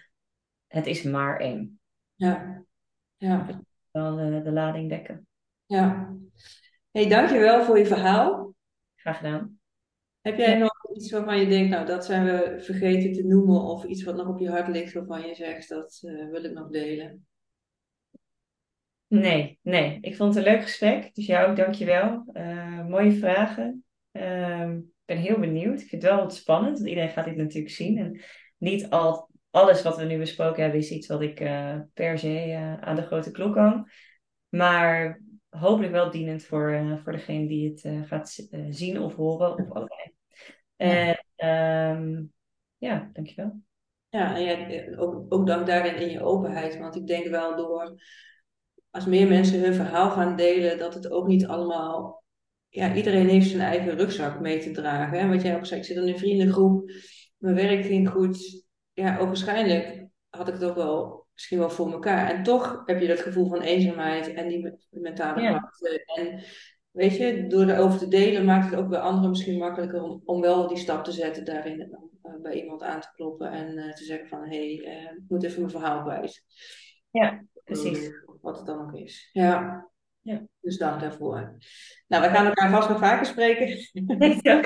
[0.67, 1.79] het is maar één.
[2.15, 2.63] Ja.
[3.17, 3.61] Ja.
[3.91, 5.27] Wel de, de lading dekken.
[5.65, 6.15] Ja.
[6.91, 8.53] hey, dankjewel voor je verhaal.
[8.95, 9.59] Graag gedaan.
[10.21, 13.83] Heb jij nog iets waarvan je denkt, nou dat zijn we vergeten te noemen of
[13.83, 16.69] iets wat nog op je hart ligt waarvan je zegt, dat uh, wil ik nog
[16.69, 17.25] delen?
[19.07, 19.97] Nee, nee.
[20.01, 21.15] Ik vond het een leuk gesprek.
[21.15, 22.23] Dus jou ook, dankjewel.
[22.33, 23.83] Uh, mooie vragen.
[24.11, 25.81] Ik ben heel benieuwd.
[25.81, 27.97] Ik vind het wel wat spannend, want iedereen gaat dit natuurlijk zien.
[27.97, 28.21] En
[28.57, 32.77] niet al, alles wat we nu besproken hebben is iets wat ik uh, per se
[32.79, 33.91] aan de grote klok hang.
[34.49, 40.13] Maar hopelijk wel dienend voor, voor degene die het gaat zien of horen of allebei.
[40.81, 41.25] En
[41.97, 42.33] um,
[42.77, 43.61] ja, dankjewel.
[44.09, 46.77] Ja, en jij, ook, ook dank daarin in je openheid.
[46.77, 48.01] Want ik denk wel door
[48.89, 52.23] als meer mensen hun verhaal gaan delen, dat het ook niet allemaal.
[52.69, 55.19] Ja, iedereen heeft zijn eigen rugzak mee te dragen.
[55.19, 55.27] Hè?
[55.27, 56.91] Wat jij ook zei, ik zit in een vriendengroep,
[57.37, 58.65] mijn werk ging goed.
[58.93, 62.29] Ja, ook waarschijnlijk had ik het ook wel misschien wel voor elkaar.
[62.29, 66.03] En toch heb je dat gevoel van eenzaamheid en die mentale krachten.
[66.03, 66.43] En
[66.91, 70.41] weet je, door erover te delen maakt het ook bij anderen misschien makkelijker om, om
[70.41, 71.81] wel die stap te zetten daarin.
[71.81, 75.11] En uh, bij iemand aan te kloppen en uh, te zeggen van, hé, hey, uh,
[75.11, 76.43] ik moet even mijn verhaal kwijt.
[77.11, 78.09] Ja, precies.
[78.41, 79.29] Wat het dan ook is.
[79.33, 79.89] Ja.
[80.23, 80.47] Ja.
[80.61, 81.57] Dus dank daarvoor.
[82.07, 83.67] Nou, we gaan elkaar vast nog vaker spreken.
[84.19, 84.65] Denk ik ook.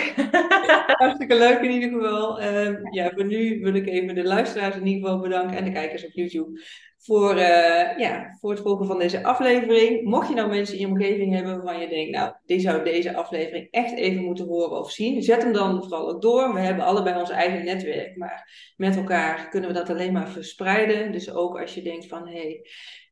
[1.01, 2.41] Hartstikke leuk in ieder geval.
[2.41, 5.71] Ehm, ja, voor nu wil ik even de luisteraars in ieder geval bedanken en de
[5.71, 6.61] kijkers op YouTube
[7.05, 10.03] voor, eh, ja, voor het volgen van deze aflevering.
[10.03, 13.15] Mocht je nou mensen in je omgeving hebben waarvan je denkt, nou, die zou deze
[13.15, 16.53] aflevering echt even moeten horen of zien, zet hem dan vooral ook door.
[16.53, 21.11] We hebben allebei ons eigen netwerk, maar met elkaar kunnen we dat alleen maar verspreiden.
[21.11, 22.61] Dus ook als je denkt van, hé, hey,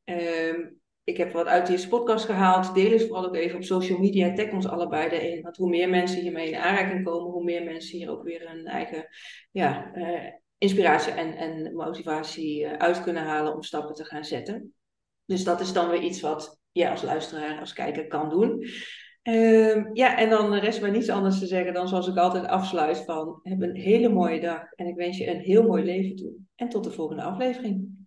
[0.03, 0.61] ehm,
[1.03, 2.75] ik heb wat uit deze podcast gehaald.
[2.75, 4.33] Deel het vooral ook even op social media.
[4.33, 5.41] Tag ons allebei erin.
[5.41, 8.65] Want hoe meer mensen hiermee in aanraking komen, hoe meer mensen hier ook weer een
[8.65, 9.07] eigen
[9.51, 10.29] ja, uh,
[10.63, 14.73] inspiratie en, en motivatie uh, uit kunnen halen om stappen te gaan zetten.
[15.25, 18.65] Dus dat is dan weer iets wat jij als luisteraar, als kijker kan doen.
[19.23, 22.97] Uh, ja, en dan rest mij niets anders te zeggen dan zoals ik altijd afsluit
[22.97, 26.31] van heb een hele mooie dag en ik wens je een heel mooi leven toe.
[26.55, 28.02] En tot de volgende aflevering.